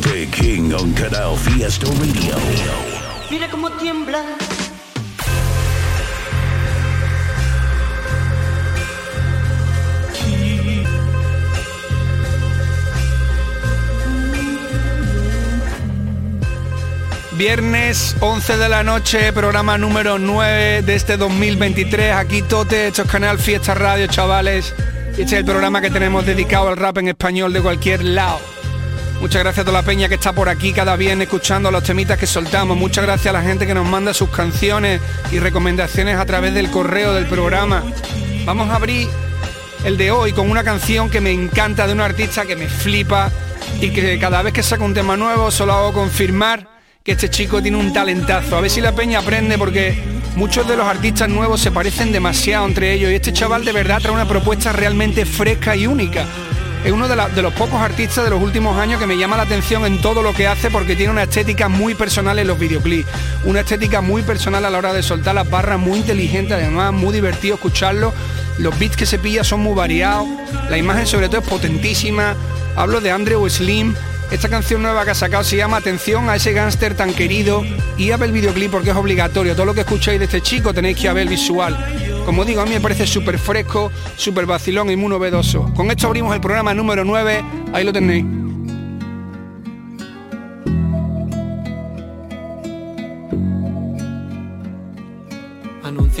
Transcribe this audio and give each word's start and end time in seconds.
Tote 0.00 0.28
King 0.30 0.72
on 0.78 0.92
Canal 0.92 1.36
Fiesta 1.36 1.86
Radio. 1.86 2.36
Mira 3.30 3.50
cómo 3.50 3.68
tiembla. 3.72 4.22
Viernes 17.32 18.14
11 18.20 18.56
de 18.56 18.68
la 18.68 18.84
noche, 18.84 19.32
programa 19.32 19.78
número 19.78 20.20
9 20.20 20.82
de 20.82 20.94
este 20.94 21.16
2023. 21.16 22.14
Aquí 22.14 22.42
Tote, 22.42 22.86
esto 22.86 23.02
es 23.02 23.10
Canal 23.10 23.38
Fiesta 23.40 23.74
Radio, 23.74 24.06
chavales. 24.06 24.74
Este 25.12 25.22
es 25.22 25.32
el 25.32 25.44
programa 25.44 25.80
que 25.80 25.90
tenemos 25.90 26.24
dedicado 26.24 26.68
al 26.68 26.76
rap 26.76 26.98
en 26.98 27.08
español 27.08 27.52
de 27.52 27.60
cualquier 27.60 28.04
lado. 28.04 28.57
Muchas 29.20 29.42
gracias 29.42 29.62
a 29.62 29.64
toda 29.64 29.80
la 29.80 29.84
peña 29.84 30.08
que 30.08 30.14
está 30.14 30.32
por 30.32 30.48
aquí 30.48 30.72
cada 30.72 30.94
viernes 30.94 31.26
escuchando 31.26 31.72
los 31.72 31.82
temitas 31.82 32.16
que 32.16 32.26
soltamos. 32.26 32.76
Muchas 32.76 33.04
gracias 33.04 33.34
a 33.34 33.38
la 33.38 33.42
gente 33.42 33.66
que 33.66 33.74
nos 33.74 33.84
manda 33.84 34.14
sus 34.14 34.30
canciones 34.30 35.00
y 35.32 35.40
recomendaciones 35.40 36.16
a 36.16 36.24
través 36.24 36.54
del 36.54 36.70
correo 36.70 37.12
del 37.12 37.26
programa. 37.26 37.82
Vamos 38.44 38.70
a 38.70 38.76
abrir 38.76 39.08
el 39.84 39.96
de 39.96 40.12
hoy 40.12 40.32
con 40.32 40.48
una 40.48 40.62
canción 40.62 41.10
que 41.10 41.20
me 41.20 41.32
encanta 41.32 41.88
de 41.88 41.94
un 41.94 42.00
artista 42.00 42.46
que 42.46 42.54
me 42.54 42.68
flipa 42.68 43.32
y 43.80 43.90
que 43.90 44.20
cada 44.20 44.40
vez 44.42 44.52
que 44.52 44.62
saca 44.62 44.84
un 44.84 44.94
tema 44.94 45.16
nuevo 45.16 45.50
solo 45.50 45.72
hago 45.72 45.92
confirmar 45.92 46.68
que 47.02 47.12
este 47.12 47.28
chico 47.28 47.60
tiene 47.60 47.76
un 47.76 47.92
talentazo. 47.92 48.56
A 48.56 48.60
ver 48.60 48.70
si 48.70 48.80
la 48.80 48.92
peña 48.92 49.18
aprende 49.18 49.58
porque 49.58 50.00
muchos 50.36 50.66
de 50.68 50.76
los 50.76 50.86
artistas 50.86 51.28
nuevos 51.28 51.60
se 51.60 51.72
parecen 51.72 52.12
demasiado 52.12 52.66
entre 52.66 52.92
ellos 52.92 53.10
y 53.10 53.16
este 53.16 53.32
chaval 53.32 53.64
de 53.64 53.72
verdad 53.72 54.00
trae 54.00 54.14
una 54.14 54.28
propuesta 54.28 54.70
realmente 54.70 55.26
fresca 55.26 55.74
y 55.74 55.88
única. 55.88 56.24
Es 56.84 56.92
uno 56.92 57.08
de, 57.08 57.42
los 57.42 57.52
pocos 57.54 57.80
artistas 57.80 58.24
de 58.24 58.30
los 58.30 58.40
últimos 58.40 58.78
años 58.78 59.00
que 59.00 59.06
me 59.06 59.18
llama 59.18 59.36
la 59.36 59.42
atención 59.42 59.84
en 59.84 60.00
todo 60.00 60.22
lo 60.22 60.32
que 60.32 60.46
hace 60.46 60.70
porque 60.70 60.96
tiene 60.96 61.12
una 61.12 61.24
estética 61.24 61.68
muy 61.68 61.94
personal 61.94 62.38
en 62.38 62.46
los 62.46 62.58
videoclips, 62.58 63.08
una 63.44 63.60
estética 63.60 64.00
muy 64.00 64.22
personal 64.22 64.64
a 64.64 64.70
la 64.70 64.78
hora 64.78 64.92
de 64.92 65.02
soltar 65.02 65.34
las 65.34 65.50
barras, 65.50 65.78
muy 65.78 65.98
inteligente 65.98 66.54
además, 66.54 66.92
muy 66.92 67.12
divertido 67.12 67.56
escucharlo. 67.56 68.14
Los 68.58 68.78
beats 68.78 68.96
que 68.96 69.06
se 69.06 69.18
pilla 69.18 69.44
son 69.44 69.60
muy 69.60 69.74
variados, 69.74 70.26
la 70.70 70.78
imagen 70.78 71.06
sobre 71.06 71.28
todo 71.28 71.40
es 71.40 71.48
potentísima. 71.48 72.36
Hablo 72.76 73.00
de 73.00 73.10
Andrew 73.10 73.48
Slim, 73.48 73.94
esta 74.30 74.48
canción 74.48 74.82
nueva 74.82 75.04
que 75.04 75.10
ha 75.10 75.14
sacado 75.14 75.42
se 75.42 75.56
llama 75.56 75.78
Atención 75.78 76.28
a 76.28 76.36
ese 76.36 76.52
gángster 76.52 76.94
tan 76.94 77.14
querido 77.14 77.64
y 77.96 78.10
a 78.12 78.16
ver 78.18 78.28
el 78.28 78.34
videoclip 78.34 78.70
porque 78.70 78.90
es 78.90 78.96
obligatorio. 78.96 79.54
Todo 79.54 79.66
lo 79.66 79.74
que 79.74 79.80
escucháis 79.80 80.18
de 80.18 80.26
este 80.26 80.42
chico 80.42 80.74
tenéis 80.74 80.98
que 80.98 81.12
ver 81.12 81.28
visual. 81.28 81.76
Como 82.28 82.44
digo, 82.44 82.60
a 82.60 82.66
mí 82.66 82.72
me 82.72 82.80
parece 82.82 83.06
súper 83.06 83.38
fresco, 83.38 83.90
súper 84.16 84.44
vacilón 84.44 84.90
y 84.90 84.96
muy 84.96 85.08
novedoso. 85.08 85.72
Con 85.74 85.90
esto 85.90 86.08
abrimos 86.08 86.34
el 86.34 86.42
programa 86.42 86.74
número 86.74 87.02
9, 87.02 87.42
ahí 87.72 87.84
lo 87.84 87.90
tenéis. 87.90 88.26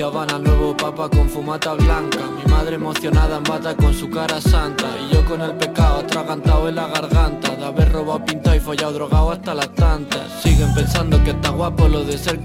Al 0.08 0.42
nuevo 0.42 0.74
papa 0.74 1.06
con 1.10 1.28
fumata 1.28 1.74
blanca. 1.74 2.20
Mi 2.34 2.50
madre 2.50 2.76
emocionada 2.76 3.36
en 3.36 3.42
bata 3.42 3.76
con 3.76 3.92
su 3.92 4.08
cara 4.08 4.40
santa. 4.40 4.86
Y 5.02 5.12
yo 5.12 5.22
con 5.26 5.42
el 5.42 5.52
pecado 5.52 5.98
atragantado 5.98 6.66
en 6.66 6.76
la 6.76 6.86
garganta. 6.88 7.54
De 7.54 7.66
haber 7.66 7.92
robado, 7.92 8.24
pintado 8.24 8.56
y 8.56 8.60
follado 8.60 8.94
drogado 8.94 9.32
hasta 9.32 9.52
las 9.54 9.68
tantas. 9.74 10.42
Siguen 10.42 10.74
pensando 10.74 11.22
que 11.22 11.32
está 11.32 11.50
guapo 11.50 11.88
lo 11.88 12.04
de 12.04 12.16
ser 12.16 12.40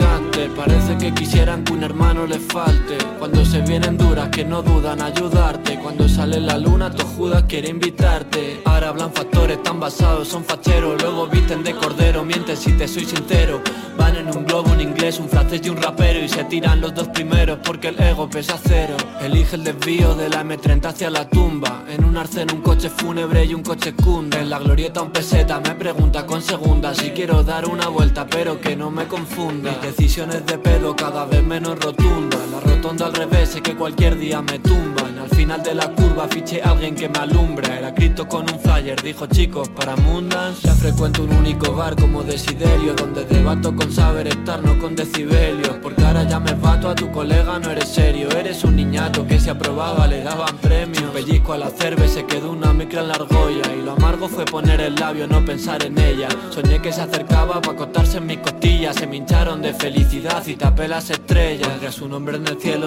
Parece 0.55 0.97
que 0.97 1.13
quisieran 1.13 1.63
que 1.63 1.73
un 1.73 1.83
hermano 1.83 2.27
les 2.27 2.41
falte. 2.41 2.97
Cuando 3.17 3.45
se 3.45 3.61
vienen 3.61 3.97
duras 3.97 4.29
que 4.29 4.43
no 4.43 4.61
dudan 4.61 5.01
ayudarte. 5.01 5.79
Cuando 5.79 6.07
sale 6.07 6.39
la 6.39 6.57
luna 6.57 6.91
tu 6.91 7.05
Judas 7.05 7.43
quiere 7.47 7.69
invitarte. 7.69 8.61
Ahora 8.65 8.89
hablan 8.89 9.13
factores 9.13 9.61
tan 9.63 9.79
basados, 9.79 10.27
son 10.27 10.43
facheros. 10.43 11.01
Luego 11.01 11.27
visten 11.27 11.63
de 11.63 11.73
cordero, 11.75 12.23
mienten 12.23 12.57
si 12.57 12.73
te 12.73 12.87
soy 12.87 13.05
sincero. 13.05 13.61
Van 13.97 14.15
en 14.15 14.27
un 14.27 14.45
globo, 14.45 14.71
un 14.71 14.81
inglés, 14.81 15.19
un 15.19 15.29
francés 15.29 15.61
y 15.63 15.69
un 15.69 15.81
rapero. 15.81 16.19
Y 16.19 16.29
se 16.29 16.43
tiran 16.45 16.81
los 16.81 16.93
dos 16.93 17.07
primeros 17.09 17.52
porque 17.61 17.89
el 17.89 18.01
ego 18.01 18.29
pesa 18.29 18.57
cero. 18.61 18.95
Elige 19.21 19.55
el 19.55 19.63
desvío 19.63 20.15
de 20.15 20.29
la 20.29 20.43
M30 20.43 20.85
hacia 20.85 21.09
la 21.09 21.27
tumba. 21.29 21.83
En 21.87 22.03
un 22.03 22.17
arcén 22.17 22.47
un 22.53 22.61
coche 22.61 22.89
fúnebre 22.89 23.45
y 23.45 23.53
un 23.53 23.61
coche 23.61 23.93
cunde 23.93 24.39
En 24.39 24.49
la 24.49 24.59
glorieta 24.59 25.01
un 25.01 25.11
peseta 25.11 25.59
me 25.59 25.75
pregunta 25.75 26.25
con 26.25 26.41
segunda 26.41 26.93
Si 26.93 27.11
quiero 27.11 27.43
dar 27.43 27.67
una 27.67 27.87
vuelta 27.87 28.25
pero 28.25 28.59
que 28.59 28.75
no 28.75 28.89
me 28.89 29.07
confunda. 29.07 29.71
Mis 29.71 29.81
decisiones 29.81 30.45
de 30.45 30.57
pedo 30.57 30.95
cada 30.95 31.25
vez 31.25 31.43
menos 31.43 31.79
rotundas 31.79 32.72
rotonda 32.83 33.05
al 33.05 33.13
revés 33.13 33.49
sé 33.49 33.61
que 33.61 33.75
cualquier 33.75 34.17
día 34.17 34.41
me 34.41 34.59
tumban. 34.59 35.17
Al 35.17 35.29
final 35.29 35.63
de 35.63 35.73
la 35.73 35.87
curva 35.89 36.27
fiché 36.27 36.61
a 36.61 36.71
alguien 36.71 36.95
que 36.95 37.07
me 37.07 37.17
alumbra. 37.17 37.77
Era 37.77 37.95
Cristo 37.95 38.27
con 38.27 38.41
un 38.51 38.59
flyer, 38.59 39.01
dijo 39.01 39.25
chicos 39.27 39.69
para 39.69 39.95
mundas 39.95 40.61
Ya 40.61 40.73
frecuento 40.73 41.23
un 41.23 41.33
único 41.33 41.73
bar 41.73 41.95
como 41.95 42.23
Desiderio 42.23 42.93
Donde 42.93 43.23
debato 43.25 43.75
con 43.75 43.91
saber 43.91 44.27
estar, 44.27 44.61
no 44.63 44.77
con 44.79 44.95
decibelios 44.95 45.77
Porque 45.81 46.03
ahora 46.03 46.23
ya 46.23 46.39
me 46.39 46.53
bato 46.53 46.89
a 46.89 46.95
tu 46.95 47.09
colega, 47.11 47.57
no 47.59 47.71
eres 47.71 47.87
serio. 47.87 48.29
Eres 48.31 48.63
un 48.65 48.75
niñato 48.75 49.25
que 49.25 49.39
si 49.39 49.49
aprobaba 49.49 50.07
le 50.07 50.23
daban 50.23 50.57
premios. 50.57 51.03
Un 51.03 51.11
pellizco 51.11 51.53
a 51.53 51.57
la 51.57 51.69
cerve 51.69 52.07
se 52.09 52.25
quedó 52.25 52.51
una 52.51 52.73
micra 52.73 53.01
en 53.01 53.07
la 53.07 53.13
argolla. 53.13 53.73
Y 53.77 53.81
lo 53.81 53.93
amargo 53.93 54.27
fue 54.27 54.43
poner 54.43 54.81
el 54.81 54.95
labio, 54.95 55.27
no 55.27 55.45
pensar 55.45 55.85
en 55.85 55.97
ella. 55.97 56.27
Soñé 56.49 56.81
que 56.81 56.91
se 56.91 57.01
acercaba 57.01 57.61
para 57.61 57.73
acostarse 57.73 58.17
en 58.17 58.25
mis 58.25 58.39
costillas. 58.39 58.97
Se 58.97 59.07
me 59.07 59.17
hincharon 59.17 59.61
de 59.61 59.73
felicidad 59.73 60.45
y 60.45 60.55
tapé 60.55 60.87
las 60.87 61.09
estrellas. 61.09 61.67
Pondría 61.67 61.91
su 61.91 62.07
nombre 62.07 62.37
en 62.37 62.45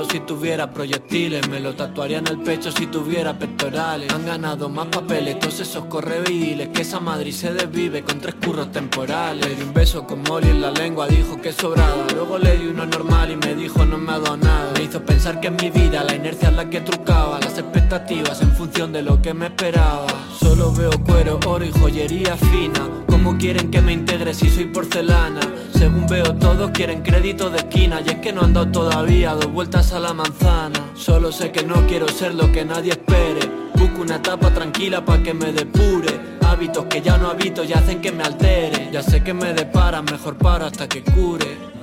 si 0.09 0.21
tuviera 0.21 0.71
proyectiles 0.71 1.49
Me 1.49 1.61
lo 1.61 1.75
tatuaría 1.75 2.19
en 2.19 2.27
el 2.27 2.39
pecho 2.39 2.73
si 2.73 2.87
tuviera 2.87 3.39
pectorales. 3.39 4.13
Han 4.13 4.27
ganado 4.27 4.69
más 4.69 4.87
papeles 4.87 5.39
todos 5.39 5.61
esos 5.61 5.85
correviles 5.87 6.69
Que 6.71 6.83
esa 6.83 6.99
Madrid 6.99 7.33
se 7.33 7.53
desvive 7.53 8.03
con 8.03 8.21
tres 8.21 8.35
curros 8.35 8.73
temporales. 8.73 9.47
Le 9.47 9.55
di 9.55 9.63
un 9.63 9.73
beso 9.73 10.07
con 10.07 10.23
Molly 10.23 10.49
en 10.49 10.61
la 10.61 10.71
lengua, 10.71 11.07
dijo 11.07 11.41
que 11.41 11.53
sobrada 11.53 12.07
Luego 12.15 12.39
le 12.39 12.57
di 12.57 12.67
uno 12.67 12.85
normal 12.85 13.31
y 13.31 13.37
me 13.37 13.55
dijo 13.55 13.85
no 13.85 13.99
me 13.99 14.13
ha 14.13 14.19
dado 14.19 14.37
nada 14.37 14.73
Me 14.75 14.85
hizo 14.85 15.01
pensar 15.03 15.41
que 15.41 15.49
en 15.49 15.57
mi 15.57 15.71
vida 15.71 16.03
la 16.03 16.15
inercia 16.15 16.49
es 16.49 16.57
la 16.57 16.69
que 16.69 16.81
trucaba 16.81 17.39
Las 17.41 17.59
expectativas 17.59 18.43
en 18.43 18.53
función 18.53 18.93
de 18.93 19.03
lo 19.03 19.23
que 19.23 19.35
me 19.35 19.47
esperaba. 19.47 20.07
Solo 20.39 20.73
veo 20.73 20.91
cuero, 21.05 21.39
oro 21.47 21.65
y 21.65 21.71
joyería 21.71 22.37
fina 22.37 23.06
¿Cómo 23.37 23.45
quieren 23.45 23.71
que 23.71 23.83
me 23.83 23.93
integre 23.93 24.33
si 24.33 24.49
soy 24.49 24.65
porcelana? 24.65 25.41
Según 25.75 26.07
veo 26.07 26.35
todos 26.37 26.71
quieren 26.71 27.03
crédito 27.03 27.51
de 27.51 27.59
esquina. 27.59 28.01
Y 28.01 28.09
es 28.09 28.15
que 28.15 28.33
no 28.33 28.41
han 28.41 28.55
dado 28.55 28.73
todavía 28.73 29.35
dos 29.35 29.53
vueltas 29.53 29.93
a 29.93 30.01
la 30.01 30.15
manzana. 30.15 30.93
Solo 30.95 31.31
sé 31.31 31.53
que 31.53 31.63
no 31.63 31.87
quiero 31.87 32.09
ser 32.09 32.35
lo 32.35 32.51
que 32.51 32.65
nadie 32.65 32.93
espere. 32.93 33.41
Busco 33.75 34.01
una 34.01 34.17
etapa 34.17 34.55
tranquila 34.55 35.05
pa' 35.05 35.23
que 35.23 35.35
me 35.35 35.53
depure. 35.53 36.19
Hábitos 36.47 36.87
que 36.87 37.03
ya 37.03 37.19
no 37.19 37.29
habito 37.29 37.63
y 37.63 37.75
hacen 37.75 38.01
que 38.01 38.11
me 38.11 38.23
altere. 38.23 38.89
Ya 38.91 39.03
sé 39.03 39.23
que 39.23 39.35
me 39.35 39.53
deparan, 39.53 40.07
mejor 40.07 40.39
paro 40.39 40.65
hasta 40.65 40.89
que 40.89 41.03
cure 41.03 41.77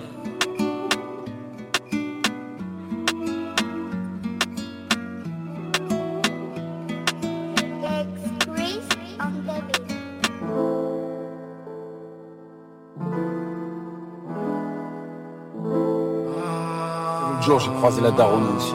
L'autre 17.46 17.60
jour, 17.60 17.72
j'ai 17.72 17.78
croisé 17.78 18.02
la 18.02 18.12
daronne 18.12 18.48
aussi. 18.56 18.74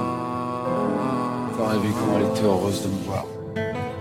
T'aurais 1.57 1.79
vu 1.79 1.89
comment 1.99 2.19
elle 2.19 2.27
était 2.27 2.45
heureuse 2.45 2.83
de 2.83 2.89
me 2.89 3.05
voir. 3.07 3.25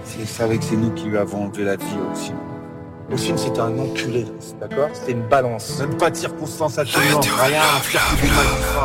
Si 0.04 0.18
elle 0.20 0.28
savait 0.28 0.58
que 0.58 0.66
c'est 0.66 0.76
nous 0.76 0.92
qui 0.92 1.06
lui 1.06 1.18
avons 1.18 1.46
enlevé 1.46 1.64
la 1.64 1.78
vie 1.78 1.86
aussi. 2.12 2.34
Ossine, 3.14 3.38
c'était 3.38 3.62
un 3.62 3.80
enculé, 3.80 4.26
d'accord? 4.60 4.90
C'était 4.92 5.14
une 5.14 5.26
balance. 5.30 5.80
Même 5.80 5.96
pas 5.96 6.10
de 6.10 6.18
circonstances 6.18 6.78
atténuantes, 6.78 7.30
rien. 7.46 7.62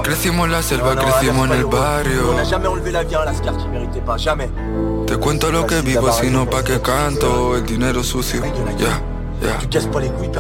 Crecimos 0.05 0.47
la 0.47 0.63
selva, 0.63 0.95
crecimos 0.95 1.43
en 1.43 1.51
el 1.51 1.65
barrio. 1.65 2.31
On 2.31 2.37
n'a 2.37 2.45
jamais 2.45 2.69
enlevé 2.69 2.93
la 2.93 3.03
vie 3.03 3.17
à 3.17 3.23
un 3.23 3.25
Lascar 3.25 3.57
qui 3.57 3.67
méritait 3.67 4.01
pas, 4.01 4.17
jamais. 4.17 4.51
Te 5.09 5.15
cuento 5.17 5.51
lo 5.51 5.67
que 5.67 5.81
vivo, 5.81 6.13
sino 6.13 6.47
pa' 6.47 6.63
que 6.63 6.81
canto. 6.81 7.57
El 7.57 7.67
dinero 7.67 8.05
sucio, 8.05 8.41
ya. 8.79 9.12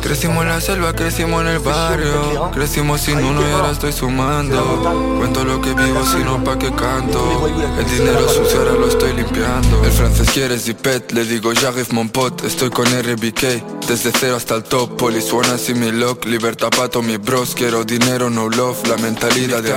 Crecimos 0.00 0.42
en 0.42 0.48
la 0.48 0.60
selva, 0.60 0.92
crecimos 0.92 1.42
en 1.42 1.48
el 1.48 1.58
barrio. 1.58 2.50
Crecimos 2.52 3.00
sin 3.00 3.18
uno 3.18 3.40
y 3.42 3.52
ahora 3.52 3.70
estoy 3.70 3.92
sumando. 3.92 5.16
Cuento 5.18 5.44
lo 5.44 5.60
que 5.60 5.74
vivo, 5.74 6.04
sino 6.04 6.42
pa' 6.44 6.58
que 6.58 6.70
canto. 6.72 7.50
El 7.78 7.86
dinero 7.86 8.28
sucio 8.28 8.60
ahora 8.60 8.72
lo 8.72 8.86
estoy 8.88 9.12
limpiando. 9.14 9.84
El 9.84 9.92
francés 9.92 10.30
quiere 10.30 10.58
zipet, 10.58 11.12
le 11.12 11.24
digo 11.24 11.52
j'arrive 11.52 11.92
mon 11.92 12.10
pot. 12.10 12.44
Estoy 12.44 12.70
con 12.70 12.86
RBK, 12.86 13.86
desde 13.88 14.12
cero 14.12 14.36
hasta 14.36 14.54
el 14.56 14.64
top. 14.64 14.96
Polisuana 14.96 15.56
y 15.66 15.74
mi 15.74 15.90
lock, 15.92 16.24
libertad 16.24 16.68
pato 16.70 17.02
mi 17.02 17.16
bros. 17.16 17.54
Quiero 17.54 17.84
dinero, 17.84 18.30
no 18.30 18.48
love, 18.48 18.86
la 18.88 18.96
mentalidad 18.96 19.62
de 19.62 19.72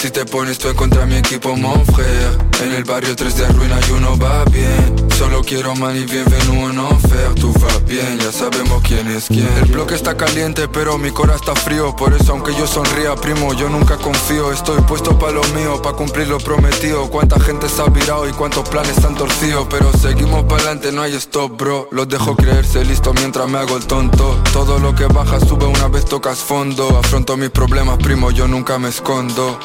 Si 0.00 0.12
te 0.12 0.24
pones 0.24 0.58
tú 0.58 0.68
en 0.68 0.76
contra 0.76 1.06
mi 1.06 1.16
equipo, 1.16 1.56
mon 1.56 1.82
En 2.62 2.72
el 2.72 2.84
barrio 2.84 3.16
3 3.16 3.36
de 3.36 3.48
ruina 3.48 3.80
y 3.88 3.92
uno 3.92 4.16
va 4.16 4.44
bien. 4.44 4.94
Solo 5.18 5.42
quiero 5.42 5.74
money, 5.74 6.04
bienvenido 6.04 6.70
en 6.70 6.78
enfer. 6.78 7.34
Tú 7.34 7.52
va 7.54 7.78
bien, 7.84 8.16
ya 8.20 8.30
sabemos 8.30 8.80
quién 8.86 9.08
es 9.08 9.26
quién. 9.26 9.48
El 9.60 9.72
bloque 9.72 9.96
está 9.96 10.16
caliente, 10.16 10.68
pero 10.68 10.98
mi 10.98 11.10
cora 11.10 11.34
está 11.34 11.56
frío. 11.56 11.96
Por 11.96 12.14
eso 12.14 12.30
aunque 12.30 12.54
yo 12.54 12.68
sonría, 12.68 13.16
primo, 13.16 13.52
yo 13.54 13.68
nunca 13.68 13.96
confío. 13.96 14.52
Estoy 14.52 14.80
puesto 14.82 15.18
pa' 15.18 15.32
lo 15.32 15.42
mío, 15.48 15.82
pa' 15.82 15.94
cumplir 15.94 16.28
lo 16.28 16.38
prometido. 16.38 17.10
Cuánta 17.10 17.40
gente 17.40 17.68
se 17.68 17.82
ha 17.82 17.86
virado 17.86 18.28
y 18.28 18.32
cuántos 18.32 18.68
planes 18.68 18.96
están 18.96 19.16
torcidos 19.16 19.66
Pero 19.68 19.92
seguimos 19.94 20.44
para 20.44 20.62
adelante, 20.62 20.92
no 20.92 21.02
hay 21.02 21.14
stop, 21.16 21.58
bro. 21.58 21.88
Los 21.90 22.08
dejo 22.08 22.36
creerse 22.36 22.84
listo 22.84 23.12
mientras 23.14 23.48
me 23.48 23.58
hago 23.58 23.76
el 23.76 23.86
tonto. 23.86 24.40
Todo 24.52 24.78
lo 24.78 24.94
que 24.94 25.06
baja 25.06 25.40
sube 25.40 25.66
una 25.66 25.88
vez 25.88 26.04
tocas 26.04 26.38
fondo. 26.38 26.96
Afronto 26.96 27.36
mis 27.36 27.50
problemas, 27.50 27.98
primo, 27.98 28.30
yo 28.30 28.46
nunca 28.46 28.78
me 28.78 28.90
escondo 28.90 29.58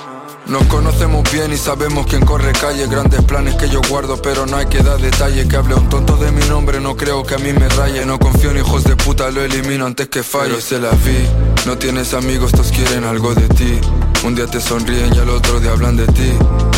nos 0.47 0.63
conocemos 0.65 1.23
bien 1.31 1.51
y 1.53 1.57
sabemos 1.57 2.05
quién 2.07 2.25
corre 2.25 2.51
calle 2.51 2.87
Grandes 2.87 3.23
planes 3.23 3.55
que 3.55 3.69
yo 3.69 3.81
guardo 3.89 4.21
pero 4.21 4.45
no 4.45 4.57
hay 4.57 4.65
que 4.65 4.83
dar 4.83 4.99
detalle 4.99 5.47
Que 5.47 5.55
hable 5.55 5.75
un 5.75 5.89
tonto 5.89 6.17
de 6.17 6.31
mi 6.31 6.45
nombre 6.47 6.79
no 6.79 6.95
creo 6.95 7.23
que 7.23 7.35
a 7.35 7.37
mí 7.37 7.53
me 7.53 7.69
raye. 7.69 8.05
No 8.05 8.19
confío 8.19 8.51
en 8.51 8.57
hijos 8.57 8.83
de 8.83 8.95
puta, 8.95 9.31
lo 9.31 9.41
elimino 9.41 9.85
antes 9.85 10.09
que 10.09 10.23
falle. 10.23 10.49
Pero 10.49 10.61
se 10.61 10.79
la 10.79 10.91
vi, 10.91 11.27
no 11.65 11.77
tienes 11.77 12.13
amigos, 12.13 12.51
todos 12.51 12.71
quieren 12.71 13.03
algo 13.03 13.33
de 13.33 13.47
ti. 13.49 13.79
Un 14.23 14.35
día 14.35 14.47
te 14.47 14.59
sonríen 14.61 15.13
y 15.13 15.19
al 15.19 15.29
otro 15.29 15.59
día 15.59 15.71
hablan 15.71 15.97
de 15.97 16.05
ti. 16.07 16.31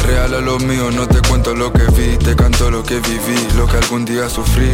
Real 0.06 0.34
a 0.34 0.42
lo 0.42 0.60
mío, 0.60 0.92
no 0.92 1.08
te 1.08 1.20
cuento 1.28 1.56
lo 1.56 1.74
que 1.74 1.84
vi 1.86 2.18
Te 2.18 2.36
canto 2.36 2.70
lo 2.70 2.84
que 2.84 3.00
viví, 3.00 3.48
lo 3.58 3.68
que 3.68 3.78
algún 3.78 4.06
día 4.06 4.30
sufrí. 4.30 4.70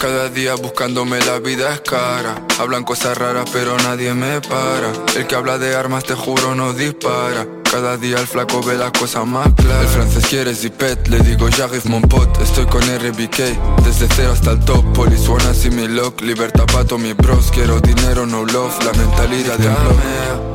Cada 0.00 0.28
día 0.28 0.54
buscándome 0.54 1.18
la 1.20 1.38
vida 1.38 1.72
es 1.72 1.80
cara. 1.80 2.46
Hablan 2.58 2.84
cosas 2.84 3.16
raras 3.16 3.48
pero 3.52 3.76
nadie 3.78 4.14
me 4.14 4.40
para. 4.40 4.92
El 5.16 5.26
que 5.26 5.34
habla 5.34 5.58
de 5.58 5.74
armas 5.74 6.04
te 6.04 6.14
juro 6.14 6.54
no 6.54 6.72
dispara 6.72 7.46
cada 7.70 7.96
día 7.96 8.18
el 8.18 8.26
flaco 8.26 8.60
ve 8.62 8.76
las 8.76 8.92
cosas 8.92 9.26
más 9.26 9.48
claras. 9.54 9.82
El 9.82 9.88
francés 9.88 10.26
quiere 10.26 10.54
zipet, 10.54 11.08
le 11.08 11.18
digo 11.20 11.48
j'arrive 11.48 11.88
mon 11.88 12.02
pot 12.02 12.40
Estoy 12.40 12.66
con 12.66 12.82
RBK, 12.82 13.84
desde 13.84 14.08
cero 14.14 14.32
hasta 14.32 14.52
el 14.52 14.60
top 14.60 14.84
Polisuana 14.94 15.52
y 15.64 15.70
mi 15.70 15.88
lock, 15.88 16.20
libertad 16.22 16.64
pato 16.72 16.98
mi 16.98 17.12
bros 17.12 17.50
Quiero 17.52 17.80
dinero, 17.80 18.26
no 18.26 18.44
love, 18.44 18.74
la 18.84 18.92
mentalidad 18.92 19.58
de 19.58 19.70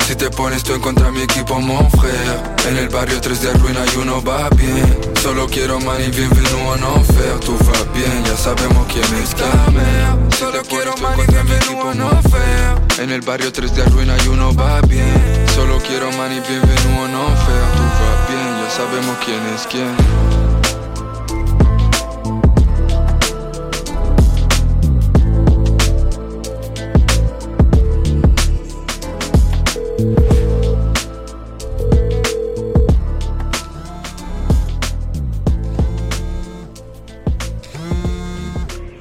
Si 0.08 0.16
te 0.16 0.30
pones 0.30 0.64
tú 0.64 0.74
en 0.74 0.82
contra 0.82 1.12
mi 1.12 1.22
equipo, 1.22 1.60
mon 1.60 1.90
frère. 1.92 2.70
En 2.70 2.78
el 2.78 2.90
barrio 2.90 3.20
3 3.20 3.42
de 3.42 3.54
ruina 3.54 3.80
y 3.94 3.98
uno 3.98 4.22
va 4.22 4.50
bien. 4.50 5.12
Solo 5.22 5.48
quiero 5.48 5.80
money, 5.80 6.10
bienvenido 6.10 6.76
en 6.76 6.84
enfer 6.84 7.40
Tú 7.42 7.56
vas 7.60 7.94
bien, 7.94 8.24
ya 8.26 8.36
sabemos 8.36 8.88
quién 8.92 9.06
es 9.22 9.36
quién 9.36 10.32
Solo 10.32 10.64
quiero 10.68 10.96
money, 10.98 11.28
bienvenido 11.28 11.92
en 11.92 12.02
enfer 12.02 13.00
En 13.00 13.12
el 13.12 13.22
barrio 13.22 13.52
3 13.52 13.76
de 13.76 13.86
ruina 13.86 14.18
y 14.26 14.28
uno 14.30 14.52
va 14.56 14.82
bien 14.82 15.41
Solo 15.62 15.78
quiero 15.88 16.12
money, 16.14 16.40
bienvenido 16.40 17.06
en 17.06 17.14
enfer 17.14 17.64
Tú 17.76 17.84
vas 18.02 18.28
bien, 18.28 18.50
ya 18.64 18.70
sabemos 18.72 19.16
quién 19.24 19.46
es 19.54 19.68
quién. 19.68 19.96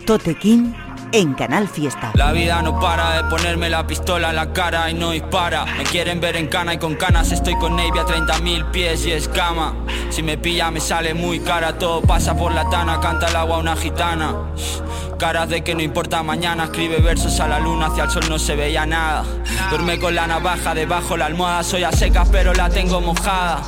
Totequín 0.05 0.75
en 1.13 1.35
Canal 1.35 1.69
Fiesta. 1.69 2.13
La 2.15 2.33
vida 2.33 2.63
no 2.63 2.79
para 2.79 3.17
de 3.17 3.25
ponerme 3.29 3.69
la 3.71 3.87
pistola 3.87 4.31
en 4.31 4.37
la 4.37 4.53
cara 4.53 4.91
y 4.91 4.95
no 4.95 5.11
dispara. 5.11 5.65
Me 5.65 5.85
quieren 5.85 6.21
ver 6.21 6.37
en 6.37 6.49
cana 6.49 6.75
y 6.75 6.79
con 6.79 6.95
canas 6.95 7.33
estoy 7.33 7.57
con 7.57 7.77
Navy 7.77 7.99
a 7.99 8.05
30.000 8.05 8.71
pies 8.71 9.07
y 9.07 9.13
escama. 9.13 9.75
Si 10.11 10.23
me 10.23 10.39
pilla 10.39 10.71
me 10.71 10.81
sale 10.81 11.15
muy 11.15 11.41
cara, 11.41 11.79
todo 11.79 12.03
pasa 12.03 12.37
por 12.37 12.53
la 12.53 12.69
tana, 12.69 13.01
canta 13.01 13.29
el 13.29 13.37
agua 13.37 13.59
una 13.59 13.77
gitana. 13.77 14.35
Caras 15.19 15.49
de 15.51 15.63
que 15.63 15.75
no 15.75 15.83
importa 15.83 16.23
mañana, 16.23 16.65
escribe 16.65 16.99
versos 16.99 17.41
a 17.41 17.49
la 17.49 17.61
luna, 17.61 17.87
hacia 17.87 18.05
el 18.05 18.11
sol 18.11 18.25
no 18.29 18.39
se 18.39 18.57
veía 18.57 18.87
nada. 18.87 19.25
Duerme 19.69 19.99
con 19.99 20.15
la 20.15 20.27
navaja 20.27 20.75
debajo 20.75 21.17
la 21.17 21.27
almohada, 21.27 21.63
soy 21.63 21.85
a 21.85 21.93
secas 21.93 22.29
pero 22.31 22.55
la 22.55 22.71
tengo 22.71 23.01
mojada. 23.01 23.61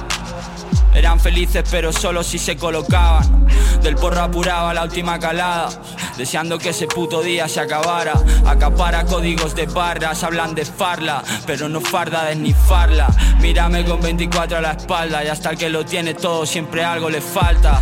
Eran 0.95 1.19
felices 1.19 1.65
pero 1.71 1.93
solo 1.93 2.23
si 2.23 2.39
se 2.39 2.57
colocaban. 2.57 3.47
Del 3.83 3.97
porro 3.97 4.21
apuraba 4.21 4.75
la 4.75 4.85
última 4.85 5.19
calada. 5.19 5.71
Deseando 6.17 6.59
que 6.59 6.71
ese 6.71 6.87
puto 6.87 7.23
día 7.23 7.49
se 7.49 7.61
acabara. 7.61 8.15
Acapara 8.47 9.05
códigos 9.05 9.55
de 9.55 9.67
barras, 9.67 10.23
hablan 10.23 10.55
de 10.55 10.65
farla. 10.65 11.23
Pero 11.47 11.69
no 11.69 11.81
farda 11.81 12.25
de. 12.25 12.37
Mírame 13.41 13.85
con 13.85 14.01
24 14.01 14.59
a 14.59 14.61
la 14.61 14.73
espalda. 14.73 15.25
Y 15.25 15.29
hasta 15.29 15.51
el 15.51 15.59
que 15.59 15.71
lo 15.71 15.85
tiene 15.85 16.15
todo 16.15 16.47
siempre 16.47 16.85
algo 16.85 17.09
le 17.09 17.21
falta. 17.21 17.81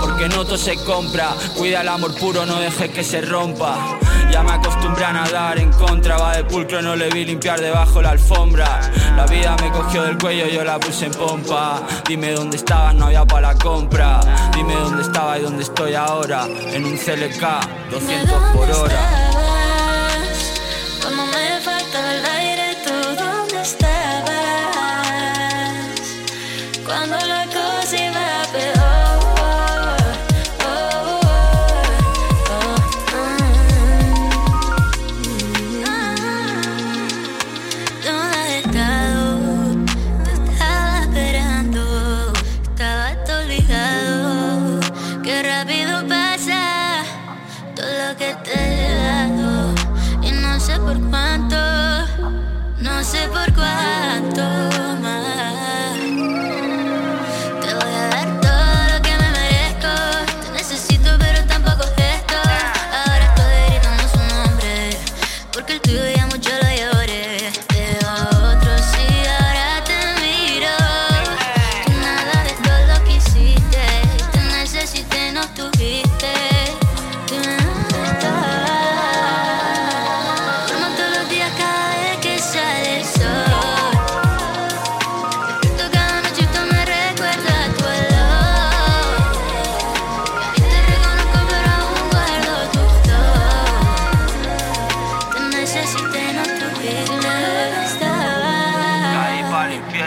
Porque 0.00 0.28
no 0.28 0.44
todo 0.44 0.58
se 0.58 0.76
compra. 0.84 1.34
Cuida 1.56 1.80
el 1.80 1.88
amor 1.88 2.14
puro, 2.18 2.44
no 2.46 2.60
dejes 2.60 2.90
que 2.90 3.02
se 3.02 3.22
rompa. 3.22 3.98
Ya 4.36 4.42
me 4.42 4.52
acostumbré 4.52 5.02
a 5.02 5.14
nadar 5.14 5.58
en 5.58 5.72
contra, 5.72 6.18
va 6.18 6.36
de 6.36 6.44
pulcro, 6.44 6.82
no 6.82 6.94
le 6.94 7.08
vi 7.08 7.24
limpiar 7.24 7.58
debajo 7.58 8.02
la 8.02 8.10
alfombra. 8.10 8.82
La 9.16 9.24
vida 9.24 9.56
me 9.62 9.70
cogió 9.70 10.02
del 10.02 10.18
cuello, 10.18 10.46
yo 10.46 10.62
la 10.62 10.78
puse 10.78 11.06
en 11.06 11.12
pompa. 11.12 11.80
Dime 12.06 12.32
dónde 12.32 12.58
estabas, 12.58 12.94
no 12.94 13.06
había 13.06 13.24
para 13.24 13.54
la 13.54 13.58
compra. 13.58 14.20
Dime 14.54 14.74
dónde 14.74 15.04
estaba 15.04 15.38
y 15.38 15.42
dónde 15.42 15.62
estoy 15.62 15.94
ahora. 15.94 16.46
En 16.70 16.84
un 16.84 16.98
CLK, 16.98 17.90
200 17.90 18.42
por 18.52 18.70
hora. 18.72 19.45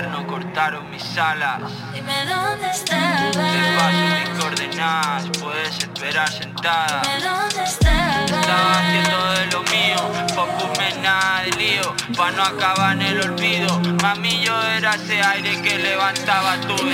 Infierno, 0.09 0.27
cortaron 0.27 0.89
mis 0.89 1.17
alas. 1.17 1.61
Dime 1.93 2.25
dónde 2.25 2.69
estabas. 2.69 3.31
Te 3.31 3.77
paso 3.77 4.19
mis 4.19 4.39
coordenadas, 4.39 5.25
puedes 5.41 5.77
esperar 5.77 6.29
sentada. 6.31 7.01
Dime 7.01 7.21
dónde 7.21 7.63
estabas. 7.63 8.31
Estaba 8.31 8.79
haciendo 8.79 9.31
de 9.33 9.45
lo 9.47 9.63
mío, 9.63 10.27
focusme 10.35 11.01
nada 11.01 11.41
de 11.43 11.51
lío, 11.51 11.95
pa' 12.17 12.31
no 12.31 12.43
acabar 12.43 12.93
en 12.93 13.01
el 13.01 13.21
olvido. 13.21 13.79
Mami, 14.01 14.43
yo 14.43 14.61
era 14.63 14.95
ese 14.95 15.21
aire 15.21 15.61
que 15.61 15.77
levantaba 15.77 16.57
tu 16.61 16.75
Dime 16.75 16.91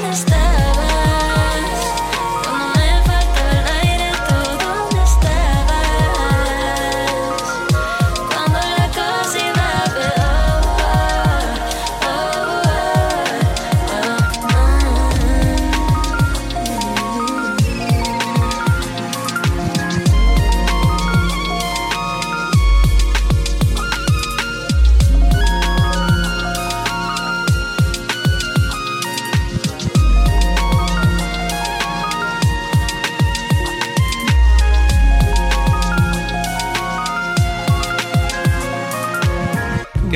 vestido. 0.00 0.36
dónde 0.36 0.75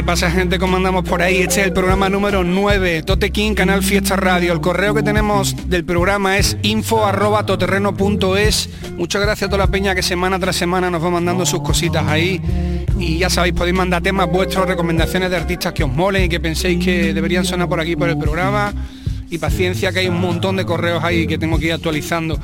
pasa 0.03 0.31
gente? 0.31 0.59
¿Cómo 0.59 0.77
andamos 0.77 1.05
por 1.05 1.21
ahí? 1.21 1.39
Este 1.39 1.61
es 1.61 1.67
el 1.67 1.73
programa 1.73 2.09
número 2.09 2.43
9, 2.45 3.03
Tote 3.03 3.31
King, 3.31 3.55
Canal 3.55 3.83
Fiesta 3.83 4.17
Radio. 4.17 4.53
El 4.53 4.61
correo 4.61 4.95
que 4.95 5.03
tenemos 5.03 5.55
del 5.69 5.85
programa 5.85 6.39
es 6.39 6.57
info 6.63 7.05
arroba 7.05 7.45
toterreno.es. 7.45 8.71
Muchas 8.97 9.21
gracias 9.21 9.49
a 9.49 9.51
toda 9.51 9.67
la 9.67 9.71
peña 9.71 9.95
que 9.95 10.03
semana 10.03 10.39
tras 10.39 10.57
semana 10.57 10.91
nos 10.91 11.05
va 11.05 11.11
mandando 11.11 11.45
sus 11.45 11.61
cositas 11.63 12.07
ahí. 12.07 12.41
Y 12.99 13.19
ya 13.19 13.29
sabéis, 13.29 13.55
podéis 13.55 13.77
mandar 13.77 14.03
temas 14.03 14.31
vuestros, 14.31 14.67
recomendaciones 14.67 15.31
de 15.31 15.37
artistas 15.37 15.73
que 15.73 15.85
os 15.85 15.93
molen 15.93 16.25
y 16.25 16.29
que 16.29 16.41
penséis 16.41 16.83
que 16.83 17.13
deberían 17.13 17.45
sonar 17.45 17.69
por 17.69 17.81
aquí 17.81 17.97
por 17.97 18.09
el 18.09 18.17
programa. 18.17 18.73
Y 19.29 19.39
paciencia 19.39 19.93
que 19.93 20.01
hay 20.01 20.09
un 20.09 20.21
montón 20.21 20.57
de 20.57 20.65
correos 20.65 21.05
ahí 21.05 21.27
que 21.27 21.37
tengo 21.37 21.59
que 21.59 21.67
ir 21.67 21.73
actualizando. 21.73 22.39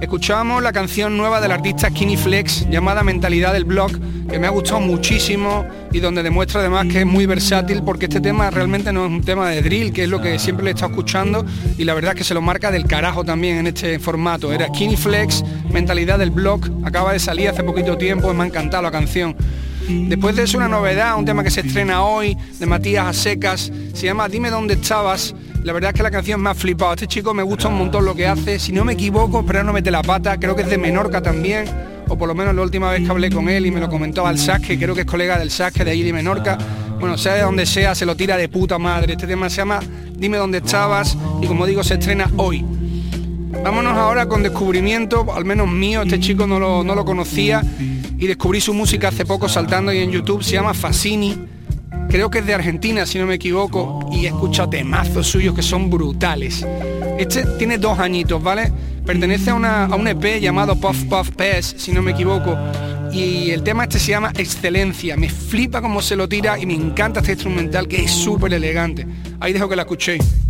Escuchamos 0.00 0.62
la 0.62 0.72
canción 0.72 1.16
nueva 1.16 1.40
del 1.40 1.52
artista 1.52 1.88
Skinny 1.88 2.16
Flex 2.16 2.68
llamada 2.68 3.02
Mentalidad 3.02 3.52
del 3.52 3.64
Blog, 3.64 3.92
que 4.28 4.38
me 4.38 4.46
ha 4.46 4.50
gustado 4.50 4.80
muchísimo 4.80 5.64
y 5.92 6.00
donde 6.00 6.22
demuestra 6.22 6.60
además 6.60 6.86
que 6.90 7.00
es 7.00 7.06
muy 7.06 7.26
versátil 7.26 7.82
porque 7.82 8.06
este 8.06 8.20
tema 8.20 8.50
realmente 8.50 8.92
no 8.92 9.06
es 9.06 9.10
un 9.10 9.22
tema 9.22 9.48
de 9.50 9.62
drill, 9.62 9.92
que 9.92 10.04
es 10.04 10.08
lo 10.08 10.20
que 10.20 10.38
siempre 10.38 10.64
le 10.64 10.72
he 10.72 10.74
estado 10.74 10.90
escuchando 10.90 11.46
y 11.78 11.84
la 11.84 11.94
verdad 11.94 12.12
es 12.12 12.18
que 12.18 12.24
se 12.24 12.34
lo 12.34 12.42
marca 12.42 12.70
del 12.70 12.86
carajo 12.86 13.24
también 13.24 13.58
en 13.58 13.68
este 13.68 13.98
formato. 13.98 14.52
Era 14.52 14.66
Skinny 14.68 14.96
Flex, 14.96 15.44
Mentalidad 15.70 16.18
del 16.18 16.30
Blog, 16.30 16.60
acaba 16.84 17.12
de 17.12 17.18
salir 17.18 17.48
hace 17.48 17.62
poquito 17.62 17.96
tiempo 17.96 18.30
y 18.30 18.34
me 18.34 18.42
ha 18.42 18.46
encantado 18.46 18.82
la 18.82 18.90
canción. 18.90 19.36
Después 19.88 20.34
de 20.34 20.44
eso 20.44 20.56
una 20.56 20.68
novedad, 20.68 21.16
un 21.18 21.24
tema 21.24 21.44
que 21.44 21.50
se 21.50 21.60
estrena 21.60 22.04
hoy 22.04 22.36
de 22.58 22.66
Matías 22.66 23.06
Asecas, 23.06 23.70
se 23.92 24.06
llama 24.06 24.28
Dime 24.28 24.50
dónde 24.50 24.74
estabas 24.74 25.34
la 25.64 25.72
verdad 25.72 25.90
es 25.90 25.96
que 25.96 26.02
la 26.02 26.10
canción 26.10 26.42
me 26.42 26.50
ha 26.50 26.54
flipado. 26.54 26.92
Este 26.92 27.08
chico 27.08 27.32
me 27.32 27.42
gusta 27.42 27.68
un 27.68 27.78
montón 27.78 28.04
lo 28.04 28.14
que 28.14 28.26
hace. 28.26 28.58
Si 28.58 28.70
no 28.70 28.84
me 28.84 28.92
equivoco, 28.92 29.44
pero 29.46 29.64
no 29.64 29.72
mete 29.72 29.90
la 29.90 30.02
pata. 30.02 30.38
Creo 30.38 30.54
que 30.54 30.60
es 30.60 30.68
de 30.68 30.76
Menorca 30.76 31.22
también. 31.22 31.64
O 32.06 32.18
por 32.18 32.28
lo 32.28 32.34
menos 32.34 32.54
la 32.54 32.60
última 32.60 32.90
vez 32.90 33.02
que 33.02 33.10
hablé 33.10 33.30
con 33.30 33.48
él 33.48 33.64
y 33.64 33.70
me 33.70 33.80
lo 33.80 33.88
comentó 33.88 34.26
al 34.26 34.38
que 34.60 34.78
creo 34.78 34.94
que 34.94 35.00
es 35.00 35.06
colega 35.06 35.38
del 35.38 35.50
Sasque 35.50 35.82
de 35.82 35.90
allí 35.90 36.02
de 36.02 36.12
Menorca. 36.12 36.58
Bueno, 37.00 37.16
sea 37.16 37.32
de 37.34 37.40
donde 37.40 37.64
sea, 37.64 37.94
se 37.94 38.04
lo 38.04 38.14
tira 38.14 38.36
de 38.36 38.50
puta 38.50 38.78
madre. 38.78 39.14
Este 39.14 39.26
tema 39.26 39.48
se 39.48 39.56
llama 39.56 39.80
Dime 40.12 40.36
dónde 40.36 40.58
estabas 40.58 41.16
y 41.40 41.46
como 41.46 41.64
digo, 41.64 41.82
se 41.82 41.94
estrena 41.94 42.30
hoy. 42.36 42.62
Vámonos 43.62 43.94
ahora 43.94 44.26
con 44.26 44.42
descubrimiento, 44.42 45.32
al 45.34 45.46
menos 45.46 45.66
mío, 45.66 46.02
este 46.02 46.20
chico 46.20 46.46
no 46.46 46.60
lo, 46.60 46.84
no 46.84 46.94
lo 46.94 47.06
conocía 47.06 47.62
y 48.18 48.26
descubrí 48.26 48.60
su 48.60 48.74
música 48.74 49.08
hace 49.08 49.24
poco 49.24 49.48
saltando 49.48 49.92
y 49.92 49.98
en 49.98 50.10
YouTube, 50.10 50.42
se 50.42 50.52
llama 50.52 50.74
Fascini 50.74 51.53
creo 52.08 52.30
que 52.30 52.38
es 52.38 52.46
de 52.46 52.54
Argentina, 52.54 53.06
si 53.06 53.18
no 53.18 53.26
me 53.26 53.34
equivoco, 53.34 54.08
y 54.12 54.24
he 54.24 54.28
escuchado 54.28 54.70
temazos 54.70 55.26
suyos 55.26 55.54
que 55.54 55.62
son 55.62 55.90
brutales. 55.90 56.66
Este 57.18 57.44
tiene 57.58 57.78
dos 57.78 57.98
añitos, 57.98 58.42
¿vale? 58.42 58.72
Pertenece 59.04 59.50
a, 59.50 59.54
una, 59.54 59.84
a 59.84 59.94
un 59.96 60.08
EP 60.08 60.40
llamado 60.40 60.76
Puff 60.76 61.04
Puff 61.04 61.30
Pass, 61.30 61.74
si 61.76 61.92
no 61.92 62.02
me 62.02 62.12
equivoco. 62.12 62.56
Y 63.12 63.50
el 63.50 63.62
tema 63.62 63.84
este 63.84 63.98
se 63.98 64.10
llama 64.10 64.32
Excelencia. 64.36 65.16
Me 65.16 65.28
flipa 65.28 65.80
cómo 65.80 66.02
se 66.02 66.16
lo 66.16 66.28
tira 66.28 66.58
y 66.58 66.66
me 66.66 66.74
encanta 66.74 67.20
este 67.20 67.32
instrumental 67.32 67.86
que 67.86 68.02
es 68.02 68.10
súper 68.10 68.52
elegante. 68.52 69.06
Ahí 69.38 69.52
dejo 69.52 69.68
que 69.68 69.76
la 69.76 69.82
escuchéis. 69.82 70.43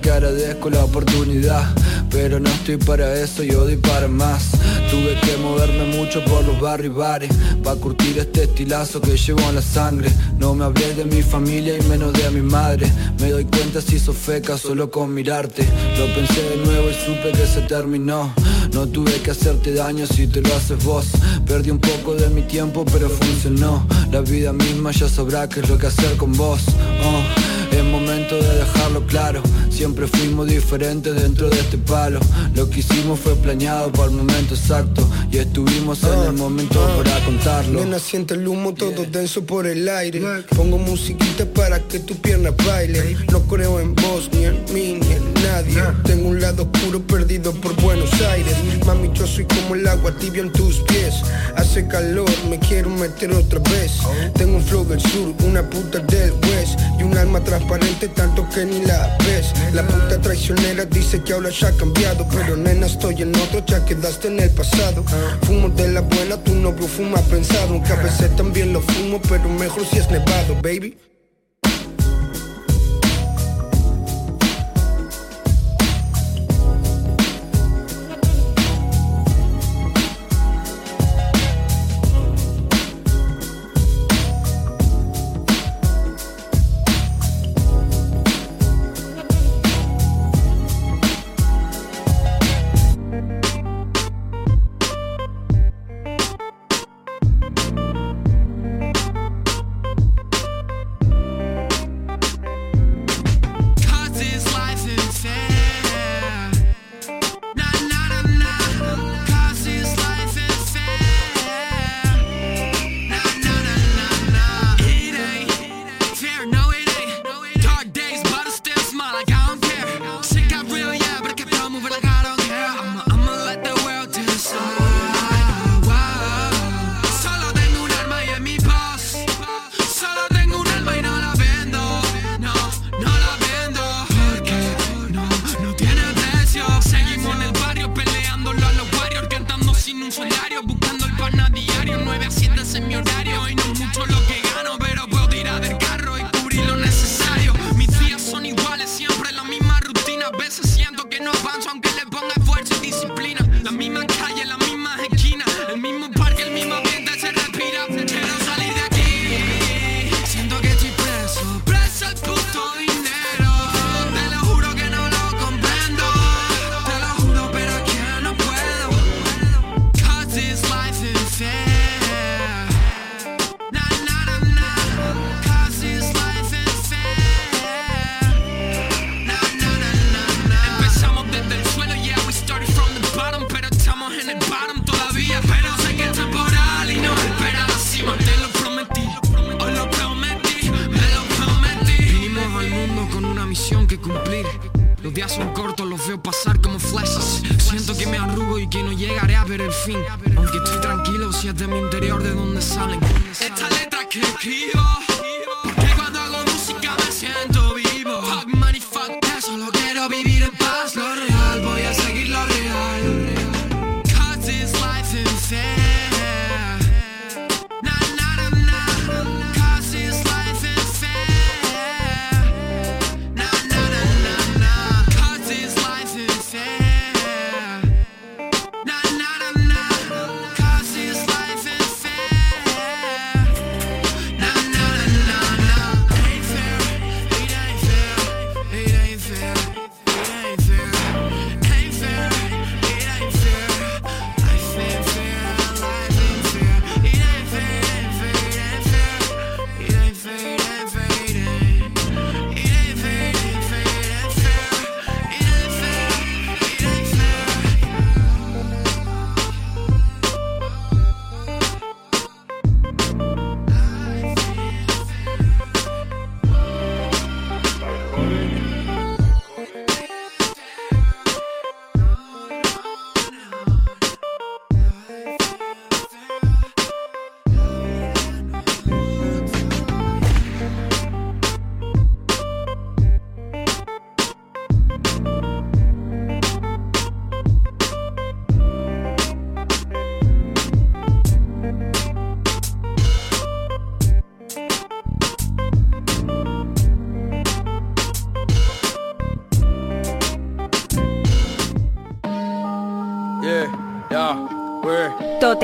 Que 0.00 0.10
agradezco 0.10 0.70
la 0.70 0.84
oportunidad, 0.84 1.70
pero 2.10 2.40
no 2.40 2.48
estoy 2.48 2.78
para 2.78 3.14
eso, 3.20 3.42
yo 3.42 3.64
doy 3.64 3.76
para 3.76 4.08
más. 4.08 4.52
Tuve 4.90 5.20
que 5.20 5.36
moverme 5.36 5.96
mucho 5.96 6.24
por 6.24 6.42
los 6.44 6.58
barrios 6.58 6.96
bares, 6.96 7.30
para 7.62 7.76
curtir 7.76 8.18
este 8.18 8.44
estilazo 8.44 9.02
que 9.02 9.18
llevo 9.18 9.40
en 9.50 9.56
la 9.56 9.62
sangre. 9.62 10.10
No 10.38 10.54
me 10.54 10.64
hablé 10.64 10.94
de 10.94 11.04
mi 11.04 11.22
familia 11.22 11.76
y 11.76 11.82
menos 11.82 12.14
de 12.14 12.30
mi 12.30 12.40
madre. 12.40 12.90
Me 13.20 13.30
doy 13.30 13.44
cuenta 13.44 13.82
si 13.82 13.96
hizo 13.96 14.14
feca 14.14 14.56
solo 14.56 14.90
con 14.90 15.12
mirarte. 15.12 15.62
Lo 15.98 16.06
pensé 16.14 16.42
de 16.42 16.56
nuevo 16.64 16.88
y 16.88 16.94
supe 16.94 17.30
que 17.30 17.46
se 17.46 17.60
terminó. 17.60 18.32
No 18.72 18.86
tuve 18.86 19.12
que 19.22 19.30
hacerte 19.30 19.74
daño 19.74 20.06
si 20.06 20.26
te 20.26 20.40
lo 20.40 20.54
haces 20.54 20.82
vos. 20.84 21.06
Perdí 21.46 21.70
un 21.70 21.78
poco 21.78 22.14
de 22.14 22.28
mi 22.30 22.42
tiempo, 22.42 22.84
pero 22.84 23.08
funcionó. 23.08 23.86
La 24.10 24.20
vida 24.20 24.52
misma 24.52 24.90
ya 24.92 25.08
sabrá 25.08 25.48
qué 25.48 25.60
es 25.60 25.68
lo 25.68 25.78
que 25.78 25.86
hacer 25.86 26.16
con 26.16 26.32
vos. 26.32 26.62
Oh. 27.04 27.52
Es 27.72 27.82
momento 27.84 28.36
de 28.36 28.54
dejarlo 28.58 29.06
claro, 29.06 29.42
siempre 29.70 30.06
fuimos 30.06 30.46
diferentes 30.46 31.14
dentro 31.14 31.48
de 31.48 31.58
este 31.58 31.78
palo. 31.78 32.20
Lo 32.54 32.68
que 32.68 32.80
hicimos 32.80 33.18
fue 33.18 33.34
planeado 33.34 33.90
para 33.92 34.10
el 34.10 34.16
momento 34.16 34.54
exacto 34.54 35.08
y 35.30 35.38
estuvimos 35.38 36.02
en 36.04 36.18
el 36.20 36.32
momento 36.34 36.78
para 37.02 37.24
contarlo. 37.24 37.80
Nena 37.80 37.98
siente 37.98 38.34
el 38.34 38.46
humo 38.46 38.74
todo 38.74 39.04
denso 39.10 39.44
por 39.44 39.66
el 39.66 39.88
aire. 39.88 40.20
Pongo 40.54 40.76
musiquita 40.76 41.46
para 41.46 41.80
que 41.80 42.00
tu 42.00 42.14
pierna 42.16 42.50
baile. 42.50 43.16
No 43.30 43.40
creo 43.44 43.80
en 43.80 43.94
vos, 43.94 44.28
ni 44.32 44.44
en 44.44 44.64
mí, 44.74 44.98
ni 45.00 45.12
en 45.12 45.31
nadie. 45.42 45.82
Tengo 46.04 46.28
un 46.28 46.40
lado 46.40 46.68
oscuro 46.72 47.00
perdido 47.00 47.52
por 47.52 47.74
Buenos 47.82 48.12
Aires. 48.22 48.54
Mami, 48.86 49.10
yo 49.12 49.26
soy 49.26 49.44
como 49.44 49.74
el 49.74 49.86
agua 49.86 50.12
tibia 50.18 50.42
en 50.42 50.52
tus 50.52 50.80
pies. 50.80 51.22
Hace 51.56 51.86
calor, 51.86 52.30
me 52.48 52.58
quiero 52.58 52.90
meter 52.90 53.32
otra 53.32 53.58
vez. 53.70 53.98
Tengo 54.34 54.56
un 54.56 54.62
flow 54.62 54.84
del 54.84 55.00
sur, 55.00 55.34
una 55.46 55.62
puta 55.68 55.98
del 56.00 56.32
west. 56.32 56.78
Y 56.98 57.02
un 57.02 57.16
alma 57.16 57.42
transparente 57.42 58.08
tanto 58.08 58.48
que 58.50 58.64
ni 58.64 58.84
la 58.84 59.16
ves. 59.26 59.52
La 59.72 59.86
puta 59.86 60.20
traicionera 60.20 60.84
dice 60.84 61.22
que 61.22 61.32
ahora 61.32 61.50
ya 61.50 61.68
ha 61.68 61.72
cambiado. 61.72 62.26
Pero 62.30 62.56
nena 62.56 62.86
estoy 62.86 63.22
en 63.22 63.34
otro, 63.36 63.64
ya 63.66 63.84
quedaste 63.84 64.28
en 64.28 64.40
el 64.40 64.50
pasado. 64.50 65.04
Fumo 65.42 65.68
de 65.70 65.88
la 65.88 66.00
buena, 66.00 66.36
tu 66.42 66.54
novio 66.54 66.86
fuma 66.86 67.18
pensado 67.22 67.74
Aunque 67.74 67.92
a 67.92 67.96
veces 67.96 68.34
también 68.36 68.72
lo 68.72 68.80
fumo, 68.80 69.20
pero 69.28 69.48
mejor 69.48 69.84
si 69.86 69.98
es 69.98 70.10
nevado, 70.10 70.54
baby 70.62 70.96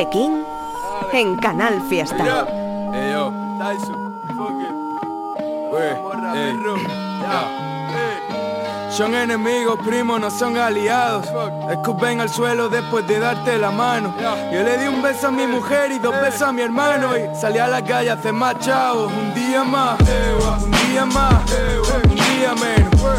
King 0.07 0.45
en 1.13 1.37
Canal 1.37 1.81
Fiesta. 1.89 2.25
Yeah. 2.25 2.69
Son 8.91 9.15
enemigos, 9.15 9.79
primos, 9.85 10.21
no 10.21 10.31
son 10.31 10.57
aliados. 10.57 11.29
Escupen 11.71 12.21
al 12.21 12.29
suelo 12.29 12.69
después 12.69 13.07
de 13.07 13.21
darte 13.21 13.57
la 13.59 13.71
mano. 13.71 14.13
Yo 14.53 14.63
le 14.63 14.79
di 14.79 14.89
un 14.89 15.03
beso 15.03 15.29
a 15.29 15.31
mi 15.31 15.47
mujer 15.47 15.93
y 15.93 15.99
dos 15.99 16.15
besos 16.21 16.43
a 16.43 16.53
mi 16.53 16.63
hermano. 16.63 17.17
Y 17.17 17.35
salí 17.35 17.59
a 17.59 17.69
la 17.69 17.85
calle 17.85 18.11
a 18.11 18.15
hacer 18.15 18.33
más 18.33 18.59
chavos. 18.59 19.13
Un 19.13 19.35
día 19.35 19.63
más, 19.63 20.01
un 20.01 20.71
día 20.91 21.05
más, 21.07 21.45
un 22.05 22.15
día 22.15 22.18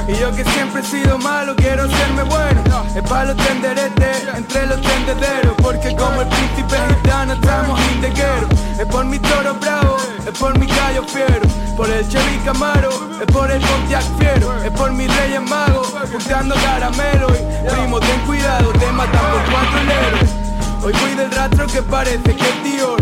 Y 0.07 0.15
yo 0.15 0.31
que 0.31 0.43
siempre 0.45 0.81
he 0.81 0.83
sido 0.83 1.17
malo, 1.17 1.53
quiero 1.55 1.87
serme 1.89 2.23
bueno. 2.23 2.61
Es 2.95 3.03
para 3.03 3.25
los 3.25 3.37
tenderetes, 3.37 4.27
entre 4.33 4.65
los 4.65 4.81
tendederos. 4.81 5.53
Porque 5.61 5.95
como 5.95 6.21
el 6.21 6.27
príncipe 6.27 6.77
gitano 6.95 7.33
estamos 7.33 7.79
indequeros. 7.95 8.49
Es 8.79 8.85
por 8.85 9.05
mi 9.05 9.19
toro 9.19 9.55
bravo, 9.55 9.97
es 10.25 10.39
por 10.39 10.57
mi 10.57 10.65
gallo 10.65 11.03
fiero. 11.03 11.47
Por 11.75 11.89
el 11.89 12.07
Chevy 12.07 12.37
Camaro, 12.45 12.89
es 13.19 13.27
por 13.27 13.51
el 13.51 13.61
Pontiac 13.61 14.03
fiero. 14.17 14.63
Es 14.63 14.71
por 14.71 14.91
mis 14.93 15.13
reyes 15.17 15.41
magos, 15.41 15.93
punteando 16.11 16.55
caramelo. 16.55 17.27
Primo, 17.27 17.99
ten 17.99 18.19
cuidado, 18.25 18.71
te 18.71 18.91
matan 18.91 19.21
por 19.31 19.51
cuatro 19.51 19.83
leros. 19.83 20.38
Hoy 20.81 20.93
voy 20.93 21.13
del 21.15 21.29
rastro 21.31 21.67
que 21.67 21.81
parece 21.81 22.35
que 22.35 22.47
es 22.47 22.63
Dior. 22.63 22.99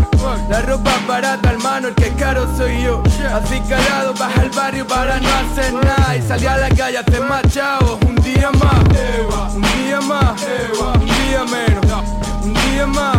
La 0.48 0.62
ropa 0.62 0.90
barata, 1.06 1.50
hermano, 1.50 1.88
el 1.88 1.94
que 1.94 2.08
es 2.08 2.14
caro 2.14 2.46
soy 2.56 2.82
yo. 2.82 3.02
Así 3.32 3.60
calado, 3.68 4.12
baja 4.14 4.40
al 4.40 4.50
barrio 4.50 4.86
para 4.86 5.20
no 5.20 5.28
hacer 5.28 5.72
nada. 5.72 6.16
Y 6.16 6.22
salí 6.22 6.46
a 6.46 6.56
la 6.56 6.68
calle 6.70 6.98
a 6.98 7.00
hacer 7.00 7.22
más 7.22 7.42
Un 8.02 8.14
día 8.16 8.50
más, 8.50 9.54
un 9.54 9.62
día 9.62 10.00
más, 10.00 10.42
un 10.96 11.06
día 11.06 11.44
menos. 11.44 11.84
Un 12.42 12.54
día 12.54 12.86
más, 12.86 13.16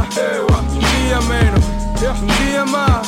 un 0.74 0.80
día 0.80 1.22
menos. 1.22 1.66
Un 2.22 2.28
día 2.28 2.66
más, 2.66 3.08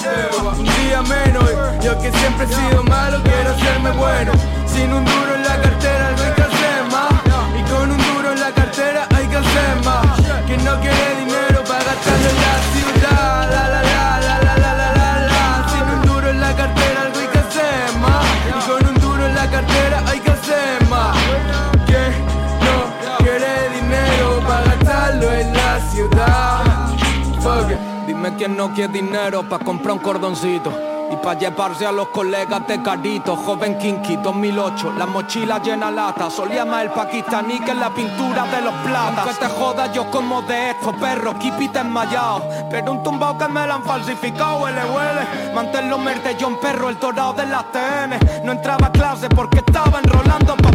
un 0.58 0.66
día 0.66 1.02
menos. 1.02 1.50
Yo 1.84 1.98
que 2.00 2.12
siempre 2.12 2.46
he 2.46 2.48
sido 2.48 2.84
malo, 2.84 3.22
quiero 3.24 3.58
serme 3.60 3.92
bueno. 3.92 4.32
Sin 4.68 4.94
un 4.94 5.04
duro 5.04 5.36
en 5.36 5.44
la 5.44 5.62
cartera 5.62 6.12
no 6.16 6.24
hay 6.24 6.34
que 6.34 6.42
hacer 6.42 6.84
más. 6.92 7.60
Y 7.60 7.72
con 7.72 7.92
un 7.92 7.98
duro 7.98 8.32
en 8.32 8.40
la 8.40 8.52
cartera 8.52 9.08
hay 9.16 9.28
que 9.28 9.36
hacer 9.36 9.86
más. 9.86 10.22
Quien 10.46 10.64
no 10.66 10.80
quiere 10.80 11.11
ciudad 26.02 26.61
Dime 28.22 28.36
quién 28.36 28.56
no 28.56 28.72
quiere 28.72 28.94
dinero 28.94 29.42
para 29.50 29.66
comprar 29.66 29.94
un 29.94 30.00
cordoncito 30.00 30.72
y 31.12 31.16
para 31.16 31.40
llevarse 31.40 31.88
a 31.88 31.92
los 31.92 32.10
colegas 32.10 32.68
de 32.68 32.80
carito. 32.84 33.36
Joven 33.36 33.80
Kinky 33.80 34.18
2008, 34.18 34.94
la 34.96 35.08
mochila 35.08 35.58
llena 35.58 35.90
lata. 35.90 36.30
Solía 36.30 36.64
más 36.64 36.84
el 36.84 36.92
pakistaní 36.92 37.60
que 37.62 37.74
la 37.74 37.90
pintura 37.90 38.46
de 38.46 38.62
los 38.62 38.76
platas. 38.86 39.26
Aunque 39.26 39.34
te 39.40 39.48
joda 39.48 39.92
yo 39.92 40.12
como 40.12 40.44
de 40.44 40.70
esto, 40.70 40.94
perro, 40.94 41.34
keep 41.40 41.60
it 41.62 41.76
enmayado 41.76 42.44
Pero 42.70 42.92
un 42.92 43.02
tumbao 43.02 43.36
que 43.36 43.48
me 43.48 43.66
lo 43.66 43.74
han 43.74 43.84
falsificado, 43.84 44.60
huele, 44.60 44.82
huele. 44.86 45.54
Manténlo 45.56 45.98
merde, 45.98 46.38
John 46.40 46.60
Perro, 46.62 46.90
el 46.90 47.00
dorado 47.00 47.34
de 47.34 47.48
las 47.48 47.72
TN 47.72 48.46
No 48.46 48.52
entraba 48.52 48.86
a 48.86 48.92
clase 48.92 49.30
porque 49.30 49.58
estaba 49.66 49.98
enrolando 49.98 50.56
papeles 50.58 50.71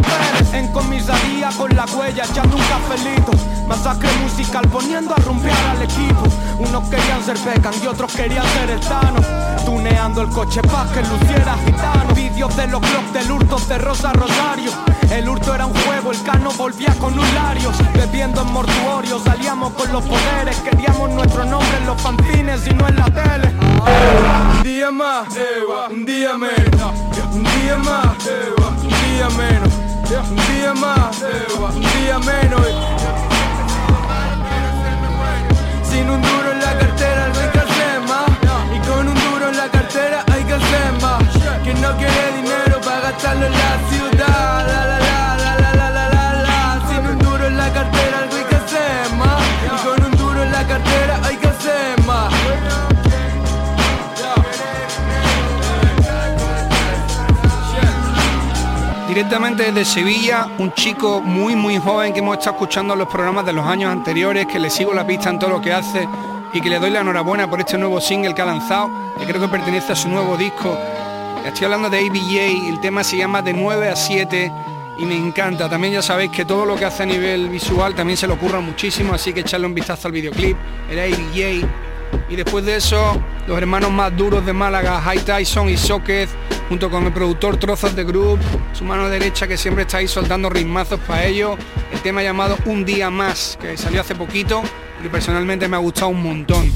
En 0.57 0.69
comisaría 0.69 1.49
con 1.55 1.69
la 1.75 1.85
huella 1.85 2.23
echando 2.23 2.57
un 2.57 2.63
cafelito. 2.63 3.31
Masacre 3.67 4.09
musical 4.23 4.67
poniendo 4.69 5.13
a 5.13 5.17
rumbear 5.17 5.65
al 5.67 5.83
equipo. 5.83 6.23
Unos 6.57 6.89
querían 6.89 7.23
ser 7.23 7.37
vegan 7.37 7.75
y 7.83 7.85
otros 7.85 8.11
querían 8.11 8.43
ser 8.43 8.71
el 8.71 8.79
Thanos 8.79 9.23
Tuneando 9.63 10.23
el 10.23 10.29
coche 10.29 10.61
pa' 10.63 10.87
que 10.91 11.01
luciera 11.03 11.55
gitano. 11.63 12.11
Vídeos 12.15 12.57
de 12.57 12.65
los 12.67 12.81
clubs 12.81 13.13
del 13.13 13.31
hurto 13.31 13.59
de 13.69 13.77
Rosa 13.77 14.11
Rosario. 14.13 14.71
El 15.11 15.29
hurto 15.29 15.53
era 15.53 15.67
un 15.67 15.75
juego, 15.75 16.11
el 16.11 16.23
cano 16.23 16.49
volvía 16.57 16.93
con 16.95 17.13
un 17.13 17.35
larios 17.35 17.75
Bebiendo 17.93 18.41
en 18.41 18.51
mortuorio, 18.51 19.19
salíamos 19.23 19.73
con 19.73 19.91
los 19.93 20.03
poderes. 20.05 20.57
Queríamos 20.61 21.11
nuestro 21.11 21.45
nombre 21.45 21.77
en 21.77 21.85
los 21.85 22.01
fanzines 22.01 22.65
y 22.65 22.73
no 22.73 22.87
en 22.87 22.95
la 22.95 23.05
tele. 23.05 23.53
Un 24.57 24.63
día 24.63 24.89
más, 24.89 25.27
un 25.91 26.03
día 26.03 26.35
menos. 26.35 26.93
Un 27.31 27.43
día 27.43 27.77
más, 27.77 28.17
un 28.81 28.89
día 28.89 29.29
menos 29.37 29.86
Un 30.09 30.35
día 30.37 30.73
más, 30.73 31.21
un 31.59 31.81
día 31.81 32.17
menos. 32.19 32.61
Sin 35.83 36.09
un 36.09 36.21
duro 36.21 36.51
en 36.53 36.59
la 36.61 36.77
cartera 36.79 37.27
no 37.27 37.39
hay 37.41 37.49
que 37.49 38.75
Y 38.75 38.87
con 38.87 39.07
un 39.09 39.15
duro 39.15 39.49
en 39.49 39.57
la 39.57 39.67
cartera 39.67 40.23
hay 40.31 40.43
que 40.45 40.53
hacer 40.53 40.93
más. 41.01 41.23
Quien 41.61 41.81
no 41.81 41.93
quiere 41.97 42.37
dinero 42.37 42.79
para 42.85 43.01
gastarlo 43.01 43.47
en 43.47 43.51
la 43.51 43.79
ciudad. 43.89 44.67
La 44.67 44.85
la 44.85 44.99
la 44.99 45.35
la 45.35 45.57
la 45.57 45.73
la 45.75 45.89
la 45.91 46.09
la 46.09 46.33
la. 46.41 46.87
Sin 46.87 47.05
un 47.05 47.19
duro 47.19 47.45
en 47.45 47.57
la 47.57 47.69
cartera 47.73 48.06
Directamente 59.17 59.63
desde 59.63 59.83
Sevilla, 59.83 60.47
un 60.59 60.71
chico 60.73 61.21
muy 61.21 61.55
muy 61.55 61.79
joven 61.79 62.13
que 62.13 62.19
hemos 62.19 62.37
estado 62.37 62.55
escuchando 62.55 62.95
los 62.95 63.07
programas 63.07 63.47
de 63.47 63.51
los 63.51 63.65
años 63.65 63.91
anteriores, 63.91 64.45
que 64.45 64.59
le 64.59 64.69
sigo 64.69 64.93
la 64.93 65.07
pista 65.07 65.31
en 65.31 65.39
todo 65.39 65.49
lo 65.49 65.59
que 65.59 65.73
hace 65.73 66.07
y 66.53 66.61
que 66.61 66.69
le 66.69 66.77
doy 66.77 66.91
la 66.91 66.99
enhorabuena 66.99 67.49
por 67.49 67.59
este 67.59 67.79
nuevo 67.79 67.99
single 67.99 68.35
que 68.35 68.43
ha 68.43 68.45
lanzado, 68.45 68.91
que 69.17 69.25
creo 69.25 69.41
que 69.41 69.47
pertenece 69.47 69.93
a 69.93 69.95
su 69.95 70.07
nuevo 70.07 70.37
disco. 70.37 70.77
Estoy 71.43 71.65
hablando 71.65 71.89
de 71.89 71.97
ABJ, 71.97 72.69
el 72.69 72.79
tema 72.79 73.03
se 73.03 73.17
llama 73.17 73.41
De 73.41 73.53
9 73.53 73.89
a 73.89 73.95
7 73.95 74.51
y 74.99 75.05
me 75.05 75.17
encanta. 75.17 75.67
También 75.67 75.93
ya 75.93 76.03
sabéis 76.03 76.29
que 76.29 76.45
todo 76.45 76.63
lo 76.63 76.75
que 76.75 76.85
hace 76.85 77.01
a 77.01 77.07
nivel 77.07 77.49
visual 77.49 77.95
también 77.95 78.17
se 78.17 78.27
le 78.27 78.33
ocurra 78.33 78.59
muchísimo, 78.59 79.15
así 79.15 79.33
que 79.33 79.39
echarle 79.39 79.65
un 79.65 79.73
vistazo 79.73 80.09
al 80.09 80.11
videoclip, 80.11 80.55
el 80.91 80.99
ADJ. 80.99 81.67
Y 82.29 82.35
después 82.35 82.63
de 82.63 82.75
eso, 82.75 83.19
los 83.47 83.57
hermanos 83.57 83.89
más 83.89 84.15
duros 84.15 84.45
de 84.45 84.53
Málaga, 84.53 85.01
High 85.01 85.21
Tyson 85.21 85.69
y 85.69 85.75
Socket, 85.75 86.29
junto 86.69 86.89
con 86.89 87.05
el 87.05 87.13
productor 87.13 87.57
Trozos 87.57 87.95
de 87.95 88.03
Group, 88.03 88.39
su 88.73 88.83
mano 88.83 89.09
derecha 89.09 89.47
que 89.47 89.57
siempre 89.57 89.83
está 89.83 89.97
ahí 89.97 90.07
soltando 90.07 90.49
ritmazos 90.49 90.99
para 91.01 91.25
ellos, 91.25 91.57
el 91.91 91.99
tema 92.01 92.21
llamado 92.21 92.57
Un 92.65 92.85
Día 92.85 93.09
Más, 93.09 93.57
que 93.59 93.77
salió 93.77 94.01
hace 94.01 94.15
poquito 94.15 94.61
y 94.99 95.03
que 95.03 95.09
personalmente 95.09 95.67
me 95.67 95.77
ha 95.77 95.79
gustado 95.79 96.09
un 96.09 96.21
montón. 96.21 96.71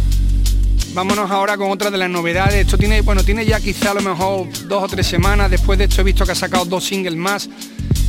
Vámonos 0.93 1.31
ahora 1.31 1.55
con 1.55 1.71
otra 1.71 1.89
de 1.89 1.97
las 1.97 2.09
novedades. 2.09 2.55
Esto 2.55 2.77
tiene, 2.77 3.01
bueno, 3.01 3.23
tiene 3.23 3.45
ya 3.45 3.61
quizá 3.61 3.91
a 3.91 3.93
lo 3.93 4.01
mejor 4.01 4.47
dos 4.67 4.83
o 4.83 4.87
tres 4.89 5.07
semanas. 5.07 5.49
Después 5.49 5.79
de 5.79 5.85
esto 5.85 6.01
he 6.01 6.03
visto 6.03 6.25
que 6.25 6.33
ha 6.33 6.35
sacado 6.35 6.65
dos 6.65 6.83
singles 6.83 7.15
más. 7.15 7.49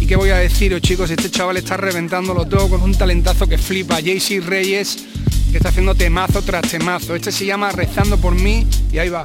¿Y 0.00 0.06
qué 0.06 0.16
voy 0.16 0.30
a 0.30 0.38
deciros, 0.38 0.80
chicos? 0.80 1.08
Este 1.10 1.30
chaval 1.30 1.58
está 1.58 1.76
reventándolo 1.76 2.44
todo 2.46 2.68
con 2.68 2.82
un 2.82 2.92
talentazo 2.92 3.46
que 3.46 3.56
flipa. 3.56 4.00
JC 4.00 4.44
Reyes, 4.44 4.98
que 5.52 5.58
está 5.58 5.68
haciendo 5.68 5.94
temazo 5.94 6.42
tras 6.42 6.68
temazo. 6.68 7.14
Este 7.14 7.30
se 7.30 7.46
llama 7.46 7.70
Rezando 7.70 8.16
por 8.18 8.34
mí 8.34 8.66
y 8.92 8.98
ahí 8.98 9.10
va. 9.10 9.24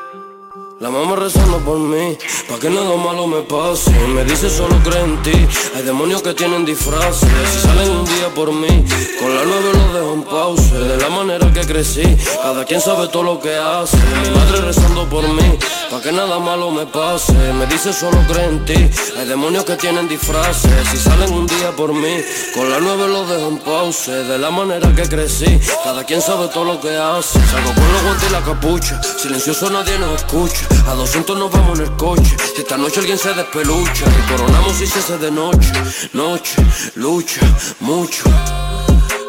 La 0.81 0.89
mamá 0.89 1.15
rezando 1.15 1.59
por 1.59 1.77
mí 1.77 2.17
Pa' 2.49 2.57
que 2.57 2.67
nada 2.67 2.97
malo 2.97 3.27
me 3.27 3.41
pase. 3.43 3.91
Me 4.15 4.23
dice 4.25 4.49
solo 4.49 4.75
cree 4.83 5.03
en 5.03 5.21
ti 5.21 5.47
Hay 5.75 5.83
demonios 5.83 6.23
que 6.23 6.33
tienen 6.33 6.65
disfraces. 6.65 7.29
Si 7.53 7.59
salen 7.59 7.91
un 7.91 8.05
día 8.05 8.29
por 8.33 8.51
mí 8.51 8.83
Con 9.19 9.35
la 9.35 9.45
nueve 9.45 9.69
los 9.73 9.93
dejo 9.93 10.13
en 10.15 10.23
pause. 10.23 10.73
De 10.73 10.97
la 10.97 11.09
manera 11.09 11.53
que 11.53 11.61
crecí 11.67 12.01
Cada 12.41 12.65
quien 12.65 12.81
sabe 12.81 13.09
todo 13.09 13.21
lo 13.21 13.39
que 13.39 13.55
hace. 13.55 13.95
Mi 14.23 14.31
madre 14.31 14.61
rezando 14.61 15.07
por 15.07 15.27
mí 15.27 15.59
Pa' 15.91 16.01
que 16.01 16.11
nada 16.11 16.39
malo 16.39 16.71
me 16.71 16.87
pase. 16.87 17.31
Me 17.53 17.67
dice 17.67 17.93
solo 17.93 18.17
cree 18.27 18.45
en 18.45 18.65
ti 18.65 18.89
Hay 19.19 19.27
demonios 19.27 19.63
que 19.65 19.75
tienen 19.75 20.07
disfraces. 20.07 20.71
Si 20.89 20.97
salen 20.97 21.31
un 21.31 21.45
día 21.45 21.75
por 21.77 21.93
mí 21.93 22.23
Con 22.55 22.71
la 22.71 22.79
nueve 22.79 23.07
los 23.07 23.29
dejo 23.29 23.49
en 23.49 23.59
pause. 23.59 24.11
De 24.11 24.39
la 24.39 24.49
manera 24.49 24.91
que 24.95 25.03
crecí 25.03 25.59
Cada 25.83 26.03
quien 26.03 26.23
sabe 26.23 26.47
todo 26.47 26.65
lo 26.65 26.81
que 26.81 26.97
hace. 26.97 27.39
Salgo 27.51 27.71
con 27.71 27.93
los 27.93 28.01
guantes 28.01 28.29
y 28.29 28.31
la 28.31 28.41
capucha. 28.41 28.99
Silencioso 29.19 29.69
nadie 29.69 29.99
nos 29.99 30.15
escucha 30.15 30.70
A 30.87 30.93
200 30.95 31.37
nos 31.37 31.51
vamos 31.51 31.79
en 31.79 31.85
el 31.85 31.91
coche. 31.95 32.35
Si 32.53 32.61
esta 32.61 32.77
noche 32.77 32.99
alguien 32.99 33.17
se 33.17 33.33
despelucha 33.33 34.05
Y 34.05 34.31
coronamos 34.31 34.73
si 34.73 34.87
se 34.87 34.99
hace 34.99 35.17
de 35.17 35.31
noche. 35.31 35.71
Noche, 36.13 36.55
lucha, 36.95 37.41
mucho. 37.79 38.23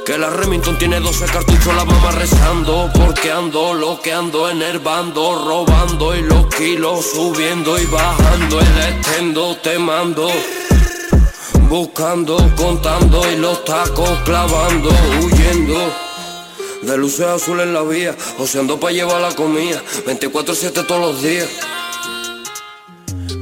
Que 0.05 0.19
la 0.19 0.31
Remington 0.31 0.77
tiene 0.79 0.99
12 0.99 1.27
cartuchos, 1.27 1.75
la 1.75 1.85
mamá 1.85 2.11
rezando. 2.13 2.91
Porque 2.95 3.31
ando 3.31 3.75
loqueando, 3.75 4.49
enervando, 4.51 5.45
robando 5.45 6.17
Y 6.17 6.23
los 6.23 6.47
kilos 6.47 7.07
subiendo 7.15 7.79
y 7.79 7.87
bajando. 7.87 8.61
El 8.61 8.79
estendo 8.79 9.57
te 9.57 9.79
mando. 9.79 10.29
Buscando, 11.69 12.37
contando 12.57 13.23
y 13.33 13.37
los 13.37 13.65
tacos 13.65 14.11
clavando 14.27 14.91
Huyendo 15.23 16.12
de 16.83 16.97
luces 16.97 17.27
azules 17.27 17.67
en 17.67 17.75
la 17.75 17.83
vía, 17.83 18.17
oceando 18.39 18.79
pa' 18.79 18.91
llevar 18.91 19.21
la 19.21 19.35
comida 19.35 19.83
24-7 20.07 20.87
todos 20.87 21.01
los 21.01 21.23
días. 21.23 21.49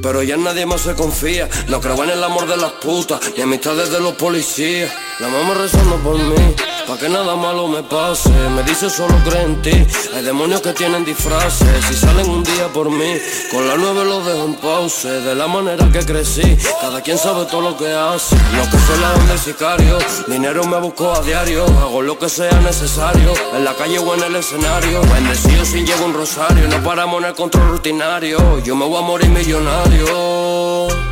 Pero 0.03 0.23
ya 0.23 0.37
nadie 0.39 0.65
más 0.65 0.81
se 0.81 0.95
confía 0.95 1.47
No 1.69 1.79
creo 1.79 2.03
en 2.05 2.11
el 2.11 2.25
amor 2.25 2.49
de 2.49 2.57
las 2.57 2.73
putas 2.73 3.21
Ni 3.37 3.43
amistades 3.43 3.91
de 3.91 4.01
los 4.01 4.15
policías. 4.15 4.91
La 5.19 5.29
mamá 5.29 5.53
rezando 5.53 5.97
por 5.97 6.17
mí 6.17 6.55
Pa' 6.91 6.99
que 6.99 7.09
nada 7.09 7.37
malo 7.37 7.69
me 7.69 7.85
pase. 7.85 8.31
Me 8.57 8.65
dice 8.65 8.91
solo 8.91 9.15
cree 9.25 9.45
en 9.45 9.63
ti. 9.63 9.87
Hay 10.13 10.25
demonios 10.25 10.61
que 10.61 10.73
tienen 10.73 11.05
disfraces 11.05 11.85
Si 11.87 11.95
salen 11.95 12.29
un 12.29 12.43
día 12.43 12.67
por 12.75 12.91
mí. 12.91 13.13
Con 13.53 13.69
la 13.69 13.77
nueve 13.77 14.05
los 14.05 14.27
dejo 14.27 14.45
en 14.47 14.55
pause 14.55 15.09
De 15.21 15.37
la 15.37 15.47
manera 15.47 15.89
que 15.93 16.01
crecí. 16.01 16.59
Cada 16.81 17.01
quien 17.01 17.17
sabe 17.17 17.45
todo 17.45 17.61
lo 17.61 17.77
que 17.77 17.93
hace. 17.93 18.35
Lo 18.57 18.65
que 18.69 18.77
se 18.77 18.97
la 19.01 19.13
del 19.29 19.39
sicario 19.39 19.99
Dinero 20.27 20.65
me 20.65 20.81
busco 20.81 21.13
a 21.13 21.23
diario. 21.23 21.65
Hago 21.81 22.03
lo 22.03 22.19
que 22.19 22.29
sea 22.29 22.59
necesario 22.61 23.35
En 23.55 23.65
la 23.65 23.75
calle 23.77 24.01
o 24.01 24.15
en 24.17 24.25
el 24.25 24.35
escenario. 24.35 25.01
Bendecido 25.03 25.65
sin 25.65 25.87
llego 25.87 26.07
un 26.07 26.15
rosario 26.15 26.67
No 26.67 26.83
paramos 26.83 27.23
en 27.23 27.29
el 27.29 27.35
control 27.37 27.69
rutinario. 27.69 28.59
Yo 28.65 28.75
me 28.75 28.85
voy 28.85 28.99
a 28.99 29.07
morir 29.07 29.29
millonario 29.29 31.10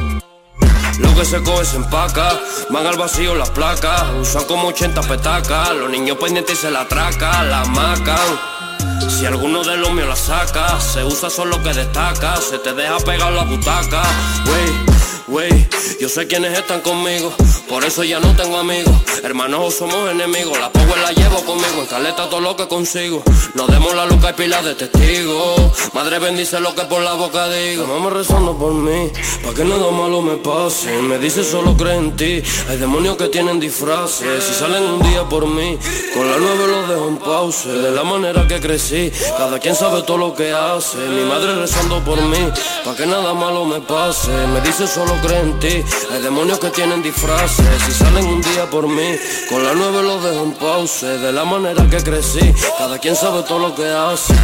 lo 0.98 1.14
que 1.14 1.24
se 1.24 1.42
coge 1.42 1.64
se 1.64 1.76
empaca, 1.76 2.38
van 2.70 2.86
al 2.86 2.96
vacío 2.96 3.34
las 3.34 3.50
placas, 3.50 4.04
usan 4.20 4.44
como 4.44 4.68
80 4.68 5.00
petacas, 5.02 5.74
los 5.74 5.90
niños 5.90 6.18
pendientes 6.18 6.58
se 6.58 6.70
la 6.70 6.82
atracan, 6.82 7.50
la 7.50 7.64
macan. 7.64 8.38
Si 9.06 9.26
alguno 9.26 9.62
de 9.64 9.76
los 9.76 9.90
míos 9.92 10.08
la 10.08 10.16
saca, 10.16 10.80
se 10.80 11.04
usa 11.04 11.28
solo 11.30 11.62
que 11.62 11.72
destaca, 11.72 12.36
se 12.36 12.58
te 12.58 12.72
deja 12.72 12.98
pegar 12.98 13.32
la 13.32 13.44
butaca, 13.44 14.02
wey. 14.46 14.98
Wey, 15.28 15.68
yo 16.00 16.08
sé 16.08 16.26
quiénes 16.26 16.58
están 16.58 16.80
conmigo, 16.80 17.30
por 17.68 17.84
eso 17.84 18.02
ya 18.02 18.18
no 18.18 18.34
tengo 18.34 18.56
amigos. 18.56 18.94
Hermanos 19.22 19.74
somos 19.74 20.10
enemigos, 20.10 20.58
la 20.58 20.72
power 20.72 20.96
la 21.00 21.12
llevo 21.12 21.44
conmigo, 21.44 21.82
en 21.82 21.86
caleta 21.86 22.30
todo 22.30 22.40
lo 22.40 22.56
que 22.56 22.66
consigo. 22.66 23.22
Nos 23.52 23.68
demos 23.68 23.94
la 23.94 24.06
luca 24.06 24.30
y 24.30 24.32
pila 24.32 24.62
de 24.62 24.74
testigos. 24.74 25.60
Madre 25.92 26.18
bendice 26.18 26.60
lo 26.60 26.74
que 26.74 26.80
por 26.84 27.02
la 27.02 27.12
boca 27.12 27.46
digo. 27.50 27.86
Mamá 27.86 28.08
rezando 28.08 28.56
por 28.56 28.72
mí, 28.72 29.10
pa' 29.44 29.52
que 29.52 29.64
nada 29.64 29.90
malo 29.90 30.22
me 30.22 30.36
pase. 30.36 30.96
Me 31.02 31.18
dice 31.18 31.44
solo 31.44 31.76
cree 31.76 31.96
en 31.96 32.16
ti, 32.16 32.42
hay 32.70 32.78
demonios 32.78 33.18
que 33.18 33.28
tienen 33.28 33.60
disfraces. 33.60 34.42
Si 34.42 34.54
salen 34.54 34.82
un 34.82 35.02
día 35.02 35.24
por 35.24 35.46
mí, 35.46 35.78
con 36.14 36.30
la 36.30 36.38
nueve 36.38 36.68
los 36.68 36.88
dejo 36.88 37.06
en 37.06 37.16
pause. 37.18 37.68
De 37.68 37.90
la 37.90 38.02
manera 38.02 38.48
que 38.48 38.60
crecí, 38.60 38.87
cada 39.36 39.58
quien 39.58 39.74
sabe 39.74 40.02
todo 40.02 40.16
lo 40.16 40.34
que 40.34 40.52
hace. 40.52 40.96
Mi 40.96 41.22
madre 41.24 41.54
rezando 41.56 42.02
por 42.02 42.20
mí, 42.22 42.38
pa' 42.84 42.94
que 42.94 43.06
nada 43.06 43.34
malo 43.34 43.66
me 43.66 43.80
pase. 43.80 44.30
Me 44.52 44.60
dice 44.62 44.86
solo 44.86 45.12
cree 45.22 45.40
en 45.40 45.58
ti, 45.58 45.84
hay 46.10 46.22
demonios 46.22 46.58
que 46.58 46.70
tienen 46.70 47.02
disfraces. 47.02 47.66
Si 47.84 47.92
salen 47.92 48.26
un 48.26 48.40
día 48.40 48.64
por 48.70 48.88
mí, 48.88 49.16
con 49.50 49.62
la 49.62 49.74
nueve 49.74 50.02
los 50.02 50.22
dejo 50.24 50.42
en 50.42 50.52
pause. 50.52 51.18
De 51.18 51.32
la 51.32 51.44
manera 51.44 51.86
que 51.90 51.98
crecí, 52.02 52.54
cada 52.78 52.98
quien 52.98 53.14
sabe 53.14 53.42
todo 53.42 53.58
lo 53.58 53.74
que 53.74 53.86
hace. 53.86 54.34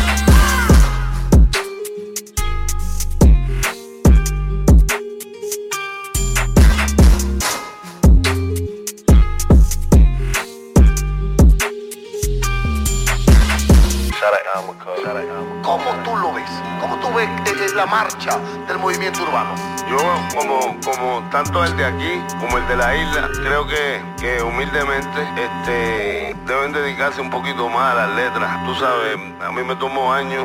Marcha 17.94 18.40
del 18.66 18.78
movimiento 18.78 19.22
urbano? 19.22 19.54
Yo, 19.88 19.98
como, 20.36 20.76
como 20.82 21.22
tanto 21.30 21.62
el 21.62 21.76
de 21.76 21.84
aquí 21.84 22.20
como 22.40 22.58
el 22.58 22.66
de 22.66 22.76
la 22.76 22.96
isla, 22.96 23.28
creo 23.44 23.66
que, 23.68 24.02
que 24.18 24.42
humildemente 24.42 25.20
este, 25.36 26.34
deben 26.44 26.72
dedicarse 26.72 27.20
un 27.20 27.30
poquito 27.30 27.68
más 27.68 27.92
a 27.92 27.94
las 27.94 28.16
letras. 28.16 28.64
Tú 28.66 28.74
sabes, 28.74 29.16
a 29.40 29.52
mí 29.52 29.62
me 29.62 29.76
tomó 29.76 30.12
años 30.12 30.44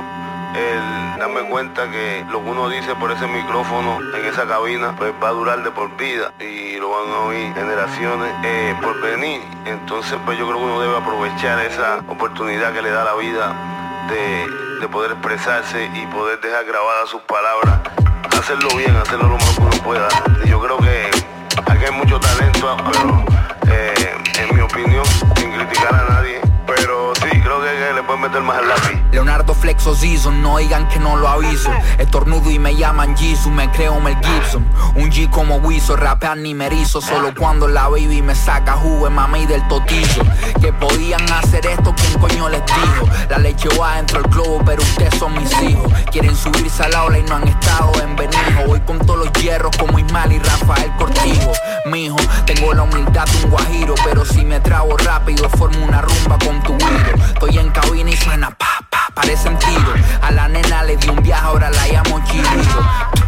el 0.53 1.19
darme 1.19 1.41
cuenta 1.49 1.89
que 1.89 2.23
lo 2.29 2.43
que 2.43 2.49
uno 2.49 2.69
dice 2.69 2.93
por 2.95 3.11
ese 3.11 3.25
micrófono 3.27 3.99
en 4.15 4.25
esa 4.25 4.45
cabina 4.47 4.95
pues 4.95 5.13
va 5.21 5.29
a 5.29 5.31
durar 5.31 5.63
de 5.63 5.71
por 5.71 5.95
vida 5.97 6.31
y 6.39 6.77
lo 6.77 6.89
van 6.89 7.09
a 7.11 7.19
oír 7.27 7.53
generaciones 7.53 8.33
eh, 8.43 8.75
por 8.81 8.99
venir 8.99 9.41
entonces 9.65 10.17
pues 10.25 10.39
yo 10.39 10.47
creo 10.47 10.57
que 10.57 10.63
uno 10.63 10.81
debe 10.81 10.97
aprovechar 10.97 11.59
esa 11.65 11.99
oportunidad 12.07 12.73
que 12.73 12.81
le 12.81 12.89
da 12.89 13.03
la 13.03 13.13
vida 13.13 13.53
de, 14.09 14.68
de 14.79 14.87
poder 14.87 15.11
expresarse 15.11 15.89
y 15.93 16.05
poder 16.07 16.39
dejar 16.39 16.63
grabadas 16.63 17.09
sus 17.09 17.21
palabras. 17.23 17.79
Hacerlo 18.37 18.69
bien 18.77 18.95
hacerlo 18.95 19.27
lo 19.27 19.35
mejor 19.35 19.55
que 19.55 19.61
uno 19.61 19.83
pueda. 19.83 20.07
Yo 20.45 20.61
creo 20.61 20.77
que 20.77 21.09
aquí 21.65 21.85
hay 21.85 21.91
mucho 21.91 22.19
talento 22.19 22.77
pero 22.91 23.25
eh, 23.73 24.15
en 24.39 24.55
mi 24.55 24.61
opinión 24.61 25.05
sin 25.35 25.51
criticar 25.51 25.93
a 25.93 26.13
nadie. 26.13 26.39
Pero 26.65 27.13
sí 27.15 27.29
creo 27.29 27.61
que, 27.61 27.67
que 27.67 27.93
le 27.93 28.03
pueden 28.03 28.21
meter 28.21 28.41
más 28.41 28.59
al 28.59 28.69
lápiz 28.69 29.08
Leonardo 29.11 29.53
Flexo 29.53 29.95
season, 29.95 30.41
no 30.41 30.57
digan 30.57 30.87
que 30.87 30.99
no 30.99 31.17
lo 31.17 31.27
aviso. 31.27 31.71
Estornudo 31.97 32.49
y 32.51 32.59
me 32.59 32.75
llaman 32.75 33.17
Jisoo, 33.17 33.51
me 33.51 33.69
creo 33.71 33.99
Mel 33.99 34.17
Gibson. 34.23 34.65
Un 34.95 35.11
G 35.11 35.29
como 35.29 35.57
Wiso, 35.57 35.95
rapear 35.95 36.37
ni 36.37 36.53
merizo 36.53 37.01
Solo 37.01 37.33
cuando 37.35 37.67
la 37.67 37.87
baby 37.87 38.21
me 38.21 38.35
saca 38.35 38.73
jugo 38.73 39.09
mami 39.09 39.45
del 39.45 39.67
totillo. 39.67 40.23
Que 40.61 40.71
podían 40.73 41.21
hacer 41.31 41.65
esto, 41.65 41.93
¿quién 41.95 42.19
coño 42.19 42.49
les 42.49 42.63
dijo? 42.65 43.09
La 43.29 43.37
leche 43.37 43.69
va 43.79 43.95
dentro 43.95 44.21
del 44.21 44.31
globo, 44.31 44.61
pero 44.65 44.81
ustedes 44.81 45.15
son 45.15 45.33
mis 45.33 45.51
hijos. 45.61 45.91
Quieren 46.11 46.35
subirse 46.35 46.83
a 46.83 46.89
la 46.89 47.03
ola 47.03 47.19
y 47.19 47.23
no 47.23 47.35
han 47.35 47.47
estado 47.47 47.91
en 48.01 48.15
Benijo 48.15 48.65
Voy 48.67 48.79
con 48.81 48.99
todos 48.99 49.19
los 49.25 49.33
hierros 49.33 49.75
como 49.77 49.99
Ismael 49.99 50.33
y 50.33 50.39
Rafael 50.39 50.91
Cortijo. 50.97 51.51
Mijo, 51.85 52.17
tengo 52.45 52.73
la 52.73 52.83
humildad 52.83 53.25
de 53.25 53.45
un 53.45 53.51
guajiro 53.51 53.95
Pero 54.03 54.25
si 54.25 54.43
me 54.45 54.59
trago 54.59 54.97
rápido, 54.97 55.49
formo 55.49 55.85
una 55.85 56.01
rumba 56.01 56.37
con 56.39 56.61
tu 56.63 56.75
hilo 56.75 57.25
Estoy 57.33 57.57
en 57.57 57.69
cabina 57.69 58.11
y 58.11 58.17
suena 58.17 58.49
pa, 58.51 58.85
pa, 58.89 59.08
parece 59.13 59.49
tiro. 59.49 59.93
A 60.21 60.31
la 60.31 60.47
nena 60.47 60.83
le 60.83 60.95
di 60.97 61.09
un 61.09 61.21
viaje, 61.21 61.45
ahora 61.45 61.69
la 61.69 61.87
llamo 61.87 62.21
chilito 62.25 63.19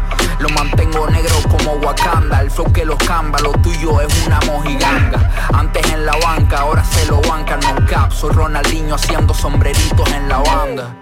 lo 0.42 0.50
mantengo 0.50 1.08
negro 1.08 1.36
como 1.50 1.74
Wakanda 1.74 2.42
El 2.42 2.50
flow 2.50 2.72
que 2.74 2.84
los 2.84 2.98
camba, 2.98 3.40
lo 3.40 3.52
tuyo 3.62 4.02
es 4.02 4.26
una 4.26 4.40
mojiganga. 4.48 5.30
Antes 5.54 5.86
en 5.92 6.06
la 6.06 6.18
banca, 6.18 6.62
ahora 6.62 6.84
se 6.84 7.06
lo 7.06 7.22
bancan 7.22 7.60
No 7.60 7.86
cap, 7.86 8.12
soy 8.12 8.32
Ronaldinho 8.32 8.96
haciendo 8.96 9.34
sombreritos 9.34 10.12
en 10.12 10.28
la 10.28 10.40
banda 10.40 10.96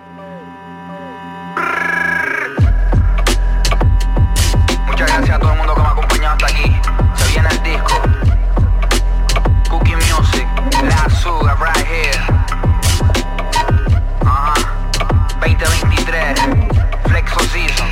2023 16.35 17.09
Flexo 17.09 17.39
Season 17.51 17.87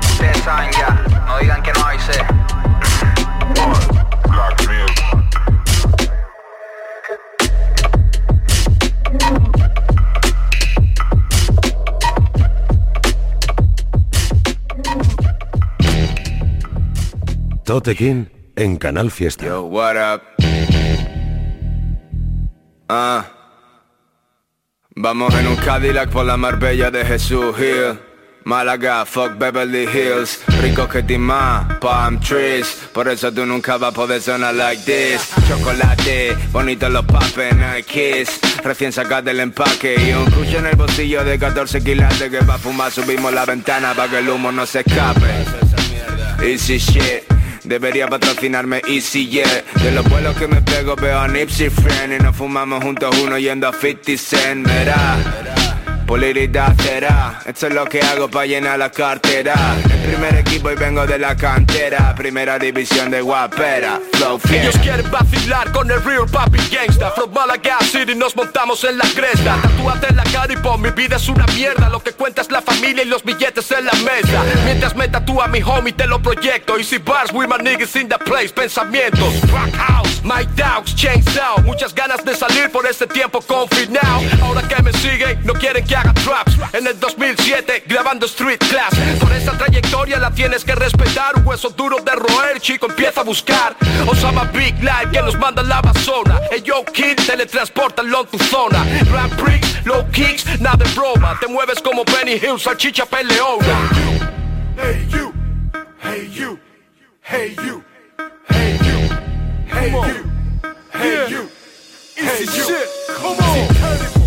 Ustedes 0.00 0.38
saben 0.38 0.70
ya, 0.72 0.90
no 1.26 1.38
digan 1.38 1.62
que 1.62 1.72
no 1.72 1.84
avisé 1.84 2.24
Tote 17.64 17.96
King 17.96 18.26
en 18.56 18.76
Canal 18.76 19.10
Fiesta. 19.10 19.46
Yo, 19.46 19.62
what 19.62 19.96
up? 19.96 20.22
Ah. 22.90 23.33
Vamos 24.96 25.34
en 25.34 25.48
un 25.48 25.56
Cadillac 25.56 26.08
por 26.10 26.24
la 26.24 26.36
Marbella 26.36 26.88
de 26.88 27.04
Jesús 27.04 27.56
Hill. 27.58 27.98
Málaga, 28.44 29.04
fuck 29.04 29.36
Beverly 29.36 29.88
Hills. 29.92 30.38
Rico 30.62 30.88
que 30.88 31.18
más, 31.18 31.78
palm 31.80 32.20
trees. 32.20 32.78
Por 32.92 33.08
eso 33.08 33.32
tú 33.32 33.44
nunca 33.44 33.76
vas 33.76 33.90
a 33.90 33.92
poder 33.92 34.22
sonar 34.22 34.54
like 34.54 34.84
this. 34.84 35.32
Chocolate, 35.48 36.36
bonito 36.52 36.88
los 36.88 37.04
papes, 37.06 37.56
no 37.56 37.66
kiss. 37.84 38.38
Recién 38.62 38.92
sacado 38.92 39.22
del 39.22 39.40
empaque 39.40 39.96
Y 39.98 40.12
un 40.12 40.30
cucho 40.30 40.58
en 40.58 40.66
el 40.66 40.76
bolsillo 40.76 41.22
de 41.22 41.38
14 41.38 41.84
quilates 41.84 42.30
Que 42.30 42.40
va 42.40 42.54
a 42.54 42.58
fumar, 42.58 42.90
subimos 42.90 43.30
la 43.34 43.44
ventana 43.44 43.92
para 43.94 44.08
que 44.08 44.18
el 44.20 44.28
humo 44.28 44.52
no 44.52 44.64
se 44.64 44.80
escape. 44.80 45.44
Easy 46.40 46.78
shit 46.78 47.33
Debería 47.64 48.06
patrocinarme 48.08 48.82
Easy 48.86 49.26
Yeah. 49.26 49.64
De 49.82 49.90
los 49.90 50.08
vuelos 50.08 50.36
que 50.36 50.46
me 50.46 50.60
pego 50.60 50.96
veo 50.96 51.18
a 51.18 51.28
Nipsey 51.28 51.70
Friend 51.70 52.12
Y 52.12 52.22
nos 52.22 52.36
fumamos 52.36 52.82
juntos 52.84 53.16
uno 53.22 53.38
yendo 53.38 53.66
a 53.66 53.72
50 53.72 54.16
Cent. 54.18 54.66
Verá 54.66 55.63
Polaridad 56.06 56.76
será, 56.82 57.40
esto 57.46 57.66
es 57.66 57.74
lo 57.74 57.86
que 57.86 58.00
hago 58.02 58.28
para 58.28 58.44
llenar 58.44 58.78
la 58.78 58.90
cartera. 58.90 59.54
El 59.90 60.02
primer 60.02 60.36
equipo 60.36 60.70
y 60.70 60.74
vengo 60.74 61.06
de 61.06 61.18
la 61.18 61.34
cantera. 61.34 62.14
Primera 62.14 62.58
división 62.58 63.10
de 63.10 63.22
guapera, 63.22 63.98
flow 64.12 64.38
fiel. 64.38 64.62
Ellos 64.62 64.76
quieren 64.78 65.10
vacilar 65.10 65.72
con 65.72 65.90
el 65.90 66.02
real 66.04 66.26
papi 66.30 66.58
gangsta. 66.70 67.10
From 67.12 67.32
Malaga 67.32 67.78
City 67.80 68.14
nos 68.14 68.36
montamos 68.36 68.84
en 68.84 68.98
la 68.98 69.06
cresta. 69.14 69.56
Tatúate 69.62 70.08
en 70.10 70.16
la 70.16 70.24
cara 70.24 70.52
y 70.52 70.56
pon 70.56 70.82
mi 70.82 70.90
vida 70.90 71.16
es 71.16 71.28
una 71.28 71.46
mierda. 71.46 71.88
Lo 71.88 72.02
que 72.02 72.12
cuenta 72.12 72.42
es 72.42 72.50
la 72.50 72.60
familia 72.60 73.02
y 73.02 73.06
los 73.06 73.24
billetes 73.24 73.70
en 73.70 73.86
la 73.86 73.92
mesa. 73.92 74.44
Mientras 74.64 74.94
me 74.94 75.08
tatúa 75.08 75.48
mi 75.48 75.62
homie 75.62 75.94
te 75.94 76.06
lo 76.06 76.20
proyecto. 76.20 76.78
Y 76.78 76.84
si 76.84 76.98
bars 76.98 77.32
with 77.32 77.48
my 77.48 77.56
niggas 77.62 77.96
in 77.96 78.08
the 78.08 78.18
place 78.18 78.52
Pensamientos, 78.52 79.40
rock 79.50 79.72
house, 79.74 80.22
my 80.22 80.44
dogs, 80.54 80.94
chainsaw 80.94 81.62
Muchas 81.62 81.94
ganas 81.94 82.22
de 82.24 82.34
salir 82.36 82.70
por 82.70 82.86
este 82.86 83.06
tiempo 83.06 83.40
confinado. 83.40 84.20
Ahora 84.42 84.62
que 84.68 84.82
me 84.82 84.92
siguen 84.92 85.40
no 85.44 85.54
quieren 85.54 85.84
que 85.84 85.93
haga 85.94 86.12
traps. 86.14 86.58
En 86.72 86.86
el 86.86 86.98
2007 86.98 87.84
grabando 87.86 88.26
Street 88.26 88.58
Class. 88.58 88.94
Por 89.20 89.32
esa 89.32 89.52
trayectoria 89.56 90.18
la 90.18 90.30
tienes 90.30 90.64
que 90.64 90.74
respetar. 90.74 91.36
Un 91.36 91.46
hueso 91.46 91.70
duro 91.70 91.98
de 91.98 92.12
roer, 92.12 92.60
chico 92.60 92.86
empieza 92.86 93.20
a 93.20 93.24
buscar. 93.24 93.76
Osama 94.06 94.44
Big 94.44 94.74
Life 94.80 95.10
que 95.12 95.22
nos 95.22 95.38
manda 95.38 95.62
la 95.62 95.80
basona 95.80 96.40
El 96.50 96.62
Yo 96.62 96.84
Kid 96.84 97.18
en 97.28 98.26
tu 98.30 98.38
zona. 98.38 98.84
Grand 99.10 99.34
Prix, 99.36 99.84
low 99.84 100.04
kicks, 100.10 100.60
nada 100.60 100.76
de 100.76 100.90
broma. 100.94 101.38
Te 101.40 101.46
mueves 101.46 101.80
como 101.80 102.04
Benny 102.04 102.32
Hill, 102.32 102.58
salchicha 102.58 103.06
peleona. 103.06 103.90
Hey 104.76 105.06
you, 105.10 105.32
hey 106.02 106.30
you, 106.32 106.58
hey 107.22 107.54
you, 107.56 107.82
hey 108.48 108.76
you, 108.82 109.08
hey 109.66 109.90
you, 109.90 110.24
hey 110.92 111.26
you, 111.30 111.48
hey 112.16 112.44
you, 112.44 112.76
come 113.16 113.38
on. 113.38 114.24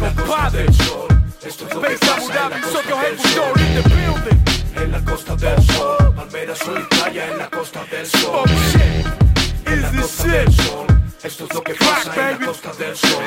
compadre 0.00 0.66
Esto 1.42 1.66
es 1.66 1.74
lo 1.74 1.80
que 1.80 1.96
pasa 1.96 2.44
en 2.44 2.50
la 2.50 2.60
costa 2.60 3.02
del 3.02 3.18
sol 3.18 3.52
En 4.76 4.92
la 4.92 5.04
costa 5.04 5.36
del 5.36 5.62
sol 5.62 6.14
Palmera, 6.14 6.54
sol 6.54 6.78
y 6.78 6.94
playa 6.94 7.28
en 7.28 7.38
la 7.38 7.48
costa 7.48 7.84
del 7.90 8.06
sol 8.06 8.44
En 9.64 9.82
la 9.82 9.90
costa 9.90 10.24
del 10.24 10.52
sol 10.52 10.86
Esto 11.22 11.44
es 11.44 11.54
lo 11.54 11.62
que 11.62 11.74
pasa 11.74 12.30
en 12.30 12.40
la 12.40 12.46
costa 12.46 12.72
del 12.74 12.96
sol 12.96 13.24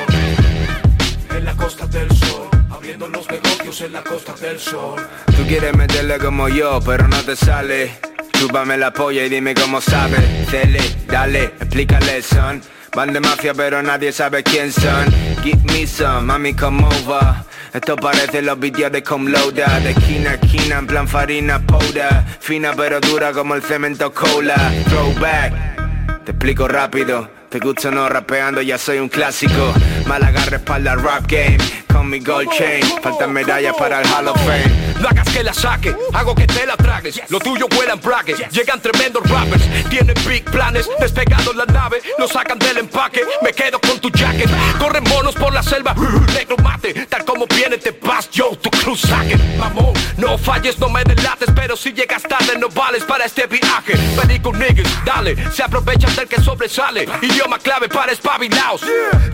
En 1.30 1.44
la 1.44 1.56
costa 1.56 1.86
del 1.88 2.16
sol 2.16 2.48
Abriendo 2.70 3.08
los 3.08 3.28
negocios 3.28 3.80
en 3.80 3.92
la 3.92 4.02
costa 4.02 4.32
del 4.34 4.60
sol 4.60 5.08
Tú 5.36 5.44
quieres 5.48 5.76
meterle 5.76 6.18
como 6.18 6.48
yo, 6.48 6.78
pero 6.84 7.08
no 7.08 7.20
te 7.22 7.34
sale. 7.34 7.98
Chúpame 8.32 8.76
la 8.76 8.92
polla 8.92 9.24
y 9.24 9.28
dime 9.28 9.54
cómo 9.54 9.80
sabes 9.80 10.50
Dele, 10.52 10.80
dale, 11.08 11.44
explícale 11.58 12.22
son 12.22 12.62
Van 12.94 13.12
de 13.12 13.20
mafia 13.20 13.52
pero 13.54 13.82
nadie 13.82 14.12
sabe 14.12 14.42
quién 14.42 14.72
son. 14.72 15.12
Give 15.42 15.60
me 15.72 15.86
some, 15.86 16.26
mami 16.26 16.54
come 16.54 16.84
over. 16.84 17.34
Esto 17.72 17.96
parece 17.96 18.40
los 18.40 18.56
vídeos 18.60 18.92
de 18.92 19.02
Comloader 19.02 19.82
De 19.82 19.90
esquina 19.90 20.30
a 20.30 20.34
esquina 20.34 20.78
en 20.78 20.86
plan 20.86 21.08
farina 21.08 21.58
powder. 21.58 22.22
Fina 22.38 22.72
pero 22.76 23.00
dura 23.00 23.32
como 23.32 23.56
el 23.56 23.62
cemento 23.62 24.12
cola. 24.12 24.72
Throwback. 24.88 26.24
Te 26.24 26.30
explico 26.30 26.68
rápido. 26.68 27.28
Te 27.48 27.58
gusta 27.58 27.90
no 27.90 28.08
rapeando 28.08 28.62
ya 28.62 28.78
soy 28.78 28.98
un 28.98 29.08
clásico. 29.08 29.74
Málaga 30.06 30.44
respalda 30.44 30.94
rap 30.94 31.26
game 31.26 31.83
Con 31.94 32.10
mi 32.10 32.18
gold 32.18 32.50
chain. 32.50 32.82
Faltan 33.00 33.32
medallas 33.32 33.76
para 33.76 34.00
el 34.00 34.06
Hall 34.08 34.26
of 34.26 34.36
Fame. 34.44 34.94
No 35.00 35.08
hagas 35.08 35.28
que 35.28 35.44
la 35.44 35.54
saque, 35.54 35.94
hago 36.12 36.34
que 36.34 36.46
te 36.46 36.64
la 36.66 36.76
tragues 36.76 37.20
Lo 37.28 37.38
tuyo 37.38 37.66
vuelan 37.68 38.00
braques, 38.00 38.38
llegan 38.50 38.80
tremendos 38.80 39.28
rappers 39.28 39.62
Tienen 39.90 40.14
big 40.26 40.44
planes, 40.44 40.88
despegado 40.98 41.52
la 41.52 41.66
nave 41.66 42.00
Lo 42.16 42.26
sacan 42.26 42.58
del 42.58 42.78
empaque, 42.78 43.22
me 43.42 43.52
quedo 43.52 43.80
con 43.80 43.98
tu 44.00 44.10
jacket. 44.10 44.48
Corren 44.78 45.04
monos 45.04 45.34
por 45.34 45.52
la 45.52 45.62
selva, 45.62 45.94
negro 46.34 46.56
mate. 46.62 47.06
Tal 47.06 47.24
como 47.24 47.46
viene 47.46 47.76
te 47.78 47.90
vas, 48.02 48.30
yo, 48.30 48.56
tu 48.56 48.70
cruz 48.70 49.02
saque. 49.02 49.36
Mamón, 49.58 49.92
no 50.16 50.38
falles, 50.38 50.78
no 50.78 50.88
me 50.88 51.04
delates 51.04 51.50
Pero 51.54 51.76
si 51.76 51.92
llegas 51.92 52.22
tarde 52.22 52.56
no 52.58 52.68
vales 52.68 53.04
para 53.04 53.24
este 53.26 53.46
viaje. 53.46 53.94
Vení 54.16 54.40
con 54.40 54.58
niggas, 54.58 54.86
dale, 55.04 55.36
se 55.52 55.62
aprovechan 55.62 56.14
del 56.16 56.28
que 56.28 56.40
sobresale. 56.40 57.06
Idioma 57.22 57.58
clave 57.58 57.88
para 57.88 58.12
espabilaos. 58.12 58.82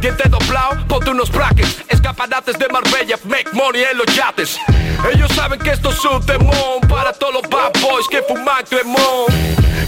Diente 0.00 0.28
doblado, 0.28 0.86
ponte 0.88 1.10
unos 1.10 1.30
brackets 1.30 1.84
De 2.58 2.68
Marbella, 2.68 3.16
make 3.24 3.48
money 3.52 3.82
en 3.90 3.96
los 3.98 4.06
yates 4.14 4.58
Ellos 5.12 5.30
saben 5.34 5.58
que 5.60 5.70
esto 5.70 5.90
es 5.90 6.04
un 6.04 6.24
temón 6.26 6.80
Para 6.88 7.12
todos 7.12 7.34
los 7.34 7.42
bad 7.48 7.72
boys 7.80 8.06
que 8.08 8.22
fuman 8.22 8.64
cremón 8.68 9.26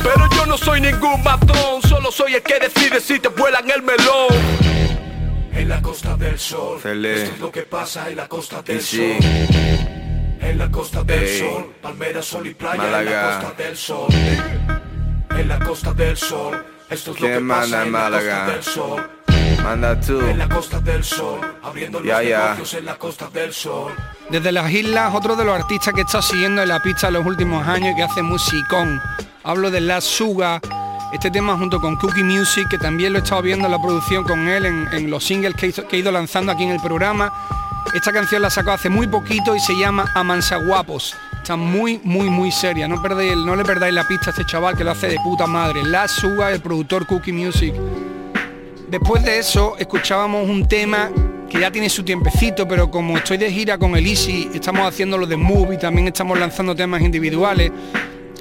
Pero 0.02 0.28
yo 0.34 0.46
no 0.46 0.56
soy 0.56 0.80
ningún 0.80 1.22
matón 1.22 1.82
Solo 1.88 2.10
soy 2.12 2.34
el 2.34 2.42
que 2.42 2.58
decide 2.60 3.00
si 3.00 3.18
te 3.18 3.28
vuelan 3.28 3.68
el 3.70 3.82
melón 3.82 4.28
En 5.52 5.68
la 5.68 5.82
costa 5.82 6.16
del 6.16 6.38
sol 6.38 6.78
Fele. 6.80 7.22
Esto 7.24 7.34
es 7.34 7.40
lo 7.40 7.50
que 7.52 7.62
pasa 7.62 8.08
en 8.08 8.16
la 8.16 8.28
costa 8.28 8.62
del 8.62 8.80
sí. 8.80 9.16
sol 9.18 10.38
En 10.40 10.58
la 10.58 10.70
costa 10.70 11.02
del 11.02 11.22
Ey. 11.24 11.38
sol 11.40 11.74
Palmera, 11.82 12.22
sol 12.22 12.46
y 12.46 12.54
playa 12.54 12.84
en 12.84 12.90
Málaga. 12.92 13.10
la 13.22 13.40
costa 13.40 13.62
del 13.62 13.76
sol 13.76 14.06
En 15.30 15.48
la 15.48 15.58
costa 15.58 15.92
del 15.92 16.16
sol 16.16 16.64
Esto 16.88 17.10
es 17.12 17.20
lo 17.20 17.26
que 17.26 17.32
¿Quién 17.32 17.42
manda 17.44 17.62
pasa 17.64 17.80
en 17.82 17.86
en 17.88 17.92
la 17.92 17.98
Málaga? 17.98 18.36
costa 18.44 18.52
del 18.52 18.62
sol 18.64 19.10
Manda 19.62 19.98
tú 20.00 20.20
En 20.20 20.38
la 20.38 20.48
costa 20.48 20.80
del 20.80 21.04
sol 21.04 21.40
Abriendo 21.62 22.00
los 22.00 22.08
Ya, 22.08 22.22
ya. 22.22 22.38
negocios 22.54 22.74
en 22.74 22.84
la 22.86 22.94
costa 22.96 23.28
del 23.32 23.52
sol 23.52 23.92
Desde 24.30 24.50
las 24.52 24.70
islas, 24.70 25.14
otro 25.14 25.36
de 25.36 25.44
los 25.44 25.54
artistas 25.54 25.94
que 25.94 26.00
está 26.02 26.20
siguiendo 26.22 26.62
en 26.62 26.68
la 26.68 26.80
pista 26.80 27.08
en 27.08 27.14
los 27.14 27.26
últimos 27.26 27.66
años 27.66 27.92
y 27.92 27.96
que 27.96 28.02
hace 28.02 28.22
musicón. 28.22 29.00
Hablo 29.44 29.70
de 29.70 29.80
La 29.82 30.00
Suga, 30.00 30.60
este 31.12 31.30
tema 31.30 31.56
junto 31.58 31.80
con 31.80 31.96
Cookie 31.96 32.22
Music, 32.24 32.66
que 32.70 32.78
también 32.78 33.12
lo 33.12 33.18
he 33.18 33.22
estado 33.22 33.42
viendo 33.42 33.66
en 33.66 33.72
la 33.72 33.82
producción 33.82 34.24
con 34.24 34.48
él, 34.48 34.64
en, 34.64 34.88
en 34.92 35.10
los 35.10 35.24
singles 35.24 35.54
que, 35.54 35.66
hizo- 35.66 35.86
que 35.86 35.96
he 35.96 35.98
ido 35.98 36.10
lanzando 36.12 36.50
aquí 36.52 36.62
en 36.62 36.70
el 36.70 36.80
programa. 36.80 37.30
Esta 37.92 38.10
canción 38.12 38.40
la 38.40 38.48
sacó 38.48 38.70
hace 38.70 38.88
muy 38.88 39.06
poquito 39.06 39.54
y 39.54 39.60
se 39.60 39.76
llama 39.76 40.10
Amansa 40.14 40.56
Guapos. 40.56 41.14
Está 41.36 41.56
muy, 41.56 42.00
muy, 42.04 42.30
muy 42.30 42.50
seria. 42.52 42.88
No, 42.88 43.02
perdéis, 43.02 43.36
no 43.36 43.54
le 43.56 43.64
perdáis 43.64 43.92
la 43.92 44.06
pista 44.08 44.30
a 44.30 44.30
este 44.30 44.46
chaval 44.46 44.76
que 44.76 44.84
lo 44.84 44.92
hace 44.92 45.08
de 45.08 45.16
puta 45.22 45.46
madre. 45.46 45.82
La 45.84 46.08
Suga, 46.08 46.50
el 46.52 46.62
productor 46.62 47.06
Cookie 47.06 47.32
Music. 47.32 47.74
Después 48.92 49.24
de 49.24 49.38
eso 49.38 49.74
escuchábamos 49.78 50.46
un 50.46 50.68
tema 50.68 51.10
que 51.48 51.58
ya 51.58 51.70
tiene 51.72 51.88
su 51.88 52.02
tiempecito, 52.02 52.68
pero 52.68 52.90
como 52.90 53.16
estoy 53.16 53.38
de 53.38 53.50
gira 53.50 53.78
con 53.78 53.96
el 53.96 54.06
Easy, 54.06 54.50
estamos 54.52 54.86
haciendo 54.86 55.16
lo 55.16 55.26
de 55.26 55.34
Move 55.34 55.76
y 55.76 55.78
también 55.78 56.08
estamos 56.08 56.38
lanzando 56.38 56.76
temas 56.76 57.00
individuales. 57.00 57.72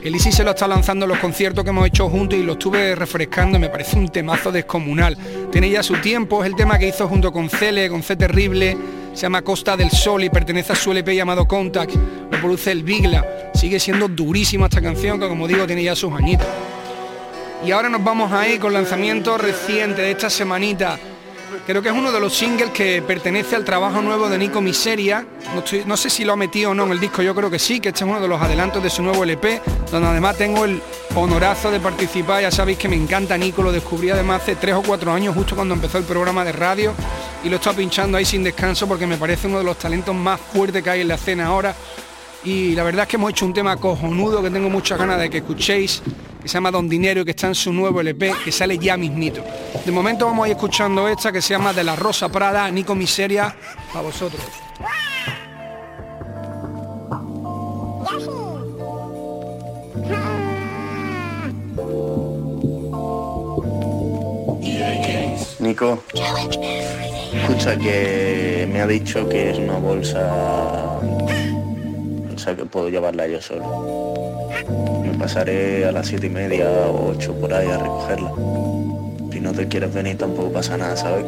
El 0.04 0.14
Easy 0.14 0.30
se 0.34 0.44
lo 0.44 0.50
está 0.50 0.68
lanzando 0.68 1.06
en 1.06 1.10
los 1.12 1.20
conciertos 1.20 1.64
que 1.64 1.70
hemos 1.70 1.88
hecho 1.88 2.10
juntos 2.10 2.38
y 2.38 2.44
lo 2.44 2.54
estuve 2.54 2.96
refrescando 2.96 3.60
me 3.60 3.70
parece 3.70 3.98
un 3.98 4.10
temazo 4.10 4.52
descomunal. 4.52 5.18
Tiene 5.54 5.70
ya 5.70 5.82
su 5.84 5.94
tiempo, 6.02 6.44
es 6.44 6.50
el 6.50 6.58
tema 6.58 6.78
que 6.78 6.90
hizo 6.90 7.08
junto 7.08 7.32
con 7.32 7.50
Cele, 7.50 7.90
con 7.90 8.04
C 8.04 8.18
Terrible, 8.18 8.78
se 9.14 9.22
llama 9.22 9.44
Costa 9.44 9.78
del 9.78 9.90
Sol 9.90 10.22
y 10.26 10.30
pertenece 10.30 10.74
a 10.74 10.76
su 10.76 10.92
LP 10.92 11.16
llamado 11.16 11.48
Contact, 11.48 11.96
lo 12.30 12.40
produce 12.42 12.74
el 12.74 12.84
Bigla. 12.84 13.52
Sigue 13.54 13.80
siendo 13.80 14.10
durísima 14.10 14.66
esta 14.66 14.82
canción 14.82 15.18
que 15.18 15.30
como 15.30 15.48
digo 15.48 15.66
tiene 15.66 15.86
ya 15.86 15.96
sus 15.96 16.12
añitos. 16.12 16.48
Y 17.63 17.71
ahora 17.71 17.89
nos 17.89 18.04
vamos 18.04 18.32
ahí 18.32 18.58
con 18.58 18.74
lanzamiento 18.74 19.38
reciente 19.38 20.02
de 20.02 20.12
esta 20.12 20.32
semanita. 20.32 20.97
Creo 21.67 21.82
que 21.84 21.89
es 21.89 21.95
uno 21.95 22.12
de 22.12 22.19
los 22.19 22.34
singles 22.34 22.71
que 22.71 23.04
pertenece 23.04 23.56
al 23.56 23.63
trabajo 23.63 24.02
nuevo 24.02 24.28
de 24.30 24.38
Nico 24.39 24.62
Miseria. 24.62 25.26
No, 25.86 25.95
sé 25.95 26.10
si 26.10 26.26
lo 26.26 26.34
ha 26.34 26.36
metido 26.36 26.71
o 26.71 26.74
no 26.74 26.86
en 26.86 26.93
el 26.93 27.00
disco, 27.00 27.21
yo 27.21 27.36
creo 27.36 27.52
que 27.52 27.60
sí, 27.60 27.80
que 27.80 27.89
este 27.89 28.04
es 28.04 28.10
uno 28.10 28.19
de 28.19 28.28
los 28.28 28.41
adelantos 28.41 28.82
de 28.82 28.89
su 28.89 29.04
nuevo 29.04 29.24
LP, 29.24 29.62
donde 29.91 30.08
además 30.08 30.38
tengo 30.38 30.65
el 30.65 30.82
honorazo 31.13 31.69
de 31.69 31.80
participar. 31.80 32.41
Ya 32.41 32.50
sabéis 32.50 32.80
que 32.80 32.89
me 32.89 32.95
encanta 32.95 33.38
Nico, 33.38 33.62
lo 33.62 33.71
descubrí 33.71 34.10
además 34.10 34.41
hace 34.41 34.56
tres 34.56 34.74
o 34.74 34.82
cuatro 34.82 35.13
años, 35.13 35.36
justo 35.36 35.56
cuando 35.56 35.76
empezó 35.76 36.00
el 36.00 36.06
programa 36.06 36.43
de 36.43 36.54
radio, 36.54 36.93
y 37.43 37.50
lo 37.50 37.58
está 37.58 37.74
pinchando 37.74 38.17
ahí 38.17 38.26
sin 38.26 38.43
descanso 38.43 38.88
porque 38.88 39.06
me 39.06 39.17
parece 39.17 39.45
uno 39.45 39.60
de 39.60 39.65
los 39.65 39.78
talentos 39.78 40.15
más 40.15 40.39
fuertes 40.39 40.82
que 40.82 40.89
hay 40.89 41.02
en 41.02 41.10
la 41.10 41.15
escena 41.15 41.45
ahora. 41.45 41.76
Y 42.43 42.74
la 42.74 42.84
verdad 42.84 43.04
es 43.04 43.10
que 43.10 43.17
hemos 43.17 43.30
hecho 43.30 43.45
un 43.45 43.54
tema 43.54 43.78
cojonudo 43.78 44.41
que 44.41 44.50
tengo 44.50 44.67
muchas 44.67 44.97
ganas 44.97 45.19
de 45.19 45.30
que 45.30 45.38
escuchéis 45.38 46.02
que 46.41 46.47
se 46.47 46.56
llama 46.56 46.71
Don 46.71 46.89
Dinero 46.89 47.21
y 47.21 47.25
que 47.25 47.32
está 47.32 47.47
en 47.47 47.56
su 47.56 47.71
nuevo 47.71 48.01
LP 48.01 48.34
que 48.43 48.51
sale 48.51 48.77
ya 48.77 48.97
mismito. 48.97 49.43
De 49.86 49.91
momento 49.91 50.25
vamos 50.25 50.45
a 50.45 50.49
ir 50.49 50.56
escuchando 50.56 51.08
esta 51.08 51.32
que 51.32 51.41
se 51.41 51.54
llama 51.54 51.73
De 51.73 51.84
la 51.84 51.95
Rosa 51.95 52.30
Prada, 52.30 52.69
Nico 52.71 52.95
Miseria, 52.95 53.56
a 53.93 54.01
vosotros. 54.01 54.41
Nico, 65.60 66.04
escucha 67.34 67.77
que 67.77 68.67
me 68.71 68.82
ha 68.82 68.88
dicho 68.88 69.30
que 69.30 69.51
es 69.51 69.60
una 69.60 69.77
bolsa, 69.77 70.99
bolsa 72.27 72.56
que 72.56 72.65
puedo 72.65 72.89
llevarla 72.89 73.27
yo 73.27 73.39
solo 73.39 74.11
pasaré 75.22 75.86
a 75.86 75.92
las 75.92 76.08
siete 76.08 76.26
y 76.26 76.30
media 76.32 76.68
o 76.68 77.12
ocho 77.12 77.36
por 77.36 77.54
ahí 77.54 77.68
a 77.70 77.78
recogerla. 77.78 78.32
Si 79.32 79.40
no 79.40 79.54
te 79.54 79.68
quieres 79.68 79.94
venir 79.94 80.18
tampoco 80.18 80.52
pasa 80.52 80.78
nada, 80.78 80.98
¿sabes? 80.98 81.24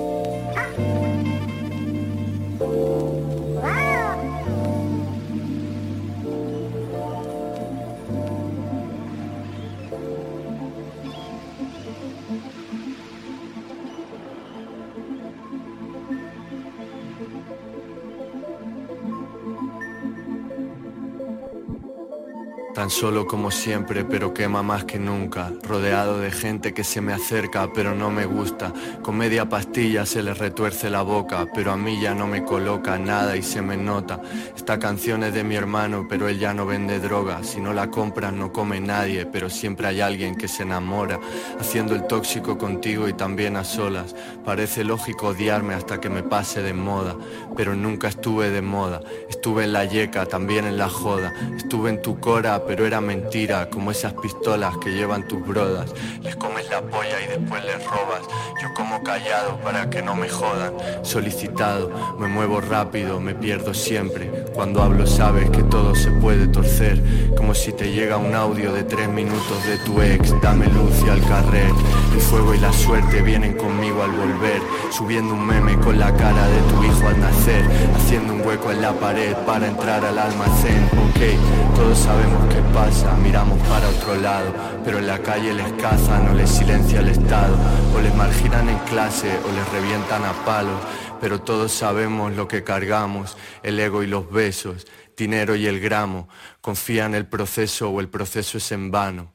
Solo 22.94 23.26
como 23.26 23.50
siempre, 23.50 24.06
pero 24.06 24.34
quema 24.34 24.62
más 24.62 24.84
que 24.84 25.00
nunca. 25.00 25.52
Rodeado 25.64 26.20
de 26.20 26.30
gente 26.30 26.74
que 26.74 26.84
se 26.84 27.02
me 27.02 27.12
acerca, 27.12 27.68
pero 27.74 27.96
no 27.96 28.12
me 28.12 28.26
gusta. 28.26 28.72
Con 29.02 29.18
media 29.18 29.50
pastilla 29.50 30.06
se 30.06 30.22
le 30.22 30.34
retuerce 30.34 30.92
la 30.92 31.02
boca, 31.02 31.48
pero 31.56 31.72
a 31.72 31.78
mí 31.78 32.00
ya 32.00 32.14
no 32.14 32.28
me 32.28 32.46
coloca 32.46 33.00
nada 33.00 33.36
y 33.36 33.42
se 33.42 33.64
me 33.64 33.78
nota. 33.78 34.22
Esta 34.56 34.78
canción 34.78 35.24
es 35.24 35.34
de 35.34 35.44
mi 35.44 35.56
hermano, 35.56 36.06
pero 36.08 36.28
él 36.28 36.38
ya 36.38 36.54
no 36.54 36.68
vende 36.68 37.00
droga. 37.00 37.44
Si 37.44 37.60
no 37.60 37.74
la 37.74 37.90
compras 37.90 38.32
no 38.32 38.54
come 38.54 38.80
nadie, 38.80 39.26
pero 39.26 39.50
siempre 39.50 39.88
hay 39.88 40.00
alguien 40.00 40.36
que 40.36 40.48
se 40.48 40.62
enamora. 40.62 41.20
Haciendo 41.60 41.96
el 41.96 42.06
tóxico 42.06 42.60
contigo 42.60 43.08
y 43.08 43.14
también 43.14 43.58
a 43.58 43.64
solas. 43.64 44.16
Parece 44.46 44.84
lógico 44.84 45.30
odiarme 45.30 45.74
hasta 45.74 46.00
que 46.00 46.10
me 46.10 46.22
pase 46.22 46.62
de 46.62 46.74
moda, 46.74 47.16
pero 47.58 47.76
nunca 47.76 48.08
estuve 48.08 48.52
de 48.52 48.62
moda. 48.62 49.02
Estuve 49.30 49.64
en 49.64 49.74
la 49.74 49.86
yeca, 49.86 50.28
también 50.28 50.66
en 50.66 50.78
la 50.78 50.90
joda. 50.90 51.34
Estuve 51.58 51.90
en 51.90 52.02
tu 52.02 52.20
cora, 52.20 52.64
pero 52.68 52.83
era 52.86 53.02
mentira, 53.02 53.70
como 53.70 53.92
esas 53.92 54.14
pistolas 54.14 54.78
que 54.78 54.92
llevan 54.92 55.28
tus 55.28 55.46
brodas. 55.46 55.92
Les 56.22 56.36
comes 56.36 56.70
la 56.70 56.82
polla 56.82 57.22
y 57.22 57.28
después 57.28 57.64
les 57.66 57.84
robas. 57.86 58.22
Yo 58.62 58.74
como 58.74 59.04
callado 59.04 59.58
para 59.58 59.90
que 59.90 60.02
no 60.02 60.16
me 60.16 60.30
jodan. 60.30 60.74
Solicitado, 61.04 61.92
me 62.18 62.28
muevo 62.28 62.62
rápido, 62.62 63.20
me 63.20 63.36
pierdo 63.36 63.74
siempre. 63.74 64.30
Cuando 64.54 64.82
hablo 64.82 65.06
sabes 65.08 65.50
que 65.50 65.64
todo 65.64 65.96
se 65.96 66.12
puede 66.12 66.48
torcer. 66.48 67.02
Como 67.36 67.54
si 67.54 67.72
te 67.74 67.92
llega 67.92 68.18
un 68.18 68.34
audio 68.34 68.74
de 68.74 68.84
tres 68.84 69.10
minutos 69.10 69.66
de 69.66 69.78
tu 69.80 70.02
ex. 70.02 70.34
Dame 70.42 70.68
luz 70.68 71.04
y 71.06 71.10
al 71.10 71.22
carrer. 71.28 71.72
El 72.14 72.22
fuego 72.22 72.54
y 72.54 72.60
la 72.60 72.74
suerte 72.74 73.22
vienen 73.22 73.54
conmigo 73.54 74.04
al 74.04 74.12
volver. 74.12 74.62
Subiendo 74.92 75.34
un 75.34 75.46
meme 75.46 75.78
con 75.80 76.00
la 76.00 76.14
cara 76.16 76.48
de 76.48 76.62
tu 76.72 76.84
hijo 76.84 77.08
al 77.08 77.20
nacer. 77.20 77.64
Haciendo 77.96 78.34
un 78.34 78.42
hueco 78.42 78.72
en 78.72 78.82
la 78.82 78.94
pared 78.94 79.36
para 79.46 79.68
entrar 79.68 80.04
al 80.06 80.18
almacén. 80.18 80.90
Ok, 81.10 81.63
todos 81.76 81.98
sabemos 81.98 82.54
que 82.54 82.62
pasa, 82.74 83.16
miramos 83.18 83.60
para 83.68 83.90
otro 83.90 84.16
lado, 84.16 84.54
pero 84.84 85.00
en 85.00 85.08
la 85.08 85.20
calle 85.20 85.54
les 85.54 85.72
cazan 85.74 86.30
o 86.30 86.34
les 86.34 86.50
silencia 86.50 87.00
el 87.00 87.10
Estado, 87.10 87.56
o 87.96 88.02
les 88.02 88.14
marginan 88.16 88.70
en 88.70 88.78
clase 88.80 89.32
o 89.48 89.52
les 89.52 89.70
revientan 89.70 90.24
a 90.24 90.34
palos, 90.46 90.80
pero 91.20 91.42
todos 91.42 91.72
sabemos 91.72 92.34
lo 92.34 92.48
que 92.48 92.64
cargamos, 92.64 93.38
el 93.64 93.80
ego 93.80 94.04
y 94.04 94.08
los 94.08 94.32
besos, 94.32 94.86
dinero 95.18 95.56
y 95.56 95.68
el 95.68 95.80
gramo, 95.80 96.28
confía 96.62 97.06
en 97.06 97.16
el 97.16 97.26
proceso 97.26 97.90
o 97.90 98.00
el 98.00 98.10
proceso 98.10 98.58
es 98.58 98.72
en 98.72 98.92
vano. 98.92 99.32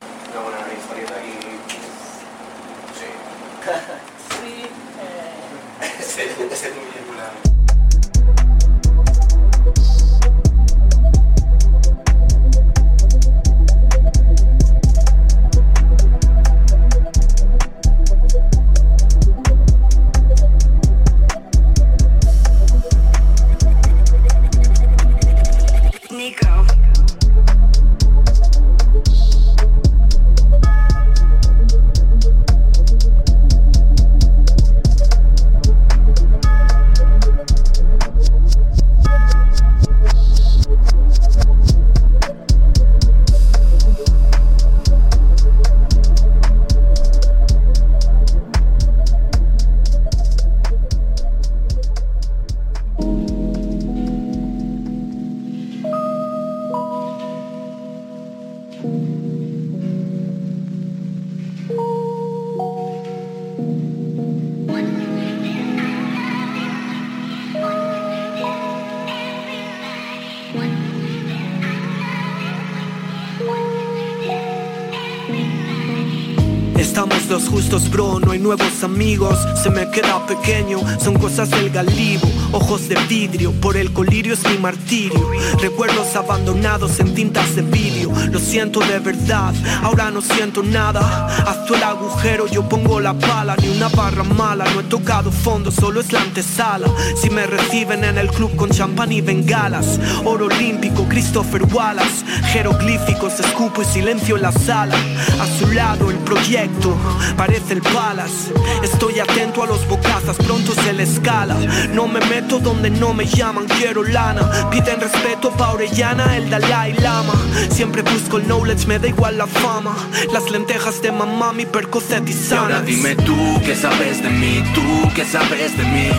Amigos. 78.85 79.39
Se 79.63 79.71
me 79.71 79.91
queda 79.91 80.25
pequeño, 80.27 80.81
son 80.99 81.15
cosas 81.19 81.51
del 81.51 81.71
galibo. 81.71 82.27
Ojos 82.53 82.89
de 82.89 82.97
vidrio, 83.09 83.53
por 83.53 83.77
el 83.77 83.93
colirio 83.93 84.35
es 84.35 84.43
mi 84.49 84.59
martirio. 84.59 85.31
Recuerdos 85.61 86.17
abandonados 86.17 86.99
en 87.01 87.15
tintas 87.15 87.55
de 87.55 87.63
vídeo. 87.63 88.13
Lo 88.31 88.39
siento 88.39 88.81
de 88.81 88.99
verdad, 88.99 89.55
ahora 89.83 90.11
no 90.11 90.23
siento 90.23 90.63
nada. 90.63 91.27
Haz 91.47 91.71
el 91.71 91.83
agujero, 91.83 92.47
yo 92.47 92.69
pongo 92.69 93.01
la 93.01 93.15
pala. 93.15 93.55
Ni 93.57 93.69
una 93.69 93.89
barra 93.89 94.25
mala, 94.25 94.65
no 94.75 94.81
he 94.81 94.85
tocado 94.85 95.31
fondo, 95.31 95.71
solo 95.71 96.01
es 96.01 96.13
la 96.13 96.23
antesala. 96.23 96.89
Si 97.21 97.29
me 97.31 97.47
reciben 97.47 98.05
en 98.05 98.17
el 98.17 98.29
club 98.29 98.57
con 98.57 98.71
champán 98.71 99.13
y 99.13 99.21
bengalas. 99.21 100.01
Oro 100.25 100.47
olímpico, 100.47 101.07
Christopher 101.09 101.63
Wallace. 101.65 102.25
Jeroglíficos, 102.53 103.39
escupo 103.41 103.83
y 103.83 103.85
silencio 103.85 104.37
en 104.37 104.43
la 104.43 104.53
sala. 104.53 104.97
A 105.41 105.47
su 105.59 105.71
lado 105.73 106.11
el 106.11 106.17
proyecto, 106.19 106.97
parece 107.37 107.75
el 107.75 107.83
Palace. 107.83 108.53
Estoy 108.83 109.21
atento 109.21 109.63
a 109.63 109.67
los 109.67 109.87
bocazas, 109.87 110.37
pronto 110.37 110.73
se 110.73 110.93
le 110.93 111.03
escala. 111.03 111.57
No 111.93 112.07
me 112.07 112.21
donde 112.47 112.91
no 112.91 113.13
me 113.13 113.27
llaman, 113.27 113.67
quiero 113.67 114.03
lana. 114.05 114.71
Piden 114.71 115.01
respeto 115.01 115.51
pa' 115.51 115.73
Orellana, 115.73 116.37
el 116.37 116.49
Dalai 116.49 116.93
Lama. 116.95 117.35
Siempre 117.71 118.03
busco 118.03 118.39
el 118.39 118.45
knowledge, 118.45 118.87
me 118.87 118.99
da 118.99 119.09
igual 119.09 119.39
la 119.39 119.47
fama. 119.47 119.97
Las 120.33 120.49
lentejas 120.51 121.03
de 121.03 121.11
mamá, 121.11 121.53
mi 121.53 121.67
percocet 121.67 122.29
y 122.29 122.33
Y 122.33 122.55
ahora 122.55 122.81
dime 122.83 123.17
tú 123.17 123.37
qué 123.65 123.75
sabes 123.75 124.23
de 124.23 124.31
mí, 124.31 124.63
tú 124.75 125.11
qué 125.15 125.25
sabes 125.25 125.77
de 125.77 125.85
mí. 125.85 126.11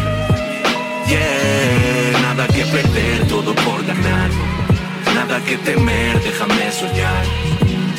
Yeah, 1.08 2.22
nada 2.22 2.48
que 2.48 2.66
perder, 2.66 3.28
todo 3.28 3.56
por 3.56 3.86
ganar. 3.86 4.30
Nada 5.16 5.40
que 5.46 5.58
temer, 5.58 6.22
déjame 6.22 6.72
soñar. 6.72 7.24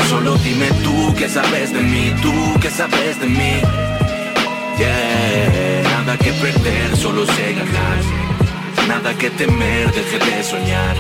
Solo 0.09 0.37
dime 0.37 0.69
tú 0.85 1.15
qué 1.17 1.29
sabes 1.29 1.73
de 1.73 1.81
mí, 1.81 2.15
tú 2.23 2.33
qué 2.61 2.71
sabes 2.71 3.21
de 3.21 3.27
mí. 3.27 3.61
Yeah, 4.79 5.80
nada 6.01 6.17
que 6.17 6.33
perder, 6.33 6.97
solo 6.97 7.27
sé 7.27 7.53
ganar. 7.53 7.99
Nada 8.89 9.13
que 9.19 9.29
temer, 9.31 9.93
deje 9.93 10.19
de 10.19 10.43
soñar. 10.43 10.97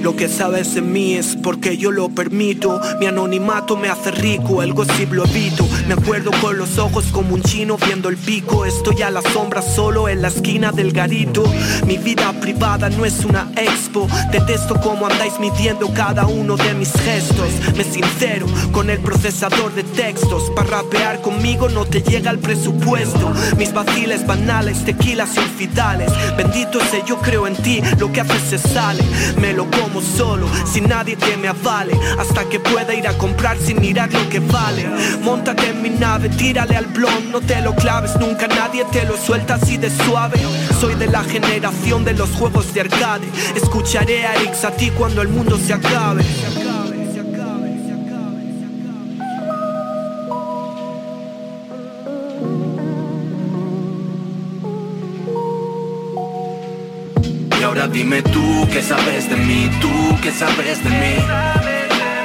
Lo 0.00 0.16
que 0.16 0.26
sabes 0.26 0.74
de 0.74 0.80
mí 0.80 1.14
es 1.14 1.36
porque 1.42 1.76
yo 1.76 1.90
lo 1.90 2.08
permito. 2.08 2.80
Mi 2.98 3.06
anonimato 3.06 3.76
me 3.76 3.88
hace 3.90 4.10
rico, 4.10 4.62
el 4.62 4.72
gossip 4.72 5.12
lo 5.12 5.26
evito. 5.26 5.68
Me 5.86 5.92
acuerdo 5.92 6.30
con 6.40 6.56
los 6.56 6.78
ojos 6.78 7.04
como 7.12 7.34
un 7.34 7.42
chino 7.42 7.76
viendo 7.76 8.08
el 8.08 8.16
pico. 8.16 8.64
Estoy 8.64 9.02
a 9.02 9.10
la 9.10 9.20
sombra 9.20 9.60
solo 9.60 10.08
en 10.08 10.22
la 10.22 10.28
esquina 10.28 10.72
del 10.72 10.92
garito. 10.92 11.44
Mi 11.86 11.98
vida 11.98 12.32
privada 12.40 12.88
no 12.88 13.04
es 13.04 13.22
una 13.26 13.50
expo. 13.56 14.08
Detesto 14.32 14.80
cómo 14.80 15.06
andáis 15.06 15.38
midiendo 15.38 15.92
cada 15.92 16.26
uno 16.26 16.56
de 16.56 16.72
mis 16.72 16.92
gestos. 16.92 17.50
Me 17.76 17.84
sincero 17.84 18.46
con 18.72 18.88
el 18.88 19.00
procesador 19.00 19.74
de 19.74 19.82
textos. 19.82 20.50
Para 20.56 20.82
rapear 20.82 21.20
conmigo 21.20 21.68
no 21.68 21.84
te 21.84 22.00
llega 22.00 22.30
el 22.30 22.38
presupuesto. 22.38 23.30
Mis 23.58 23.74
vaciles 23.74 24.26
banales, 24.26 24.86
tequilas 24.86 25.36
infidales. 25.36 26.10
Bendito 26.34 26.80
sé, 26.90 27.02
yo 27.06 27.18
creo 27.18 27.46
en 27.46 27.56
ti, 27.56 27.82
lo 27.98 28.10
que 28.10 28.22
haces 28.22 28.42
se 28.48 28.58
sale. 28.58 29.04
Me 29.40 29.52
lo 29.52 29.70
como 29.70 30.00
solo, 30.00 30.46
sin 30.64 30.88
nadie 30.88 31.16
que 31.16 31.36
me 31.36 31.48
avale. 31.48 31.92
Hasta 32.18 32.44
que 32.48 32.60
pueda 32.60 32.94
ir 32.94 33.06
a 33.06 33.16
comprar 33.18 33.58
sin 33.58 33.80
mirar 33.80 34.12
lo 34.12 34.28
que 34.28 34.40
vale. 34.40 34.86
Montate 35.22 35.70
en 35.70 35.82
mi 35.82 35.90
nave, 35.90 36.28
tírale 36.28 36.76
al 36.76 36.86
blon, 36.86 37.30
no 37.30 37.40
te 37.40 37.60
lo 37.60 37.74
claves, 37.74 38.16
nunca 38.18 38.46
nadie 38.46 38.84
te 38.92 39.04
lo 39.04 39.16
suelta 39.16 39.54
así 39.54 39.76
de 39.76 39.90
suave. 39.90 40.40
Soy 40.80 40.94
de 40.94 41.06
la 41.06 41.22
generación 41.24 42.04
de 42.04 42.14
los 42.14 42.30
juegos 42.30 42.72
de 42.74 42.82
arcade. 42.82 43.28
Escucharé 43.54 44.26
a 44.26 44.34
Eric 44.34 44.54
ti 44.76 44.90
cuando 44.90 45.22
el 45.22 45.28
mundo 45.28 45.58
se 45.58 45.74
acabe. 45.74 46.24
Dime 57.94 58.20
tú 58.22 58.68
qué 58.72 58.82
sabes 58.82 59.30
de 59.30 59.36
mí, 59.36 59.70
tú 59.80 60.18
qué 60.20 60.32
sabes 60.32 60.82
de 60.82 60.90
mí. 60.90 61.14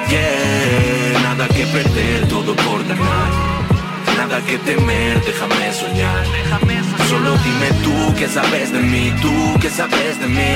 Yeah, 0.10 1.22
nada 1.22 1.48
que 1.48 1.64
perder, 1.68 2.28
todo 2.28 2.56
por 2.56 2.84
ganar. 2.88 3.30
Nada 4.18 4.42
que 4.42 4.58
temer, 4.58 5.24
déjame 5.24 5.72
soñar. 5.72 6.26
Solo 7.08 7.38
dime 7.38 7.70
tú 7.84 8.16
qué 8.18 8.28
sabes 8.28 8.74
de 8.74 8.80
mí, 8.80 9.14
tú 9.22 9.32
qué 9.62 9.70
sabes 9.70 10.20
de 10.20 10.28
mí. 10.28 10.52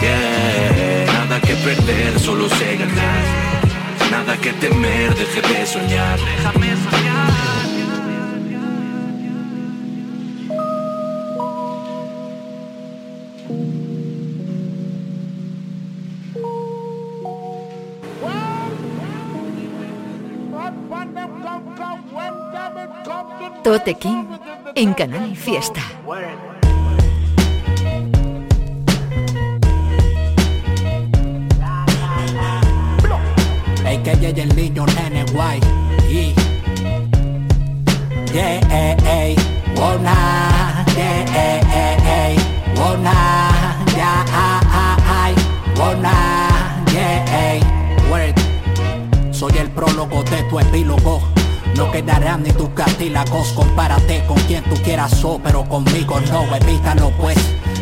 Yeah, 0.00 1.12
nada 1.12 1.38
que 1.40 1.54
perder, 1.56 2.18
solo 2.18 2.48
sé 2.48 2.76
ganar. 2.78 3.22
Nada 4.10 4.36
que 4.38 4.52
temer, 4.54 5.14
deje 5.14 5.42
de 5.42 5.66
soñar. 5.66 6.18
Déjame 6.18 6.68
soñar. 6.84 7.51
Tote 23.72 23.96
en 24.74 24.92
Canal 24.92 25.34
Fiesta. 25.34 25.80
Llegue 34.20 34.42
el 34.42 34.54
niño 34.54 34.84
nene 34.84 35.24
guay. 35.32 35.58
Y 36.06 36.34
yeah, 38.30 38.60
ey, 38.70 38.96
ey, 39.06 39.36
wona, 39.74 40.84
yeah, 40.94 41.24
ey, 41.34 41.60
ey, 41.72 41.96
ey, 42.06 42.36
wona, 42.76 43.14
ya, 43.96 44.22
ah, 44.34 44.60
ah, 44.66 45.24
ay, 45.24 45.34
wona, 45.78 46.12
yeah, 46.92 47.52
ey, 47.54 47.60
word. 48.10 48.34
Soy 49.32 49.56
el 49.56 49.70
prólogo 49.70 50.22
de 50.24 50.42
tu 50.42 50.60
epílogo. 50.60 51.41
No 51.76 51.90
quedarán 51.90 52.42
ni 52.42 52.52
tus 52.52 52.68
cartílagos 52.70 53.52
Compárate 53.52 54.24
con 54.26 54.36
quien 54.42 54.62
tú 54.64 54.74
quieras 54.82 55.24
oh, 55.24 55.40
Pero 55.42 55.64
conmigo 55.64 56.20
no, 56.20 56.54
evítalo 56.54 57.10
pues. 57.18 57.38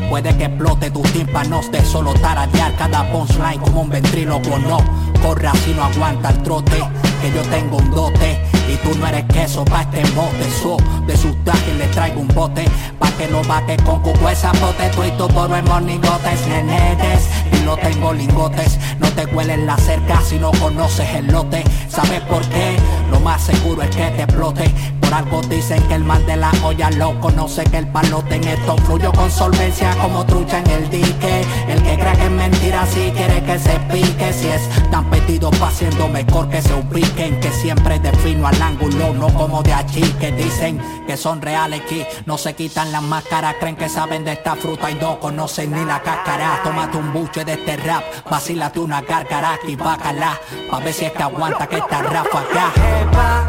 Puede 0.09 0.36
que 0.36 0.45
explote 0.45 0.91
tus 0.91 1.12
tímpanos 1.12 1.70
de 1.70 1.84
solo 1.84 2.12
tararear 2.14 2.74
cada 2.76 3.11
punchline 3.12 3.61
como 3.61 3.82
un 3.82 3.91
ventrílogo 3.91 4.59
No, 4.59 4.78
corra 5.22 5.52
si 5.64 5.72
no 5.72 5.84
aguanta 5.84 6.30
el 6.30 6.42
trote 6.42 6.78
Que 7.20 7.30
yo 7.32 7.42
tengo 7.50 7.76
un 7.76 7.90
dote 7.90 8.38
y 8.70 8.76
tú 8.76 8.96
no 8.96 9.06
eres 9.08 9.24
queso 9.24 9.64
pa' 9.64 9.82
este 9.82 10.02
mote 10.14 10.48
So, 10.62 10.76
de 11.06 11.16
sus 11.16 11.34
trajes 11.44 11.76
le 11.76 11.86
traigo 11.88 12.20
un 12.20 12.28
bote 12.28 12.64
Pa' 12.98 13.10
que 13.12 13.26
lo 13.28 13.42
baque 13.42 13.76
con 13.78 14.00
cuco 14.00 14.28
esa 14.28 14.52
bote 14.52 14.88
Tú 14.94 15.02
y 15.04 15.10
tu 15.12 15.26
poro 15.28 15.56
en 15.56 15.64
monigotes, 15.64 16.46
nenetes 16.46 17.28
Y 17.52 17.64
no 17.64 17.76
tengo 17.76 18.12
lingotes. 18.12 18.78
No 18.98 19.08
te 19.12 19.26
huelen 19.26 19.66
la 19.66 19.76
cerca 19.76 20.20
si 20.22 20.38
no 20.38 20.50
conoces 20.52 21.08
el 21.14 21.26
lote. 21.28 21.62
¿Sabes 21.88 22.20
por 22.22 22.42
qué? 22.48 22.76
Lo 23.10 23.20
más 23.20 23.42
seguro 23.42 23.82
es 23.82 23.90
que 23.90 24.10
te 24.10 24.22
explote 24.22 24.99
Algo 25.12 25.40
dicen 25.42 25.82
que 25.88 25.94
el 25.94 26.04
mal 26.04 26.24
de 26.26 26.36
la 26.36 26.52
olla 26.62 26.90
lo 26.90 27.18
conoce 27.20 27.64
Que 27.64 27.78
el 27.78 27.88
palote 27.88 28.36
en 28.36 28.44
esto 28.44 28.76
fluyo 28.78 29.12
con 29.12 29.30
solvencia 29.30 29.94
como 29.96 30.24
trucha 30.24 30.58
en 30.58 30.70
el 30.70 30.90
dique. 30.90 31.44
El 31.68 31.82
que 31.82 31.94
crea 31.98 32.12
que 32.12 32.24
es 32.24 32.30
mentira 32.30 32.86
si 32.86 33.11
quiere 33.11 33.42
que 33.42 33.58
se 33.58 33.78
pique. 33.92 34.32
Si 34.32 34.48
es 34.48 34.68
tan 34.90 35.08
petido 35.11 35.50
pa' 35.50 35.70
siendo 35.70 36.08
mejor 36.08 36.48
que 36.48 36.62
se 36.62 36.72
ubiquen 36.74 37.40
Que 37.40 37.50
siempre 37.50 37.98
defino 37.98 38.46
al 38.46 38.62
ángulo, 38.62 39.12
no 39.14 39.28
como 39.34 39.62
de 39.62 39.72
allí 39.72 40.02
Que 40.20 40.30
dicen 40.32 40.80
que 41.06 41.16
son 41.16 41.42
reales 41.42 41.80
aquí 41.80 42.04
No 42.26 42.38
se 42.38 42.54
quitan 42.54 42.92
las 42.92 43.02
máscaras, 43.02 43.56
creen 43.58 43.76
que 43.76 43.88
saben 43.88 44.24
de 44.24 44.32
esta 44.32 44.54
fruta 44.54 44.90
Y 44.90 44.94
no 44.94 45.18
conocen 45.18 45.72
ni 45.72 45.84
la 45.84 46.00
cáscara. 46.00 46.61
Tómate 46.62 46.96
un 46.96 47.12
buche 47.12 47.44
de 47.44 47.54
este 47.54 47.76
rap, 47.78 48.02
vacílate 48.30 48.78
una 48.78 49.02
gárgara 49.02 49.58
Y 49.66 49.76
bácala, 49.76 50.38
pa' 50.70 50.78
ver 50.78 50.94
si 50.94 51.04
es 51.06 51.12
que 51.12 51.22
aguanta 51.22 51.66
que 51.66 51.78
esta 51.78 52.02
ráfaga. 52.02 52.72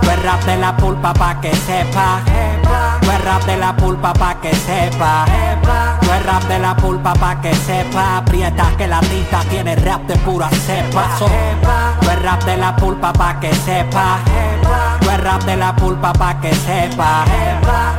Tú 0.01 0.09
es 0.09 0.23
rap 0.23 0.43
de 0.43 0.57
la 0.57 0.75
pulpa 0.75 1.13
pa' 1.13 1.39
que 1.41 1.50
sepa 1.55 2.21
Tú 3.01 3.09
es 3.11 3.23
rap 3.25 3.43
de 3.45 3.57
la 3.57 3.75
pulpa 3.75 4.13
pa' 4.13 4.35
que 4.41 4.53
sepa. 4.55 5.25
Tú 6.01 6.11
es 6.11 6.25
rap 6.25 6.43
de 6.43 6.59
la 6.59 6.75
pulpa 6.75 7.13
pa' 7.13 7.41
que 7.41 7.53
sepa. 7.53 8.17
Aprieta 8.17 8.71
que 8.77 8.87
la 8.87 8.99
tinta 9.01 9.41
tiene 9.49 9.75
rap 9.75 10.01
de 10.07 10.15
pura 10.17 10.49
cepa. 10.49 11.07
Tú 11.17 12.09
es 12.09 12.21
rap 12.21 12.43
de 12.43 12.57
la 12.57 12.75
pulpa 12.75 13.11
pa' 13.11 13.39
que 13.39 13.53
sepa. 13.53 14.19
Tú 15.01 15.09
es 15.09 15.19
rap 15.19 15.43
de 15.43 15.57
la 15.57 15.75
pulpa 15.75 16.13
pa' 16.13 16.39
que 16.39 16.53
sepa. 16.53 17.25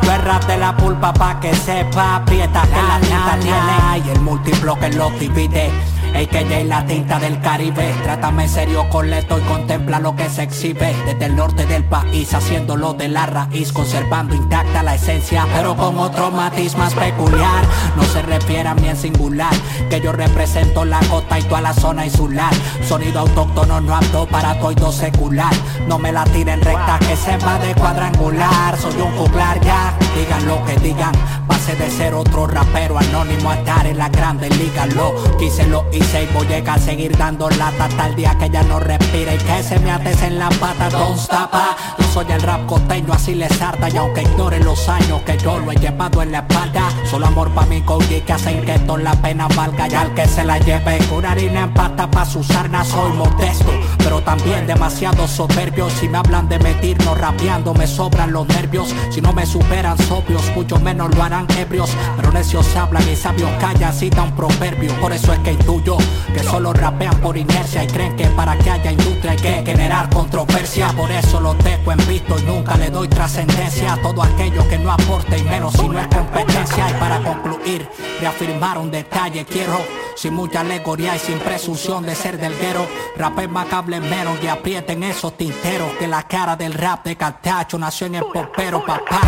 Tú 0.00 0.10
es 0.10 0.24
rap 0.24 0.44
de 0.44 0.56
la 0.56 0.76
pulpa 0.76 1.12
pa' 1.12 1.40
que 1.40 1.54
sepa. 1.54 2.16
Aprieta 2.16 2.62
que 2.62 2.82
la 2.82 2.98
tinta 3.00 3.38
tiene 3.40 4.06
Y 4.06 4.10
el 4.10 4.20
múltiplo 4.20 4.78
que 4.78 4.90
lo 4.90 5.10
divide 5.10 5.70
AKJ 6.14 6.64
la 6.66 6.84
tinta 6.86 7.18
del 7.18 7.40
Caribe. 7.40 7.94
Trátame 8.02 8.48
serio 8.48 8.88
con 8.88 9.10
leto 9.10 9.38
y 9.38 9.42
contempla 9.42 10.00
lo 10.00 10.16
que 10.16 10.28
se 10.28 10.42
exhibe. 10.42 10.94
Desde 11.06 11.26
el 11.26 11.36
norte 11.36 11.66
del 11.66 11.84
país 11.84 12.32
haciéndolo 12.34 12.94
de 12.94 13.08
la 13.08 13.26
raíz 13.26 13.72
Conservando 13.72 14.34
intacta 14.34 14.82
la 14.82 14.94
esencia 14.94 15.46
pero 15.54 15.76
con 15.76 15.98
otro 15.98 16.30
matiz 16.30 16.76
más 16.76 16.94
peculiar. 16.94 17.64
No 17.96 18.04
se 18.04 18.22
refiere 18.22 18.68
a 18.68 18.74
mí 18.74 18.88
en 18.88 18.96
singular 18.96 19.52
Que 19.88 20.00
yo 20.00 20.12
represento 20.12 20.84
la 20.84 21.00
costa 21.00 21.38
y 21.38 21.42
toda 21.42 21.60
la 21.60 21.72
zona 21.72 22.06
insular. 22.06 22.52
Sonido 22.86 23.20
autóctono 23.20 23.80
no 23.80 23.94
apto 23.94 24.26
para 24.26 24.58
todo 24.58 24.92
secular. 24.92 25.52
No 25.86 25.98
me 25.98 26.12
la 26.12 26.24
tiren 26.24 26.60
recta 26.60 26.98
que 27.00 27.16
se 27.16 27.36
va 27.38 27.58
de 27.58 27.74
cuadrangular. 27.74 28.76
Soy 28.78 28.94
un 29.00 29.12
juglar 29.16 29.60
ya, 29.60 29.94
digan 30.16 30.46
lo 30.46 30.64
que 30.64 30.76
digan. 30.78 31.12
Pase 31.46 31.74
de 31.76 31.90
ser 31.90 32.14
otro 32.14 32.46
rapero 32.46 32.98
anónimo 32.98 33.50
a 33.50 33.56
estar 33.56 33.86
en 33.86 33.98
la 33.98 34.08
grande 34.08 34.48
liga. 34.50 34.86
Lo 34.86 35.14
quise, 35.36 35.66
y 36.14 36.26
voy 36.34 36.46
a 36.52 36.78
seguir 36.78 37.16
dando 37.16 37.48
lata 37.50 37.84
Hasta 37.84 38.06
el 38.08 38.14
día 38.14 38.36
que 38.38 38.50
ya 38.50 38.62
no 38.62 38.80
respire 38.80 39.34
y 39.34 39.38
que 39.38 39.62
se 39.62 39.78
me 39.78 39.90
ates 39.90 40.22
en 40.22 40.38
la 40.38 40.48
pata. 40.48 40.90
Don't 40.90 41.18
stop, 41.18 41.52
yo 41.98 42.04
soy 42.12 42.26
el 42.30 42.42
rap 42.42 42.66
costeño 42.66 43.12
así 43.12 43.34
les 43.34 43.60
harta 43.60 43.88
Y 43.88 43.96
aunque 43.96 44.22
ignoren 44.22 44.64
los 44.64 44.88
años 44.88 45.22
que 45.22 45.36
yo 45.38 45.58
lo 45.58 45.72
he 45.72 45.76
llevado 45.76 46.22
en 46.22 46.32
la 46.32 46.38
espalda 46.38 46.88
Solo 47.10 47.26
amor 47.26 47.50
pa' 47.50 47.66
mi 47.66 47.80
cogi 47.82 48.20
que 48.20 48.32
hacen 48.32 48.64
que 48.64 48.78
toda 48.80 48.98
la 48.98 49.14
pena 49.22 49.48
valga 49.48 49.88
Y 49.88 49.94
al 49.94 50.12
que 50.14 50.26
se 50.26 50.44
la 50.44 50.58
lleve 50.58 50.98
con 51.08 51.24
harina 51.24 51.64
en 51.64 51.74
pata 51.74 52.10
pa' 52.10 52.24
su 52.24 52.42
sarna 52.42 52.84
soy 52.84 53.12
modesto 53.12 53.72
Pero 53.98 54.20
también 54.22 54.66
demasiado 54.66 55.26
soberbio. 55.26 55.88
Si 55.90 56.08
me 56.08 56.18
hablan 56.18 56.48
de 56.48 56.58
metirnos 56.58 57.18
rapeando 57.18 57.74
me 57.74 57.86
sobran 57.86 58.32
los 58.32 58.46
nervios. 58.48 58.94
Si 59.10 59.20
no 59.20 59.32
me 59.32 59.46
superan 59.46 59.98
sobrios 59.98 60.42
mucho 60.54 60.78
menos 60.78 61.14
lo 61.14 61.22
harán 61.22 61.46
ebrios. 61.58 61.90
Pero 62.16 62.32
necios 62.32 62.74
hablan 62.76 63.08
y 63.08 63.16
sabios 63.16 63.50
callan 63.60 63.92
cita 63.92 64.22
un 64.22 64.32
proverbio. 64.32 64.92
Por 65.00 65.12
eso 65.12 65.32
es 65.32 65.38
que 65.40 65.52
intuyo 65.52 65.91
que 66.32 66.42
solo 66.42 66.72
rapean 66.72 67.20
por 67.20 67.36
inercia 67.36 67.84
Y 67.84 67.86
creen 67.86 68.16
que 68.16 68.26
para 68.26 68.56
que 68.58 68.70
haya 68.70 68.92
industria 68.92 69.32
hay 69.32 69.38
que 69.38 69.62
generar 69.64 70.10
controversia. 70.10 70.88
Por 70.92 71.10
eso 71.10 71.40
lo 71.40 71.54
dejo 71.54 71.92
en 71.92 72.06
visto 72.06 72.38
y 72.38 72.42
nunca 72.42 72.76
le 72.76 72.90
doy 72.90 73.08
trascendencia 73.08 73.94
A 73.94 73.96
todo 74.02 74.22
aquello 74.22 74.68
que 74.68 74.78
no 74.78 74.92
aporte 74.92 75.38
y 75.38 75.42
menos 75.44 75.74
si 75.74 75.88
no 75.88 75.98
es 75.98 76.06
competencia. 76.08 76.90
Y 76.90 76.94
para 76.94 77.18
concluir, 77.20 77.88
reafirmar 78.20 78.78
un 78.78 78.90
detalle 78.90 79.44
Quiero 79.44 79.78
sin 80.14 80.34
mucha 80.34 80.60
alegoría 80.60 81.16
y 81.16 81.18
sin 81.18 81.38
presunción 81.38 82.04
de 82.04 82.14
ser 82.14 82.38
del 82.38 82.54
guero 82.58 82.86
Rapen 83.16 83.50
macable 83.50 83.98
menos 83.98 84.38
y 84.42 84.46
aprieten 84.46 85.02
esos 85.02 85.36
tinteros 85.36 85.90
Que 85.98 86.06
la 86.06 86.22
cara 86.24 86.54
del 86.54 86.74
rap 86.74 87.04
de 87.04 87.16
Cartacho 87.16 87.78
nació 87.78 88.06
en 88.06 88.16
el 88.16 88.24
popero 88.24 88.84
papá. 88.84 89.20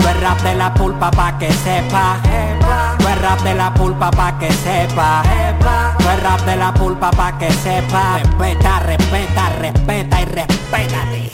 No 0.00 0.08
es 0.08 0.20
rap 0.20 0.40
de 0.42 0.54
la 0.54 0.72
pulpa 0.72 1.10
pa' 1.10 1.38
que 1.38 1.52
sepa 1.52 2.20
rap 3.24 3.40
de 3.40 3.54
la 3.54 3.72
pulpa 3.72 4.10
pa' 4.10 4.38
que 4.38 4.52
sepa 4.52 5.22
No 5.98 6.12
es 6.12 6.22
rap 6.22 6.40
de 6.44 6.56
la 6.56 6.74
pulpa 6.74 7.10
pa' 7.10 7.38
que 7.38 7.50
sepa 7.50 8.18
Respeta, 8.18 8.80
respeta, 8.80 9.48
respeta 9.60 10.20
y 10.20 10.24
respétate 10.26 11.30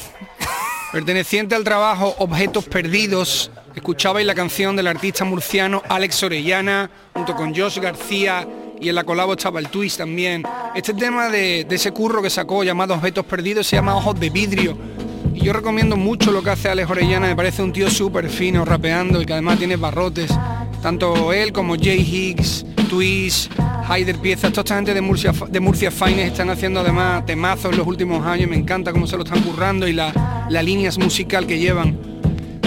Perteneciente 0.93 1.57
al 1.57 1.65
trabajo 1.65 2.15
Objetos 2.19 2.67
Perdidos, 2.67 3.51
escuchabais 3.75 4.25
la 4.25 4.37
canción 4.37 4.77
del 4.77 4.87
artista 4.87 5.25
murciano 5.25 5.83
Alex 5.89 6.23
Orellana, 6.23 6.91
junto 7.13 7.35
con 7.35 7.55
Josh 7.55 7.79
García 7.79 8.47
y 8.81 8.89
en 8.89 8.95
la 8.95 9.05
colabo 9.05 9.33
estaba 9.33 9.61
el 9.61 9.69
twist 9.69 9.99
también. 9.99 10.43
Este 10.75 10.95
tema 10.95 11.29
de, 11.29 11.65
de 11.65 11.77
ese 11.77 11.93
curro 11.93 12.23
que 12.23 12.31
sacó 12.31 12.65
llamado 12.65 12.95
Objetos 12.95 13.25
Perdidos 13.25 13.67
se 13.67 13.77
llama 13.77 13.95
Ojos 13.97 14.19
de 14.19 14.31
Vidrio. 14.31 14.77
Y 15.35 15.45
yo 15.45 15.53
recomiendo 15.53 15.97
mucho 15.97 16.33
lo 16.33 16.43
que 16.43 16.51
hace 16.51 16.69
Alex 16.69 16.91
Orellana, 16.91 17.27
me 17.27 17.37
parece 17.37 17.63
un 17.63 17.73
tío 17.73 17.91
súper 17.91 18.29
fino 18.29 18.65
rapeando 18.65 19.21
y 19.21 19.27
que 19.27 19.33
además 19.33 19.59
tiene 19.59 19.77
barrotes. 19.77 20.31
Tanto 20.83 21.33
él 21.33 21.53
como 21.53 21.77
Jay 21.77 22.01
Higgs, 22.01 22.65
Twist, 22.89 23.53
Haider 23.87 24.17
Piezas, 24.19 24.51
toda 24.53 24.63
esta 24.63 24.77
gente 24.77 24.95
de 24.95 25.01
Murcia, 25.01 25.33
de 25.49 25.61
Murcia 25.61 25.91
Fines 25.91 26.33
están 26.33 26.49
haciendo 26.49 26.81
además 26.81 27.27
temazos 27.27 27.73
en 27.73 27.79
los 27.79 27.87
últimos 27.87 28.25
años, 28.27 28.49
me 28.49 28.57
encanta 28.57 28.93
cómo 28.93 29.07
se 29.07 29.17
lo 29.17 29.25
están 29.25 29.43
currando 29.43 29.87
y 29.87 29.93
la, 29.93 30.47
la 30.49 30.63
línea 30.63 30.91
musical 30.99 31.47
que 31.47 31.59
llevan. 31.59 31.99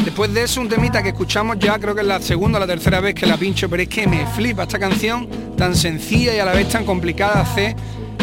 Después 0.03 0.34
de 0.34 0.43
eso, 0.43 0.61
un 0.61 0.70
temita 0.70 1.01
que 1.01 1.09
escuchamos 1.09 1.57
ya, 1.59 1.80
creo 1.80 1.95
que 1.95 2.01
es 2.01 2.07
la 2.07 2.22
segunda 2.22 2.57
o 2.57 2.59
la 2.59 2.68
tercera 2.68 2.99
vez 2.99 3.16
que 3.16 3.26
la 3.26 3.38
pincho, 3.38 3.70
pero 3.70 3.82
es 3.82 3.89
que 3.89 4.05
me 4.05 4.28
flipa 4.28 4.64
esta 4.64 4.78
canción 4.78 5.28
tan 5.57 5.76
sencilla 5.76 6.36
y 6.36 6.39
a 6.39 6.45
la 6.45 6.51
vez 6.51 6.70
tan 6.70 6.86
complicada 6.86 7.36
de 7.36 7.41
hacer. 7.41 7.76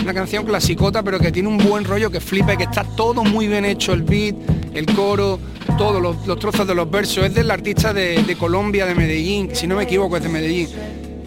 Una 0.03 0.15
canción 0.15 0.45
clasicota, 0.45 1.03
pero 1.03 1.19
que 1.19 1.31
tiene 1.31 1.49
un 1.49 1.59
buen 1.59 1.85
rollo 1.85 2.11
que 2.11 2.21
flipa 2.21 2.55
y 2.55 2.57
que 2.57 2.65
está 2.65 2.85
todo 2.85 3.23
muy 3.23 3.49
bien 3.49 3.65
hecho, 3.65 3.93
el 3.93 4.03
beat, 4.03 4.35
el 4.75 4.87
coro, 4.95 5.39
todos 5.77 6.01
los, 6.01 6.39
trozos 6.39 6.67
de 6.67 6.75
los 6.75 6.91
versos. 6.91 7.25
Es 7.25 7.35
del 7.35 7.51
artista 7.51 7.93
de, 7.93 8.23
de 8.23 8.37
Colombia, 8.37 8.87
de 8.87 8.95
Medellín, 8.95 9.51
si 9.55 9.67
no 9.67 9.77
me 9.77 9.85
equivoco 9.85 10.17
es 10.17 10.23
de 10.23 10.29
Medellín. 10.29 10.69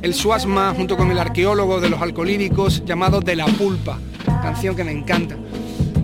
El 0.01 0.13
Suasma, 0.13 0.73
junto 0.75 0.97
con 0.97 1.11
el 1.11 1.19
arqueólogo 1.19 1.79
de 1.79 1.89
los 1.89 2.01
alcolíricos, 2.01 2.83
llamado 2.85 3.21
De 3.21 3.35
la 3.35 3.45
Pulpa, 3.45 3.99
canción 4.41 4.75
que 4.75 4.83
me 4.83 4.91
encanta. 4.91 5.37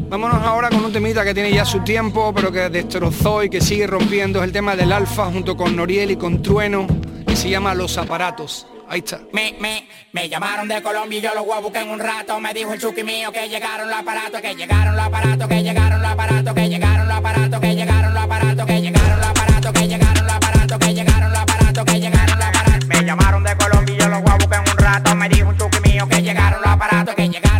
Vámonos 0.10 0.42
ahora 0.42 0.70
con 0.70 0.84
un 0.84 0.92
temita 0.92 1.24
que 1.24 1.36
tiene 1.36 1.52
ya 1.52 1.66
su 1.66 1.82
tiempo, 1.82 2.34
pero 2.34 2.52
que 2.52 2.70
destrozó 2.70 3.44
y 3.44 3.50
que 3.50 3.62
sigue 3.62 3.86
rompiendo. 3.86 4.40
Es 4.40 4.46
el 4.46 4.52
tema 4.52 4.76
del 4.76 4.92
Alfa 4.92 5.26
junto 5.26 5.56
con 5.56 5.76
Noriel 5.76 6.10
y 6.10 6.16
con 6.16 6.42
Trueno, 6.42 6.88
que 7.30 7.36
se 7.36 7.50
llama 7.50 7.76
Los 7.76 7.96
Aparatos. 8.00 8.66
Ahí 8.88 9.00
está. 9.00 9.20
Me, 9.32 9.56
me, 9.60 9.88
me 10.14 10.28
llamaron 10.28 10.68
de 10.68 10.82
Colombia 10.82 11.20
y 11.20 11.22
yo 11.22 11.32
los 11.36 11.46
voy 11.46 11.56
a 11.56 11.60
buscar 11.60 11.84
en 11.84 11.90
un 11.92 12.00
rato. 12.00 12.40
Me 12.40 12.52
dijo 12.56 12.74
el 12.74 12.82
chuki 12.82 13.04
mío 13.04 13.32
que 13.32 13.48
llegaron 13.48 13.88
los 13.88 14.00
aparatos, 14.00 14.42
que 14.42 14.56
llegaron 14.56 14.96
los 14.96 15.06
aparatos, 15.06 15.48
que 15.48 15.62
llegaron 15.62 16.02
los 16.02 16.12
aparatos, 16.12 16.54
que 16.56 16.70
llegaron 16.70 17.08
los 17.08 17.18
aparatos, 17.18 17.60
que 17.60 17.76
llegaron 17.76 18.14
los 18.16 18.24
aparatos, 18.24 18.66
que 18.66 18.82
llegaron 18.82 19.20
los 19.20 19.30
aparatos, 19.30 19.74
que 19.74 19.88
llegaron 19.88 20.26
los 20.26 20.34
aparatos, 20.34 20.80
que 20.80 20.94
llegaron 20.98 21.32
los 21.32 21.40
aparatos, 21.40 21.86
que 21.86 22.00
llegaron 22.00 22.40
los 22.40 22.48
aparatos. 22.48 22.88
Me 22.88 23.04
llamaron 23.06 23.44
de 23.44 23.58
Colombia 23.58 23.96
y 23.96 24.00
yo 24.00 24.08
los 24.10 24.22
voy 24.24 24.32
a 24.32 24.36
buscar 24.36 24.64
en 24.64 24.72
un 24.72 24.78
rato. 24.78 25.16
Me 25.16 25.30
dijo 25.30 25.52
el 25.52 25.58
chuki 25.58 25.90
mío 25.90 26.08
que 26.10 26.22
llegaron 26.24 26.62
los 26.62 26.72
aparatos, 26.72 27.14
que 27.14 27.30
llegaron 27.30 27.59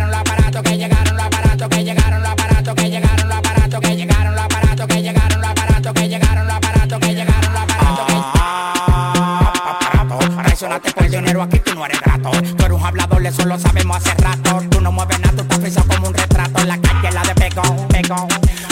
Traicionaste 10.70 10.92
por 10.92 11.10
dinero, 11.10 11.42
aquí 11.42 11.58
tú 11.58 11.74
no 11.74 11.84
eres 11.84 12.00
grato. 12.00 12.30
Tú 12.30 12.64
eres 12.64 12.78
un 12.78 12.86
hablador, 12.86 13.26
eso 13.26 13.44
lo 13.44 13.58
sabemos 13.58 13.96
hace 13.96 14.14
rato. 14.14 14.62
Tú 14.70 14.80
no 14.80 14.92
mueves 14.92 15.18
nada, 15.18 15.34
tú 15.34 15.42
estás 15.42 15.58
frisado 15.58 15.88
como 15.88 16.08
un 16.08 16.14
retrato. 16.14 16.60
En 16.60 16.68
la 16.68 16.80
calle 16.80 17.10
la 17.10 17.22
de 17.22 17.34
pegón, 17.34 17.88
pegón. 17.88 18.28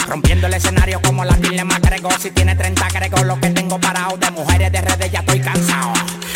Rompiendo 0.07 0.47
el 0.47 0.55
escenario 0.55 1.03
como 1.03 1.25
la 1.25 1.35
dilema 1.35 1.77
grego. 1.81 2.09
Si 2.21 2.31
tiene 2.31 2.55
30 2.55 2.87
agrego 2.87 3.25
lo 3.25 3.41
que 3.41 3.51
tengo 3.51 3.81
parado. 3.81 4.17
De 4.17 4.31
mujeres 4.31 4.71
de 4.71 4.81
redes 4.81 5.11
ya 5.11 5.21
estoy 5.21 5.41
cansado. 5.41 5.93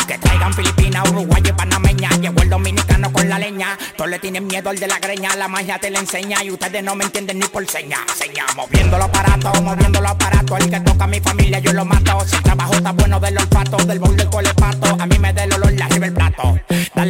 Que 0.08 0.18
traigan 0.18 0.52
Filipinas, 0.52 1.08
Uruguay 1.10 1.42
y 1.44 1.52
Panameña. 1.52 2.08
Llegó 2.20 2.42
el 2.42 2.50
dominicano 2.50 3.12
con 3.12 3.28
la 3.28 3.38
leña. 3.38 3.78
Todos 3.96 4.10
le 4.10 4.18
tienen 4.18 4.48
miedo 4.48 4.68
al 4.68 4.80
de 4.80 4.88
la 4.88 4.98
greña. 4.98 5.36
La 5.36 5.46
magia 5.46 5.78
te 5.78 5.90
la 5.90 6.00
enseña 6.00 6.42
y 6.42 6.50
ustedes 6.50 6.82
no 6.82 6.96
me 6.96 7.04
entienden 7.04 7.38
ni 7.38 7.46
por 7.46 7.64
seña. 7.68 7.98
Seña, 8.16 8.46
moviendo 8.56 8.98
los 8.98 9.06
aparatos, 9.06 9.62
moviendo 9.62 10.00
los 10.00 10.10
aparatos. 10.10 10.58
El 10.58 10.70
que 10.70 10.80
toca 10.80 11.04
a 11.04 11.06
mi 11.06 11.20
familia 11.20 11.60
yo 11.60 11.72
lo 11.72 11.84
mato. 11.84 12.18
Si 12.26 12.34
el 12.34 12.42
trabajo 12.42 12.74
está 12.74 12.90
bueno 12.90 13.20
del 13.20 13.38
olfato, 13.38 13.76
del 13.76 14.00
bol 14.00 14.16
del 14.16 14.28
colepato. 14.28 14.51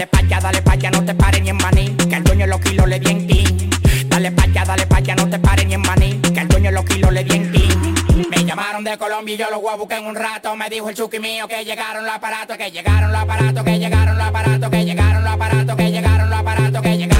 Dale 0.03 0.11
pa' 0.11 0.19
allá, 0.19 0.41
dale 0.41 0.63
pa' 0.63 0.73
allá, 0.73 0.91
no 0.91 1.05
te 1.05 1.15
pares 1.15 1.41
ni 1.43 1.51
en 1.51 1.57
maní. 1.59 1.95
Que 1.95 2.17
el 2.17 2.25
dueño 2.25 2.45
los 2.49 2.61
kilos 2.61 2.89
le 2.89 2.99
di 2.99 3.09
en 3.09 3.25
clean. 3.25 3.71
Dale 4.09 4.33
pa' 4.33 4.43
allá, 4.43 4.65
dale 4.65 4.85
pa' 4.85 4.97
allá, 4.97 5.15
no 5.15 5.31
te 5.31 5.39
pares 5.39 5.65
ni 5.65 5.75
en 5.75 5.81
maní. 5.81 6.21
Que 6.21 6.41
el 6.41 6.49
dueño 6.49 6.73
los 6.73 6.85
kilos 6.87 7.13
le 7.13 7.23
di 7.23 7.37
en 7.37 7.49
clean. 7.53 8.29
Me 8.29 8.45
llamaron 8.45 8.83
de 8.83 8.99
Colombia 8.99 9.35
y 9.37 9.39
yo 9.39 9.47
los 9.49 9.63
voy 9.63 9.87
a 9.89 9.97
en 9.97 10.07
un 10.07 10.17
rato. 10.17 10.57
Me 10.57 10.69
dijo 10.71 10.89
el 10.89 10.97
chuki 10.97 11.21
mío 11.21 11.47
que 11.47 11.65
llegaron 11.65 12.05
los 12.05 12.13
aparatos, 12.13 12.57
que 12.57 12.73
llegaron 12.73 13.13
los 13.13 13.21
aparatos, 13.21 13.63
que 13.63 13.79
llegaron 13.79 14.19
los 14.19 14.27
aparatos, 14.27 14.71
que 14.71 14.85
llegaron 14.85 15.23
los 15.23 15.33
aparatos, 15.33 15.77
que 15.77 15.91
llegaron 15.93 16.31
los 16.31 16.39
aparatos, 16.41 16.83
que 16.83 16.99
llegaron 16.99 17.12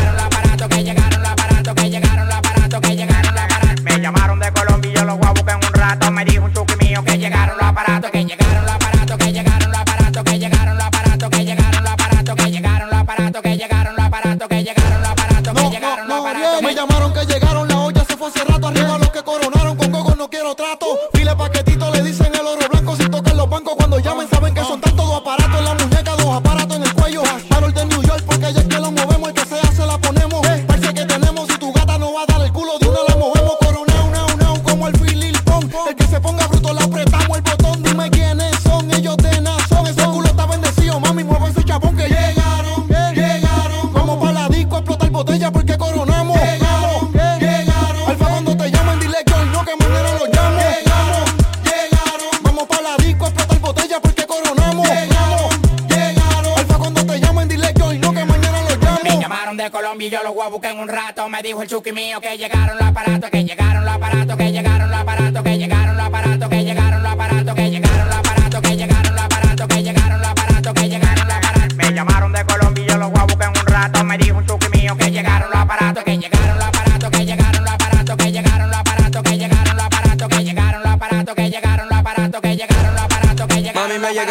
en 60.73 60.79
un 60.81 60.89
rato. 60.89 61.29
Me 61.29 61.43
dijo 61.43 61.63
el 61.63 61.69
chuki 61.69 61.93
mío 61.93 62.21
que 62.21 62.37
llegaron 62.37 62.77
los 62.77 62.89
aparatos, 62.89 63.31
que 63.31 63.45
llegaron 63.45 63.85
los 63.85 63.95
aparatos, 63.95 64.37
que 64.37 64.53
llegaron 64.53 64.91
los 64.91 65.01
aparatos, 65.01 65.43
que 65.43 65.59
llegaron 65.59 65.97
los 65.97 66.07
aparatos, 66.07 66.49
que 66.49 66.65
llegaron 66.65 67.03
los 67.03 67.13
aparatos, 67.13 67.55
que 67.55 67.71
llegaron 67.71 68.09
los 68.09 68.17
aparatos, 68.17 68.63
que 68.63 68.77
llegaron 68.77 69.15
los 69.15 69.25
aparatos, 69.25 69.69
que 69.69 69.83
llegaron 69.83 70.21
los 70.21 70.29
aparatos, 70.29 70.75
que 70.75 70.89
llegaron 70.89 71.29
los 71.29 71.37
aparatos. 71.37 71.77
Me 71.77 71.93
llamaron 71.93 72.33
de 72.33 72.45
Colombia 72.45 72.97
los 72.97 73.11
voy 73.11 73.21
a 73.21 73.25
buscar 73.25 73.53
en 73.53 73.61
un 73.61 73.67
rato. 73.67 74.05
Me 74.05 74.19
dijo 74.19 74.39
el 74.41 74.47
chuki 74.47 74.69
mío 74.79 74.97
que 74.97 75.11
llegaron 75.11 75.51
los 75.51 75.61
aparatos, 75.61 76.05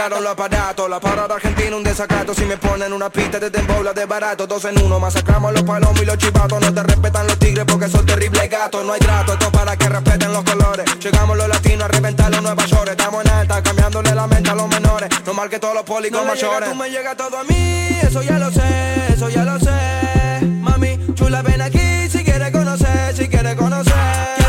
llegaron 0.02 0.24
los 0.24 0.34
aparatos, 0.34 0.90
la 0.90 1.00
parada 1.00 1.36
argentina, 1.36 1.76
un 1.76 1.84
desacato. 1.84 2.34
Si 2.34 2.44
me 2.46 2.58
ponen 2.58 2.92
una 2.92 3.12
pista 3.12 3.40
de 3.40 3.52
tembola 3.52 3.94
de 3.94 4.06
barato, 4.06 4.48
dos 4.48 4.66
en 4.66 4.82
uno, 4.82 5.00
masacramos 5.00 5.54
los 5.54 5.62
palomos 5.62 6.02
y 6.02 6.06
los 6.06 6.18
chivatos. 6.18 6.60
No 6.60 6.74
te 6.74 6.82
respetan 6.82 7.28
los 7.28 7.38
tigres 7.38 7.66
porque 7.68 7.88
son 7.88 8.04
terribles 8.04 8.50
gatos. 8.50 8.84
No 8.84 8.94
hay 8.94 9.00
trato, 9.00 9.34
esto 9.34 9.52
para 9.52 9.78
que 9.78 9.88
respeten 9.88 10.34
los 10.34 10.44
colores. 10.44 10.86
Llegamos 11.00 11.38
los 11.38 11.48
latinos 11.48 11.84
a 11.84 11.88
reventar 11.90 12.32
los 12.32 12.42
Nueva 12.42 12.66
York. 12.66 12.88
Estamos 12.90 13.24
en 13.26 13.32
alta, 13.32 13.62
cambiándole 13.62 14.16
la 14.16 14.26
mente 14.26 14.50
a 14.50 14.56
los 14.56 14.68
menores. 14.70 15.10
No 15.24 15.34
mal 15.36 15.50
que 15.50 15.60
todos 15.60 15.76
los 15.76 15.84
pólicos 15.84 16.20
No 16.20 16.28
mayores. 16.28 16.70
tú 16.70 16.76
me 16.76 16.90
llega 16.90 17.16
todo 17.16 17.38
a 17.38 17.44
mí, 17.44 18.00
eso 18.02 18.24
ya 18.24 18.40
lo 18.40 18.50
sé, 18.52 19.14
eso 19.14 19.30
ya 19.30 19.44
lo 19.44 19.60
sé. 19.60 20.46
Mami, 20.62 20.98
chula, 21.14 21.44
ven 21.44 21.62
aquí 21.62 22.10
si 22.10 22.24
quieres 22.24 22.50
conocer, 22.52 23.16
si 23.16 23.28
quieres 23.30 23.54
conocer. 23.56 24.41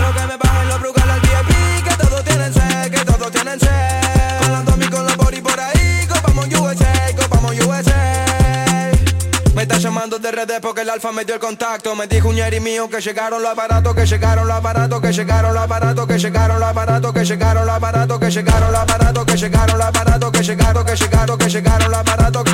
Me 9.62 9.64
está 9.64 9.78
llamando 9.78 10.18
de 10.18 10.32
redes 10.32 10.58
porque 10.60 10.80
el 10.80 10.90
alfa 10.90 11.12
me 11.12 11.24
dio 11.24 11.36
el 11.36 11.40
contacto. 11.40 11.94
Me 11.94 12.08
dijo 12.08 12.28
un 12.28 12.34
yeri 12.34 12.58
mío 12.58 12.88
que 12.90 13.00
llegaron 13.00 13.40
los 13.40 13.52
aparatos, 13.52 13.94
que 13.94 14.04
llegaron 14.04 14.48
los 14.48 14.56
aparatos, 14.56 15.00
que 15.00 15.12
llegaron 15.12 15.54
los 15.54 15.62
aparatos, 15.62 16.04
que 16.08 16.18
llegaron 16.18 16.58
los 16.58 16.68
aparatos, 16.68 17.12
que 17.12 17.22
llegaron 17.22 17.62
los 17.62 17.72
aparatos, 17.76 18.18
que 18.18 18.28
llegaron 18.28 18.72
los 18.72 18.80
aparatos, 18.80 19.24
que 19.24 19.36
llegaron 19.36 19.78
los 19.78 19.86
aparatos, 19.86 20.32
que 20.32 20.42
llegaron, 20.42 20.84
que 20.84 20.96
llegaron, 20.96 21.38
que 21.38 21.48
llegaron 21.48 21.90
los 21.92 22.00
aparatos. 22.00 22.44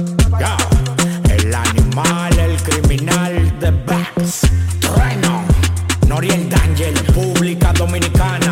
El 1.31 1.55
animal, 1.55 2.39
el 2.39 2.63
criminal 2.63 3.59
de 3.59 3.71
Bax. 3.71 4.41
Trueno. 4.79 5.45
Noriel 6.09 6.47
Danger, 6.51 6.95
República 7.07 7.73
Dominicana. 7.73 8.48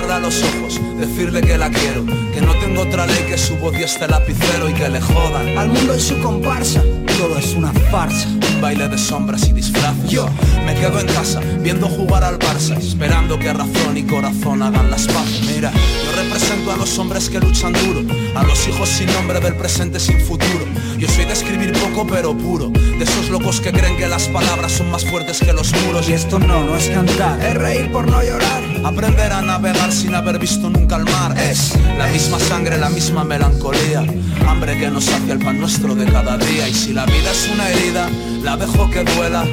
Debo. 0.00 0.08
Mirarle 0.08 0.12
a 0.14 0.18
los 0.20 0.42
ojos, 0.42 0.80
decirle 0.98 1.40
que 1.40 1.58
la 1.58 1.70
quiero, 1.70 2.04
que 2.32 2.40
no 2.40 2.54
tengo 2.60 2.82
otra 2.82 3.06
ley 3.06 3.24
que 3.28 3.38
su 3.38 3.56
voz 3.56 3.76
y 3.78 3.82
este 3.82 4.06
lapicero 4.06 4.68
y 4.68 4.74
que 4.74 4.88
le 4.88 5.00
jodan. 5.00 5.58
Al 5.58 5.68
mundo 5.68 5.96
y 5.96 6.00
su 6.00 6.18
comparsa, 6.20 6.82
todo 7.18 7.38
es 7.38 7.54
una 7.54 7.72
farsa. 7.90 8.28
Baile 8.60 8.88
de 8.88 8.98
sombras 8.98 9.48
y 9.48 9.52
disfraces. 9.52 10.10
Yo 10.10 10.26
me 10.66 10.74
quedo 10.74 10.98
en 10.98 11.06
casa, 11.06 11.40
viendo 11.60 11.88
jugar 11.88 12.24
al 12.24 12.38
Barça, 12.38 12.76
esperando 12.76 13.38
que 13.38 13.52
razón 13.52 13.96
y 13.96 14.02
corazón 14.02 14.62
hagan 14.62 14.90
las 14.90 15.06
paces. 15.06 15.42
Mira, 15.54 15.70
yo 15.72 16.22
represento 16.22 16.72
a 16.72 16.76
los 16.76 16.98
hombres 16.98 17.30
que 17.30 17.38
luchan 17.40 17.72
duro, 17.72 18.02
a 18.34 18.42
los 18.42 18.66
hijos 18.66 18.88
sin 18.88 19.06
nombre 19.12 19.40
del 19.40 19.54
presente 19.54 20.00
sin 20.00 20.20
futuro. 20.20 20.66
Yo 20.98 21.06
soy 21.08 21.26
de 21.26 21.32
escribir 21.32 21.72
poco 21.72 22.06
pero 22.06 22.36
puro, 22.36 22.70
de 22.70 23.04
esos 23.04 23.30
locos 23.30 23.60
que 23.60 23.72
creen 23.72 23.96
que 23.96 24.08
las 24.08 24.26
palabras 24.28 24.72
son 24.72 24.90
más 24.90 25.04
fuertes 25.04 25.38
que 25.38 25.52
los 25.52 25.72
muros. 25.84 26.08
Y 26.08 26.14
esto 26.14 26.38
no, 26.40 26.64
no 26.64 26.76
es 26.76 26.88
cantar, 26.88 27.40
es 27.40 27.54
reír 27.54 27.92
por 27.92 28.10
no 28.10 28.20
llorar. 28.22 28.62
Aprender 28.84 29.32
a 29.32 29.42
navegar 29.42 29.92
sin 29.92 30.14
haber 30.14 30.38
visto 30.38 30.68
nunca 30.68 30.96
el 30.96 31.04
mar 31.04 31.38
es 31.38 31.74
la 31.96 32.06
misma 32.08 32.38
sangre, 32.40 32.78
la 32.78 32.90
misma 32.90 33.24
melancolía, 33.24 34.04
hambre 34.48 34.78
que 34.78 34.90
nos 34.90 35.08
hace 35.08 35.32
el 35.32 35.38
pan 35.38 35.60
nuestro 35.60 35.94
de 35.94 36.06
cada 36.06 36.36
día. 36.36 36.68
Y 36.68 36.74
si 36.74 36.92
la 36.92 37.06
vida 37.06 37.30
es 37.30 37.50
una 37.52 37.68
herida, 37.68 38.08
la 38.48 38.56
dejo 38.56 38.88
que 38.88 39.04
duela. 39.04 39.44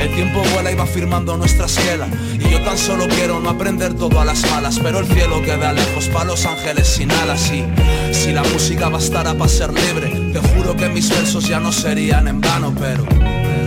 El 0.00 0.14
tiempo 0.14 0.42
vuela 0.52 0.70
y 0.70 0.74
va 0.74 0.84
firmando 0.84 1.36
nuestra 1.36 1.66
esquela 1.66 2.08
Y 2.34 2.50
yo 2.50 2.60
tan 2.62 2.76
solo 2.76 3.06
quiero 3.06 3.38
no 3.38 3.50
aprender 3.50 3.94
todo 3.94 4.20
a 4.20 4.24
las 4.24 4.42
malas 4.50 4.80
Pero 4.82 4.98
el 4.98 5.06
cielo 5.06 5.40
queda 5.42 5.72
lejos 5.72 6.08
para 6.08 6.24
los 6.24 6.44
ángeles 6.44 6.88
sin 6.88 7.08
alas 7.12 7.52
Y 7.52 7.64
si 8.12 8.32
la 8.32 8.42
música 8.42 8.88
bastara 8.88 9.32
para 9.34 9.48
ser 9.48 9.72
libre 9.72 10.32
Te 10.32 10.40
juro 10.40 10.74
que 10.76 10.88
mis 10.88 11.08
versos 11.08 11.46
ya 11.46 11.60
no 11.60 11.70
serían 11.70 12.26
en 12.26 12.40
vano 12.40 12.74
Pero 12.80 13.06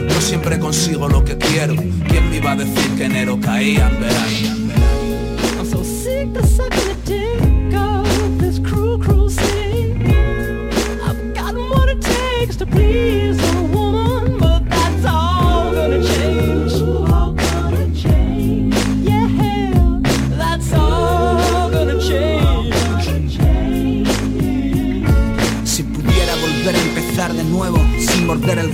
yo 0.10 0.20
siempre 0.20 0.60
consigo 0.60 1.08
lo 1.08 1.24
que 1.24 1.38
quiero 1.38 1.76
¿Quién 2.10 2.30
me 2.30 2.36
iba 2.36 2.52
a 2.52 2.56
decir 2.58 2.96
que 2.98 3.06
enero 3.06 3.40
caía 3.40 3.88
en 3.88 4.00
verano? 4.02 4.66
I'm 5.58 5.66
so 5.66 5.86
el 28.50 28.72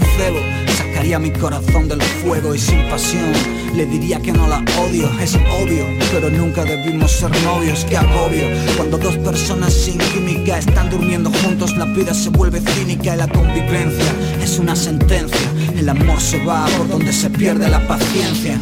sacaría 0.75 1.17
mi 1.17 1.31
corazón 1.31 1.87
del 1.87 2.01
fuego 2.01 2.53
y 2.53 2.59
sin 2.59 2.81
pasión. 2.89 3.31
Le 3.73 3.85
diría 3.85 4.19
que 4.19 4.33
no 4.33 4.45
la 4.47 4.63
odio, 4.79 5.09
es 5.21 5.35
obvio, 5.35 5.85
pero 6.11 6.29
nunca 6.29 6.63
debimos 6.65 7.11
ser 7.11 7.31
novios, 7.43 7.85
qué 7.85 7.95
agobio. 7.95 8.47
Cuando 8.75 8.97
dos 8.97 9.17
personas 9.17 9.73
sin 9.73 9.97
química 9.97 10.57
están 10.57 10.89
durmiendo 10.89 11.31
juntos, 11.31 11.75
la 11.77 11.85
vida 11.85 12.13
se 12.13 12.29
vuelve 12.29 12.59
cínica 12.59 13.15
y 13.15 13.17
la 13.17 13.27
convivencia 13.27 14.13
es 14.43 14.59
una 14.59 14.75
sentencia. 14.75 15.49
El 15.77 15.87
amor 15.87 16.19
se 16.19 16.43
va 16.43 16.65
por 16.77 16.89
donde 16.89 17.13
se 17.13 17.29
pierde 17.29 17.69
la 17.69 17.87
paciencia. 17.87 18.59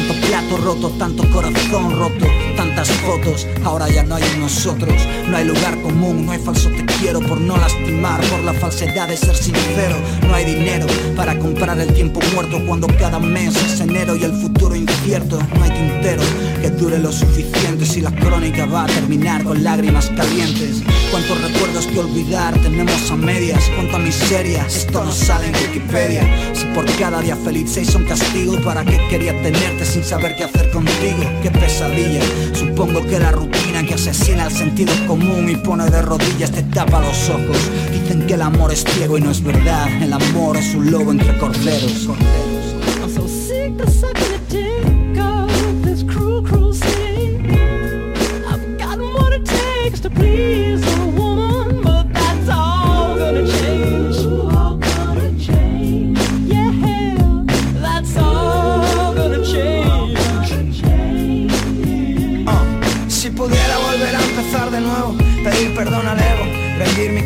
Tanto 0.00 0.26
plato 0.26 0.56
roto, 0.56 0.88
tanto 0.98 1.30
corazón 1.30 1.90
roto, 1.92 2.26
tantas 2.56 2.88
fotos, 2.88 3.46
ahora 3.64 3.86
ya 3.90 4.02
no 4.02 4.14
hay 4.14 4.22
en 4.22 4.40
nosotros. 4.40 4.94
No 5.28 5.36
hay 5.36 5.44
lugar 5.44 5.78
común, 5.82 6.24
no 6.24 6.32
hay 6.32 6.38
falso 6.38 6.70
te 6.70 6.86
quiero 6.86 7.20
por 7.20 7.38
no 7.38 7.58
lastimar, 7.58 8.18
por 8.28 8.40
la 8.40 8.54
falsedad 8.54 9.08
de 9.08 9.16
ser 9.18 9.36
sincero. 9.36 9.96
No 10.26 10.34
hay 10.34 10.46
dinero 10.46 10.86
para 11.30 11.42
comprar 11.42 11.78
el 11.78 11.92
tiempo 11.94 12.18
muerto 12.34 12.60
cuando 12.66 12.88
cada 12.98 13.20
mes 13.20 13.54
es 13.54 13.78
enero 13.78 14.16
y 14.16 14.24
el 14.24 14.32
futuro 14.32 14.74
incierto. 14.74 15.38
No 15.54 15.62
hay 15.62 15.70
tintero 15.70 16.22
que 16.60 16.70
dure 16.70 16.98
lo 16.98 17.12
suficiente 17.12 17.86
si 17.86 18.00
la 18.00 18.10
crónica 18.10 18.66
va 18.66 18.82
a 18.82 18.86
terminar 18.86 19.44
con 19.44 19.62
lágrimas 19.62 20.10
calientes. 20.16 20.82
Cuántos 21.12 21.40
recuerdos 21.40 21.86
que 21.86 22.00
olvidar 22.00 22.58
tenemos 22.60 23.10
a 23.12 23.16
medias, 23.16 23.62
cuánta 23.76 23.98
miseria, 23.98 24.66
esto 24.66 25.04
no 25.04 25.12
sale 25.12 25.46
en 25.46 25.54
Wikipedia. 25.54 26.52
Si 26.52 26.64
por 26.66 26.84
cada 26.96 27.20
día 27.20 27.36
feliz 27.36 27.70
seis 27.70 27.90
son 27.90 28.04
castigo, 28.06 28.60
¿para 28.64 28.84
qué 28.84 28.98
quería 29.08 29.32
tenerte 29.40 29.84
sin 29.84 30.02
saber 30.02 30.34
qué 30.34 30.44
hacer 30.44 30.70
contigo? 30.70 31.22
Qué 31.42 31.50
pesadilla, 31.52 32.22
supongo 32.54 33.06
que 33.06 33.20
la 33.20 33.30
rutina 33.30 33.84
que 33.86 33.94
asesina 33.94 34.46
el 34.46 34.52
sentido 34.52 34.92
común 35.06 35.48
y 35.48 35.56
pone 35.56 35.88
de 35.90 36.02
rodillas 36.02 36.50
te 36.50 36.62
tapa 36.64 37.00
los 37.00 37.28
ojos. 37.28 37.58
Dicen 37.92 38.26
que 38.26 38.34
el 38.34 38.42
amor 38.42 38.72
es 38.72 38.84
ciego 38.84 39.18
y 39.18 39.20
no 39.20 39.30
es 39.30 39.42
verdad, 39.42 39.88
el 40.02 40.12
amor 40.12 40.56
es 40.56 40.74
un 40.74 40.90
lobo 40.90 41.10
entre 41.10 41.19
recorderos 41.20 42.06
con. 42.06 42.49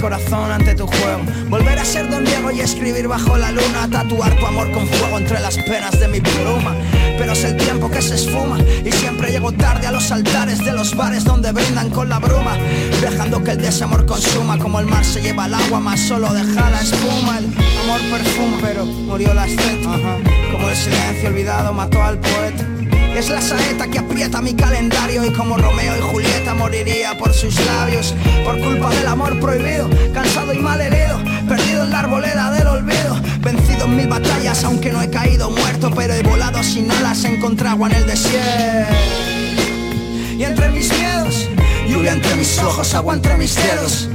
Corazón 0.04 0.52
ante 0.52 0.74
tu 0.74 0.86
juego, 0.86 1.22
volver 1.48 1.78
a 1.78 1.84
ser 1.84 2.10
Don 2.10 2.26
Diego 2.26 2.50
y 2.50 2.60
escribir 2.60 3.08
bajo 3.08 3.38
la 3.38 3.50
luna, 3.50 3.88
tatuar 3.90 4.36
tu 4.36 4.44
amor 4.44 4.70
con 4.70 4.86
fuego 4.86 5.16
entre 5.16 5.40
las 5.40 5.56
penas 5.56 5.98
de 5.98 6.08
mi 6.08 6.20
pluma. 6.20 6.74
Pero 7.16 7.32
es 7.32 7.42
el 7.42 7.56
tiempo 7.56 7.90
que 7.90 8.02
se 8.02 8.16
esfuma 8.16 8.58
y 8.60 8.92
siempre 8.92 9.30
llego 9.30 9.50
tarde 9.52 9.86
a 9.86 9.92
los 9.92 10.12
altares 10.12 10.62
de 10.62 10.72
los 10.72 10.94
bares 10.94 11.24
donde 11.24 11.52
brindan 11.52 11.88
con 11.88 12.10
la 12.10 12.18
bruma 12.18 12.54
Dejando 13.00 13.42
que 13.42 13.52
el 13.52 13.62
desamor 13.62 14.04
consuma 14.04 14.58
Como 14.58 14.80
el 14.80 14.86
mar 14.86 15.04
se 15.04 15.22
lleva 15.22 15.46
el 15.46 15.54
agua 15.54 15.78
más 15.78 16.00
solo 16.00 16.34
deja 16.34 16.68
la 16.68 16.80
espuma. 16.82 17.38
El 17.38 17.46
amor 17.46 18.00
perfuma 18.10 18.58
pero 18.60 18.84
murió 18.84 19.32
la 19.32 19.46
estética 19.46 20.18
Como 20.52 20.68
el 20.68 20.76
silencio 20.76 21.28
olvidado 21.30 21.72
mató 21.72 22.02
al 22.02 22.18
poeta 22.18 22.73
es 23.16 23.30
la 23.30 23.40
saeta 23.40 23.86
que 23.86 23.98
aprieta 24.00 24.40
mi 24.40 24.54
calendario 24.54 25.24
y 25.24 25.32
como 25.32 25.56
Romeo 25.56 25.96
y 25.96 26.00
Julieta 26.00 26.54
moriría 26.54 27.16
por 27.16 27.32
sus 27.32 27.54
labios 27.64 28.12
por 28.44 28.58
culpa 28.60 28.90
del 28.90 29.06
amor 29.06 29.38
prohibido, 29.38 29.88
cansado 30.12 30.52
y 30.52 30.58
mal 30.58 30.80
herido, 30.80 31.20
perdido 31.48 31.84
en 31.84 31.90
la 31.90 32.00
arboleda 32.00 32.50
del 32.50 32.66
olvido, 32.66 33.20
vencido 33.40 33.84
en 33.84 33.96
mil 33.96 34.08
batallas 34.08 34.64
aunque 34.64 34.90
no 34.90 35.00
he 35.00 35.10
caído 35.10 35.50
muerto, 35.50 35.92
pero 35.94 36.12
he 36.14 36.22
volado 36.22 36.62
sin 36.62 36.90
alas, 36.90 37.24
encontré 37.24 37.68
en 37.68 37.92
el 37.92 38.06
desierto. 38.06 38.94
Y 40.36 40.42
entre 40.42 40.68
mis 40.70 40.92
miedos, 40.92 41.48
lluvia 41.88 42.12
entre 42.12 42.34
mis 42.34 42.58
ojos, 42.58 42.94
agua 42.94 43.14
entre 43.14 43.36
mis 43.36 43.54
dedos. 43.54 44.08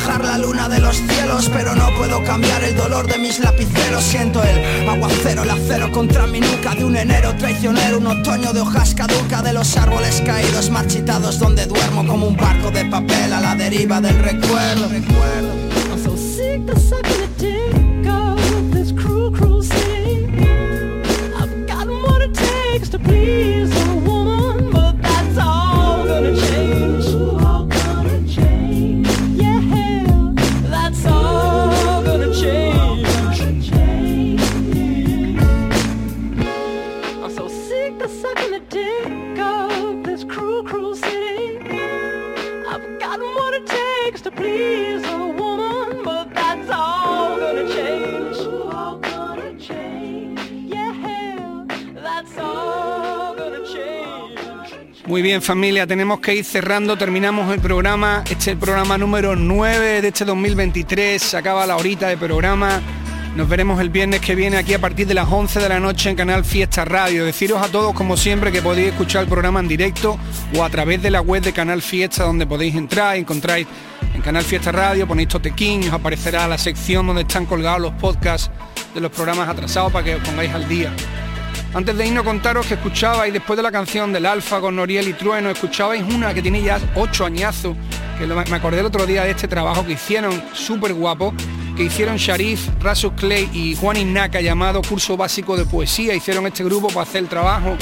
Bajar 0.00 0.24
la 0.24 0.38
luna 0.38 0.66
de 0.66 0.78
los 0.78 0.96
cielos, 0.96 1.50
pero 1.52 1.74
no 1.74 1.86
puedo 1.98 2.24
cambiar 2.24 2.64
el 2.64 2.74
dolor 2.74 3.06
de 3.06 3.18
mis 3.18 3.38
lapiceros. 3.38 4.02
Siento 4.02 4.42
el 4.42 4.88
aguacero, 4.88 5.42
el 5.42 5.50
acero 5.50 5.92
contra 5.92 6.26
mi 6.26 6.40
nuca 6.40 6.74
de 6.74 6.86
un 6.86 6.96
enero 6.96 7.34
traicionero, 7.36 7.98
un 7.98 8.06
otoño 8.06 8.54
de 8.54 8.60
hojas 8.60 8.94
caduca 8.94 9.42
de 9.42 9.52
los 9.52 9.76
árboles 9.76 10.22
caídos, 10.24 10.70
marchitados 10.70 11.38
donde 11.38 11.66
duermo 11.66 12.06
como 12.06 12.28
un 12.28 12.36
barco 12.36 12.70
de 12.70 12.86
papel 12.86 13.30
a 13.30 13.42
la 13.42 13.54
deriva 13.54 14.00
del 14.00 14.18
recuerdo. 14.20 14.88
Muy 55.20 55.28
bien 55.28 55.42
familia, 55.42 55.86
tenemos 55.86 56.18
que 56.20 56.34
ir 56.34 56.46
cerrando, 56.46 56.96
terminamos 56.96 57.52
el 57.52 57.60
programa, 57.60 58.22
este 58.24 58.36
es 58.36 58.48
el 58.48 58.56
programa 58.56 58.96
número 58.96 59.36
9 59.36 60.00
de 60.00 60.08
este 60.08 60.24
2023, 60.24 61.20
se 61.20 61.36
acaba 61.36 61.66
la 61.66 61.76
horita 61.76 62.08
de 62.08 62.16
programa, 62.16 62.80
nos 63.36 63.46
veremos 63.46 63.78
el 63.82 63.90
viernes 63.90 64.22
que 64.22 64.34
viene 64.34 64.56
aquí 64.56 64.72
a 64.72 64.80
partir 64.80 65.06
de 65.06 65.12
las 65.12 65.28
11 65.30 65.60
de 65.60 65.68
la 65.68 65.78
noche 65.78 66.08
en 66.08 66.16
Canal 66.16 66.42
Fiesta 66.42 66.86
Radio. 66.86 67.26
Deciros 67.26 67.60
a 67.60 67.68
todos 67.68 67.92
como 67.92 68.16
siempre 68.16 68.50
que 68.50 68.62
podéis 68.62 68.92
escuchar 68.92 69.24
el 69.24 69.28
programa 69.28 69.60
en 69.60 69.68
directo 69.68 70.18
o 70.56 70.64
a 70.64 70.70
través 70.70 71.02
de 71.02 71.10
la 71.10 71.20
web 71.20 71.42
de 71.42 71.52
Canal 71.52 71.82
Fiesta 71.82 72.24
donde 72.24 72.46
podéis 72.46 72.74
entrar, 72.74 73.16
encontráis 73.16 73.66
en 74.14 74.22
Canal 74.22 74.44
Fiesta 74.44 74.72
Radio, 74.72 75.06
ponéis 75.06 75.28
Totequín 75.28 75.82
os 75.82 75.92
aparecerá 75.92 76.48
la 76.48 76.56
sección 76.56 77.06
donde 77.06 77.22
están 77.22 77.44
colgados 77.44 77.82
los 77.82 77.92
podcasts 77.92 78.50
de 78.94 79.02
los 79.02 79.12
programas 79.12 79.50
atrasados 79.50 79.92
para 79.92 80.02
que 80.02 80.14
os 80.14 80.22
pongáis 80.22 80.50
al 80.54 80.66
día. 80.66 80.90
Antes 81.72 81.96
de 81.96 82.04
irnos 82.04 82.24
contaros 82.24 82.66
que 82.66 82.74
escuchabais 82.74 83.32
después 83.32 83.56
de 83.56 83.62
la 83.62 83.70
canción 83.70 84.12
del 84.12 84.26
Alfa 84.26 84.60
con 84.60 84.74
Noriel 84.74 85.06
y 85.06 85.12
Trueno, 85.12 85.50
escuchabais 85.50 86.02
una 86.02 86.34
que 86.34 86.42
tiene 86.42 86.62
ya 86.62 86.80
ocho 86.96 87.24
añazos, 87.24 87.76
que 88.18 88.26
me 88.26 88.56
acordé 88.56 88.80
el 88.80 88.86
otro 88.86 89.06
día 89.06 89.22
de 89.22 89.30
este 89.30 89.46
trabajo 89.46 89.86
que 89.86 89.92
hicieron, 89.92 90.42
súper 90.52 90.94
guapo, 90.94 91.32
que 91.76 91.84
hicieron 91.84 92.16
Sharif, 92.16 92.68
Rasus 92.80 93.12
Clay 93.12 93.48
y 93.52 93.76
Juan 93.76 93.98
Innaca 93.98 94.40
llamado 94.40 94.82
Curso 94.82 95.16
Básico 95.16 95.56
de 95.56 95.64
Poesía, 95.64 96.12
hicieron 96.12 96.44
este 96.48 96.64
grupo 96.64 96.88
para 96.88 97.02
hacer 97.02 97.22
el 97.22 97.28
trabajo. 97.28 97.76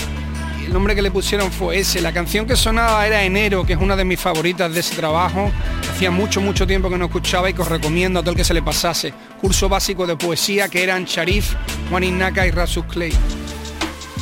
Y 0.60 0.66
el 0.66 0.72
nombre 0.74 0.94
que 0.94 1.00
le 1.00 1.10
pusieron 1.10 1.50
fue 1.50 1.78
ese. 1.78 2.02
La 2.02 2.12
canción 2.12 2.46
que 2.46 2.56
sonaba 2.56 3.06
era 3.06 3.22
Enero, 3.22 3.64
que 3.64 3.72
es 3.72 3.80
una 3.80 3.96
de 3.96 4.04
mis 4.04 4.20
favoritas 4.20 4.72
de 4.72 4.80
ese 4.80 4.96
trabajo. 4.96 5.50
Hacía 5.90 6.10
mucho, 6.10 6.42
mucho 6.42 6.66
tiempo 6.66 6.90
que 6.90 6.98
no 6.98 7.06
escuchaba 7.06 7.48
y 7.48 7.54
que 7.54 7.62
os 7.62 7.68
recomiendo 7.68 8.20
a 8.20 8.22
todo 8.22 8.32
el 8.32 8.36
que 8.36 8.44
se 8.44 8.52
le 8.52 8.60
pasase. 8.60 9.14
Curso 9.40 9.70
Básico 9.70 10.06
de 10.06 10.14
Poesía, 10.14 10.68
que 10.68 10.82
eran 10.82 11.06
Sharif, 11.06 11.54
Juan 11.88 12.04
Innaca 12.04 12.46
y 12.46 12.50
Rasus 12.50 12.84
Clay. 12.84 13.14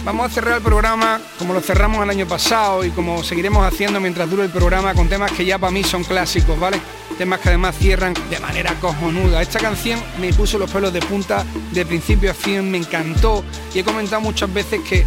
Vamos 0.07 0.27
a 0.27 0.31
cerrar 0.33 0.59
el 0.59 0.63
programa 0.63 1.21
como 1.37 1.53
lo 1.53 1.61
cerramos 1.61 2.01
el 2.05 2.09
año 2.09 2.29
pasado 2.29 2.85
y 2.85 2.91
como 2.91 3.25
seguiremos 3.25 3.67
haciendo 3.67 3.99
mientras 3.99 4.31
dure 4.31 4.45
el 4.45 4.51
programa 4.51 4.95
con 4.95 5.09
temas 5.09 5.33
que 5.33 5.45
ya 5.45 5.59
para 5.59 5.73
mí 5.73 5.83
son 5.83 6.05
clásicos, 6.05 6.61
¿vale? 6.61 6.81
Temas 7.19 7.41
que 7.41 7.49
además 7.49 7.75
cierran 7.77 8.15
de 8.31 8.39
manera 8.39 8.73
cojonuda. 8.81 9.43
Esta 9.43 9.59
canción 9.59 10.01
me 10.21 10.33
puso 10.33 10.59
los 10.59 10.71
pelos 10.71 10.93
de 10.93 11.01
punta 11.01 11.45
de 11.73 11.85
principio 11.85 12.31
a 12.31 12.35
fin, 12.35 12.71
me 12.71 12.79
encantó 12.79 13.45
y 13.75 13.81
he 13.81 13.85
comentado 13.85 14.21
muchas 14.21 14.55
veces 14.55 14.81
que 14.89 15.05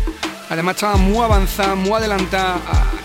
además 0.49 0.75
estaba 0.75 0.97
muy 0.97 1.23
avanzada, 1.23 1.75
muy 1.75 1.93
adelantada 1.93 2.59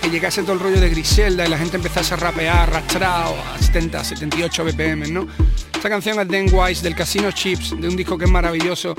que 0.04 0.10
llegase 0.10 0.42
todo 0.42 0.52
el 0.52 0.60
rollo 0.60 0.80
de 0.80 0.90
Griselda 0.90 1.46
y 1.46 1.48
la 1.48 1.56
gente 1.56 1.78
empezase 1.78 2.12
a 2.12 2.18
rapear 2.18 2.68
arrastrado 2.68 3.34
a 3.54 3.58
70, 3.58 4.04
78 4.04 4.64
BPM, 4.64 5.10
¿no? 5.10 5.26
Esta 5.72 5.88
canción 5.88 6.20
es 6.20 6.28
Den 6.28 6.52
Wise 6.52 6.82
del 6.82 6.94
Casino 6.94 7.30
Chips, 7.30 7.70
de 7.80 7.88
un 7.88 7.96
disco 7.96 8.18
que 8.18 8.26
es 8.26 8.30
maravilloso 8.30 8.94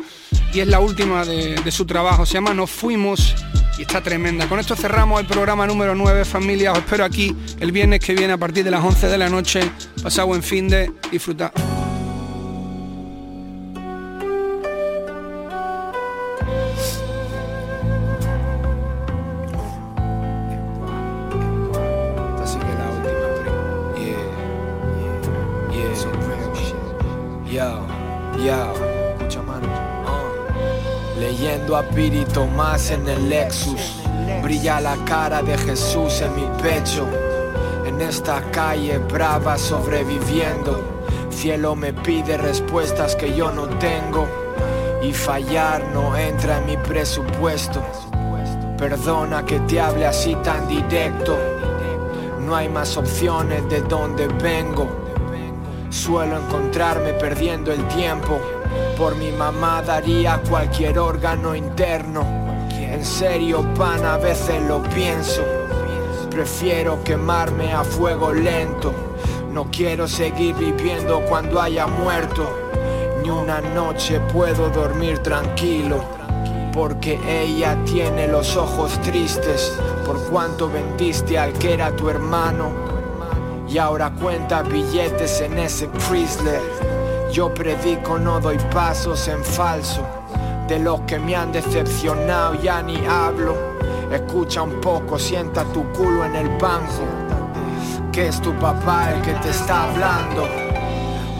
y 0.52 0.62
es 0.62 0.68
la 0.68 0.80
última 0.80 1.24
de, 1.24 1.56
de 1.56 1.72
su 1.72 1.86
trabajo. 1.86 2.26
Se 2.26 2.34
llama 2.34 2.56
Nos 2.56 2.72
Fuimos 2.72 3.36
y 3.78 3.84
está 3.84 4.02
tremenda. 4.02 4.50
Con 4.50 4.60
esto 4.60 4.76
cerramos 4.76 5.22
el 5.22 5.28
programa 5.28 5.68
número 5.68 5.94
9, 5.94 6.26
familia. 6.26 6.72
Os 6.72 6.80
espero 6.80 7.06
aquí 7.06 7.36
el 7.60 7.72
viernes 7.72 8.00
que 8.00 8.16
viene 8.16 8.34
a 8.34 8.38
partir 8.38 8.64
de 8.64 8.72
las 8.72 8.84
11 8.84 9.08
de 9.08 9.18
la 9.20 9.30
noche. 9.30 9.62
Pasad 10.02 10.26
buen 10.26 10.42
fin 10.42 10.68
de 10.68 10.92
disfrutar. 11.12 11.54
Tomás 32.56 32.90
en 32.90 33.06
el 33.06 33.28
Lexus. 33.28 34.02
Brilla 34.42 34.80
la 34.80 34.96
cara 35.04 35.42
de 35.42 35.58
Jesús 35.58 36.22
en 36.22 36.34
mi 36.38 36.48
pecho. 36.64 37.06
En 37.86 38.00
esta 38.00 38.42
calle 38.50 38.98
brava 38.98 39.58
sobreviviendo. 39.58 41.04
Cielo 41.30 41.76
me 41.76 41.92
pide 41.92 42.38
respuestas 42.38 43.18
que 43.18 43.36
yo 43.36 43.52
no 43.52 43.68
tengo. 43.78 44.26
Y 45.04 45.12
fallar 45.12 45.84
no 45.94 46.16
entra 46.16 46.60
en 46.60 46.68
mi 46.68 46.78
presupuesto. 46.78 47.84
Perdona 48.78 49.46
que 49.46 49.60
te 49.60 49.82
hable 49.82 50.06
así 50.06 50.34
tan 50.36 50.66
directo. 50.70 51.38
No 52.40 52.56
hay 52.56 52.70
más 52.70 52.96
opciones 52.96 53.68
de 53.68 53.82
donde 53.82 54.30
vengo. 54.30 54.88
Suelo 55.90 56.38
encontrarme 56.38 57.12
perdiendo 57.16 57.74
el 57.74 57.86
tiempo. 57.90 58.40
Por 58.98 59.18
mi 59.18 59.34
mamá 59.34 59.82
daría 59.82 60.42
cualquier 60.50 61.00
órgano 61.00 61.54
interno. 61.54 62.45
En 62.96 63.04
serio, 63.04 63.62
pan, 63.76 64.06
a 64.06 64.16
veces 64.16 64.64
lo 64.70 64.82
pienso. 64.82 65.44
Prefiero 66.32 67.04
quemarme 67.04 67.74
a 67.74 67.84
fuego 67.84 68.32
lento. 68.32 68.94
No 69.52 69.66
quiero 69.70 70.08
seguir 70.08 70.56
viviendo 70.56 71.20
cuando 71.28 71.62
haya 71.62 71.88
muerto. 71.88 72.50
Ni 73.22 73.30
una 73.30 73.60
noche 73.60 74.22
puedo 74.32 74.70
dormir 74.70 75.20
tranquilo. 75.20 76.06
Porque 76.72 77.20
ella 77.28 77.78
tiene 77.84 78.30
los 78.30 78.56
ojos 78.56 78.98
tristes 79.02 79.78
por 80.06 80.18
cuanto 80.30 80.70
vendiste 80.70 81.38
al 81.38 81.52
que 81.52 81.74
era 81.74 81.94
tu 81.98 82.10
hermano. 82.10 82.72
Y 83.68 83.78
ahora 83.78 84.10
cuenta 84.10 84.62
billetes 84.62 85.42
en 85.42 85.60
ese 85.60 85.90
Chrysler. 85.90 86.62
Yo 87.30 87.54
predico, 87.54 88.18
no 88.18 88.40
doy 88.40 88.58
pasos 88.72 89.28
en 89.28 89.44
falso. 89.44 90.25
De 90.68 90.80
los 90.80 91.02
que 91.02 91.20
me 91.20 91.36
han 91.36 91.52
decepcionado 91.52 92.56
ya 92.56 92.82
ni 92.82 92.98
hablo. 93.06 93.56
Escucha 94.12 94.64
un 94.64 94.82
poco, 94.82 95.20
sienta 95.20 95.64
tu 95.66 95.84
culo 95.92 96.26
en 96.26 96.36
el 96.36 96.50
banco. 96.58 97.04
Que 98.12 98.30
es 98.30 98.42
tu 98.42 98.52
papá 98.54 99.12
el 99.14 99.22
que 99.22 99.34
te 99.34 99.52
está 99.52 99.84
hablando. 99.84 100.48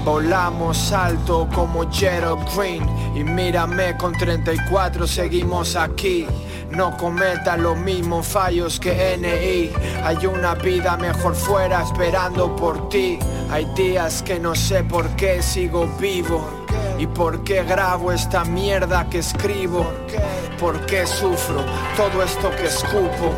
Volamos 0.04 0.92
alto 0.92 1.48
como 1.56 1.92
Gerald 1.92 2.46
Green 2.56 2.88
y 3.16 3.24
mírame 3.24 3.98
con 3.98 4.14
34 4.14 5.08
seguimos 5.08 5.76
aquí. 5.76 6.28
No 6.70 6.96
cometa 6.96 7.58
los 7.58 7.78
mismos 7.78 8.28
fallos 8.28 8.80
que 8.80 9.18
NI. 9.18 9.72
Hay 10.04 10.24
una 10.28 10.54
vida 10.54 10.98
mejor 10.98 11.34
fuera 11.34 11.82
esperando 11.82 12.56
por 12.56 12.90
ti. 12.90 13.18
Hay 13.50 13.66
días 13.76 14.22
que 14.22 14.40
no 14.40 14.54
sé 14.54 14.84
por 14.84 15.08
qué 15.16 15.42
sigo 15.42 15.88
vivo 16.00 16.65
y 16.98 17.08
por 17.08 17.44
qué 17.44 17.64
grabo 17.64 18.12
esta 18.12 18.46
mierda 18.46 19.10
que 19.10 19.20
escribo. 19.20 19.86
Por 20.60 20.86
qué 20.86 21.06
sufro 21.06 21.64
todo 21.98 22.24
esto 22.24 22.50
que 22.52 22.66
escupo. 22.66 23.34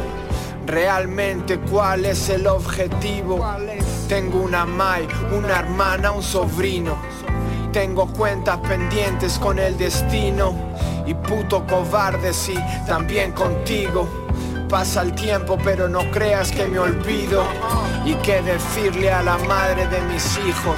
Realmente 0.65 1.59
cuál 1.59 2.05
es 2.05 2.29
el 2.29 2.45
objetivo. 2.45 3.43
Tengo 4.07 4.39
una 4.39 4.65
mai, 4.65 5.07
una 5.31 5.59
hermana, 5.59 6.11
un 6.11 6.21
sobrino. 6.21 6.97
Tengo 7.71 8.07
cuentas 8.07 8.59
pendientes 8.59 9.39
con 9.39 9.59
el 9.59 9.77
destino. 9.77 10.53
Y 11.05 11.13
puto 11.13 11.65
cobarde, 11.65 12.33
sí, 12.33 12.55
también 12.85 13.31
contigo. 13.31 14.07
Pasa 14.69 15.01
el 15.01 15.15
tiempo, 15.15 15.57
pero 15.63 15.87
no 15.87 16.11
creas 16.11 16.51
que 16.51 16.67
me 16.67 16.77
olvido. 16.77 17.43
Y 18.05 18.13
qué 18.15 18.41
decirle 18.41 19.11
a 19.11 19.23
la 19.23 19.37
madre 19.39 19.87
de 19.87 20.01
mis 20.01 20.37
hijos. 20.45 20.77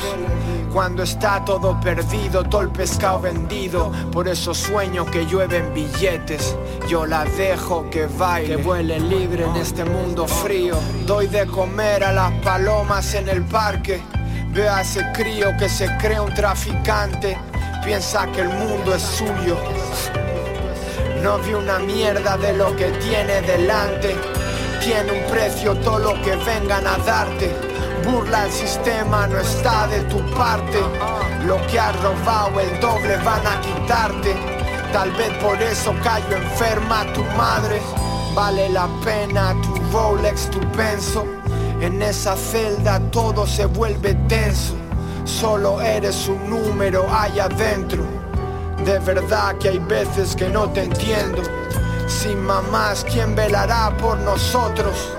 Cuando 0.74 1.02
está 1.02 1.44
todo 1.44 1.80
perdido, 1.80 2.44
todo 2.44 2.62
el 2.62 2.70
pescado 2.70 3.22
vendido. 3.22 3.92
Por 4.12 4.28
eso 4.28 4.54
sueño 4.54 5.04
que 5.06 5.26
llueven 5.26 5.74
billetes. 5.74 6.56
Yo 6.88 7.08
la 7.08 7.26
dejo 7.26 7.90
que 7.90 8.06
baile, 8.06 8.56
que 8.56 8.62
vuele 8.62 9.00
libre 9.00 9.46
en 9.46 9.56
este 9.56 9.84
mundo 9.84 10.28
frío. 10.28 10.78
Doy 11.08 11.28
de 11.28 11.48
comer 11.48 12.04
a 12.04 12.12
las 12.12 12.32
palomas 12.44 13.16
en 13.16 13.30
el 13.30 13.44
parque. 13.44 14.00
Veo 14.54 14.72
a 14.72 14.82
ese 14.82 15.04
crío 15.14 15.50
que 15.58 15.68
se 15.68 15.88
cree 15.98 16.20
un 16.20 16.34
traficante. 16.34 17.36
Piensa 17.84 18.28
que 18.28 18.42
el 18.42 18.50
mundo 18.50 18.94
es 18.94 19.02
suyo. 19.02 19.58
No 21.24 21.40
vi 21.40 21.54
una 21.54 21.80
mierda 21.80 22.38
de 22.38 22.54
lo 22.54 22.76
que 22.76 22.86
tiene 22.92 23.42
delante. 23.42 24.16
Tiene 24.82 25.12
un 25.12 25.32
precio 25.32 25.76
todo 25.78 26.00
lo 26.00 26.22
que 26.22 26.36
vengan 26.36 26.86
a 26.86 26.98
darte. 27.00 27.69
Burla 28.06 28.46
el 28.46 28.52
sistema, 28.52 29.28
no 29.28 29.40
está 29.40 29.88
de 29.88 30.02
tu 30.04 30.20
parte. 30.36 30.80
Lo 31.46 31.58
que 31.68 31.80
has 31.80 31.96
robado, 32.02 32.60
el 32.60 32.80
doble 32.80 33.18
van 33.18 33.46
a 33.46 33.62
quitarte. 33.62 34.36
Tal 34.92 35.12
vez 35.12 35.32
por 35.44 35.62
eso 35.62 35.94
cayó 36.04 36.38
enferma 36.38 37.06
tu 37.14 37.24
madre. 37.38 37.82
Vale 38.34 38.70
la 38.70 38.88
pena 39.04 39.56
tu 39.62 39.76
Rolex, 39.92 40.50
tu 40.50 40.60
penso. 40.72 41.26
En 41.82 42.02
esa 42.02 42.36
celda 42.36 43.00
todo 43.12 43.46
se 43.46 43.66
vuelve 43.66 44.14
tenso. 44.28 44.76
Solo 45.26 45.82
eres 45.82 46.28
un 46.28 46.50
número 46.50 47.06
allá 47.14 47.46
adentro. 47.46 48.04
De 48.84 48.98
verdad 49.00 49.56
que 49.58 49.70
hay 49.70 49.80
veces 49.80 50.36
que 50.36 50.50
no 50.50 50.70
te 50.70 50.84
entiendo. 50.84 51.42
Sin 52.08 52.42
mamás, 52.42 53.06
¿quién 53.08 53.36
velará 53.36 53.96
por 53.98 54.18
nosotros? 54.20 55.14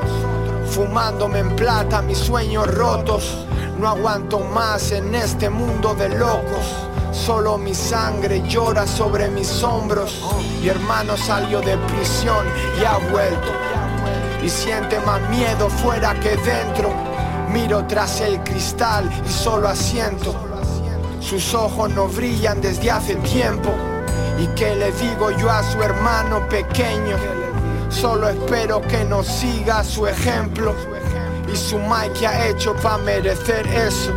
Fumándome 0.71 1.41
en 1.41 1.57
plata 1.57 2.01
mis 2.01 2.18
sueños 2.18 2.73
rotos. 2.73 3.45
No 3.79 3.89
aguanto 3.89 4.39
más 4.39 4.93
en 4.93 5.14
este 5.16 5.51
mundo 5.51 5.97
de 5.97 6.09
locos. 6.11 6.64
Solo 7.11 7.59
mi 7.59 7.75
sangre 7.75 8.41
llora 8.47 8.87
sobre 8.87 9.29
mis 9.29 9.62
hombros. 9.64 10.23
Mi 10.62 10.68
hermano 10.68 11.16
salió 11.16 11.61
de 11.61 11.77
prisión 11.77 12.47
y 12.81 12.85
ha 12.85 12.99
vuelto. 13.11 13.49
Y 14.45 14.49
siente 14.49 15.01
más 15.01 15.21
miedo 15.29 15.68
fuera 15.68 16.14
que 16.21 16.37
dentro. 16.37 16.93
Miro 17.49 17.85
tras 17.89 18.21
el 18.21 18.41
cristal 18.45 19.11
y 19.27 19.29
solo 19.29 19.68
asiento. 19.68 20.33
Sus 21.21 21.53
ojos 21.53 21.91
no 21.91 22.07
brillan 22.07 22.61
desde 22.61 22.93
hace 22.93 23.16
tiempo. 23.16 23.71
¿Y 24.39 24.47
qué 24.55 24.77
le 24.77 24.93
digo 24.93 25.33
yo 25.33 25.51
a 25.51 25.64
su 25.64 25.83
hermano 25.83 26.49
pequeño? 26.49 27.39
Solo 27.91 28.28
espero 28.28 28.80
que 28.82 29.05
nos 29.05 29.26
siga 29.26 29.82
su 29.84 30.07
ejemplo. 30.07 30.74
Y 31.53 31.57
su 31.57 31.78
Mike 31.78 32.20
que 32.20 32.26
ha 32.26 32.49
hecho 32.49 32.74
para 32.76 32.99
merecer 32.99 33.66
eso. 33.66 34.12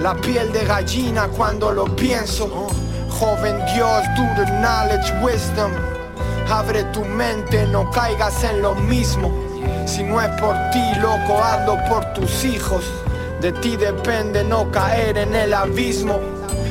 La 0.00 0.14
piel 0.14 0.52
de 0.52 0.64
gallina 0.64 1.28
cuando 1.28 1.72
lo 1.72 1.84
pienso. 1.96 2.68
Joven 3.10 3.58
Dios, 3.74 4.02
do 4.16 4.44
knowledge, 4.60 5.12
wisdom. 5.22 5.72
Abre 6.48 6.84
tu 6.92 7.04
mente, 7.04 7.66
no 7.66 7.90
caigas 7.90 8.42
en 8.44 8.62
lo 8.62 8.74
mismo. 8.74 9.30
Si 9.86 10.02
no 10.02 10.20
es 10.20 10.28
por 10.40 10.54
ti, 10.70 10.94
loco, 11.00 11.42
hazlo 11.42 11.76
por 11.88 12.04
tus 12.14 12.44
hijos. 12.44 12.84
De 13.40 13.52
ti 13.52 13.76
depende 13.76 14.44
no 14.44 14.70
caer 14.70 15.18
en 15.18 15.34
el 15.34 15.52
abismo. 15.52 16.20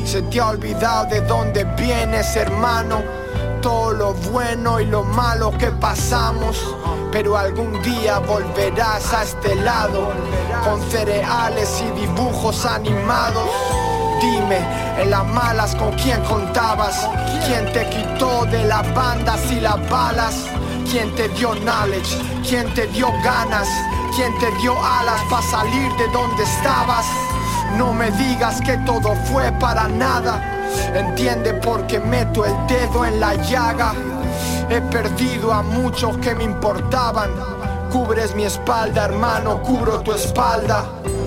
Se 0.06 0.22
te 0.24 0.40
ha 0.40 0.50
olvidado 0.50 1.06
de 1.10 1.22
dónde 1.22 1.66
vienes, 1.78 2.36
hermano. 2.36 3.19
Todo 3.62 3.92
lo 3.92 4.14
bueno 4.14 4.80
y 4.80 4.86
lo 4.86 5.04
malo 5.04 5.52
que 5.58 5.68
pasamos. 5.68 6.76
Pero 7.12 7.38
algún 7.38 7.82
día 7.82 8.20
volverás 8.20 9.14
a 9.14 9.24
este 9.24 9.56
lado. 9.56 10.12
Con 10.64 10.82
cereales 10.90 11.82
y 11.82 12.00
dibujos 12.00 12.66
animados. 12.66 13.50
Dime, 14.22 14.60
en 14.98 15.10
las 15.10 15.26
malas 15.26 15.76
con 15.76 15.92
quién 15.94 16.22
contabas. 16.24 17.08
¿Quién 17.46 17.72
te 17.74 17.90
quitó 17.90 18.46
de 18.46 18.64
las 18.66 18.94
bandas 18.94 19.40
y 19.52 19.60
las 19.60 19.90
balas? 19.90 20.36
¿Quién 20.90 21.14
te 21.16 21.30
dio 21.30 21.54
knowledge? 21.56 22.18
¿Quién 22.48 22.74
te 22.74 22.88
dio 22.88 23.08
ganas? 23.24 23.68
¿Quién 24.16 24.38
te 24.40 24.52
dio 24.62 24.74
alas 24.84 25.22
para 25.30 25.44
salir 25.44 25.92
de 25.94 26.08
donde 26.10 26.44
estabas? 26.44 27.06
No 27.78 27.94
me 27.94 28.10
digas 28.12 28.60
que 28.62 28.78
todo 28.80 29.16
fue 29.32 29.52
para 29.54 29.88
nada. 29.88 30.59
Entiende 30.94 31.54
por 31.54 31.86
qué 31.88 32.00
meto 32.00 32.46
el 32.46 32.54
dedo 32.68 33.06
en 33.06 33.20
la 33.20 33.36
llaga. 33.36 33.94
He 34.70 34.82
perdido 34.82 35.54
a 35.54 35.62
muchos 35.62 36.18
que 36.18 36.36
me 36.36 36.44
importaban. 36.44 37.30
Cubres 37.92 38.36
mi 38.36 38.44
espalda, 38.44 39.06
hermano, 39.06 39.62
cubro 39.62 40.00
tu 40.02 40.14
espalda. 40.14 40.86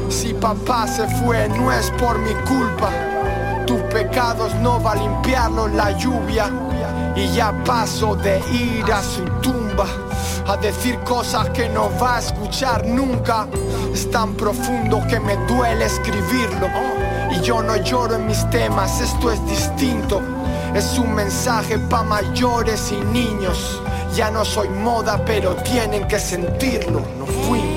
Si 0.08 0.32
papá 0.34 0.86
se 0.86 1.06
fue, 1.08 1.48
no 1.48 1.72
es 1.72 1.90
por 1.92 2.18
mi 2.18 2.34
culpa. 2.46 2.90
Tus 3.66 3.80
pecados 3.92 4.54
no 4.56 4.82
va 4.82 4.92
a 4.92 4.96
limpiarlos 4.96 5.72
la 5.72 5.90
lluvia. 5.92 6.50
Y 7.16 7.28
ya 7.32 7.52
paso 7.64 8.14
de 8.16 8.38
ir 8.50 8.90
a 8.92 9.02
su 9.02 9.24
tumba 9.40 9.86
a 10.46 10.56
decir 10.56 10.98
cosas 11.00 11.48
que 11.50 11.68
no 11.68 11.90
va 12.00 12.16
a 12.16 12.18
escuchar 12.18 12.86
nunca. 12.86 13.46
Es 13.92 14.10
tan 14.10 14.34
profundo 14.34 15.00
que 15.08 15.20
me 15.20 15.36
duele 15.46 15.84
escribirlo. 15.84 16.91
Y 17.32 17.40
yo 17.40 17.62
no 17.62 17.76
lloro 17.76 18.16
en 18.16 18.26
mis 18.26 18.48
temas, 18.50 19.00
esto 19.00 19.32
es 19.32 19.44
distinto. 19.46 20.20
Es 20.74 20.98
un 20.98 21.14
mensaje 21.14 21.78
pa' 21.78 22.02
mayores 22.02 22.92
y 22.92 23.04
niños. 23.06 23.80
Ya 24.14 24.30
no 24.30 24.44
soy 24.44 24.68
moda, 24.68 25.22
pero 25.24 25.56
tienen 25.56 26.06
que 26.06 26.18
sentirlo. 26.18 27.00
No 27.18 27.26
fuimos. 27.26 27.71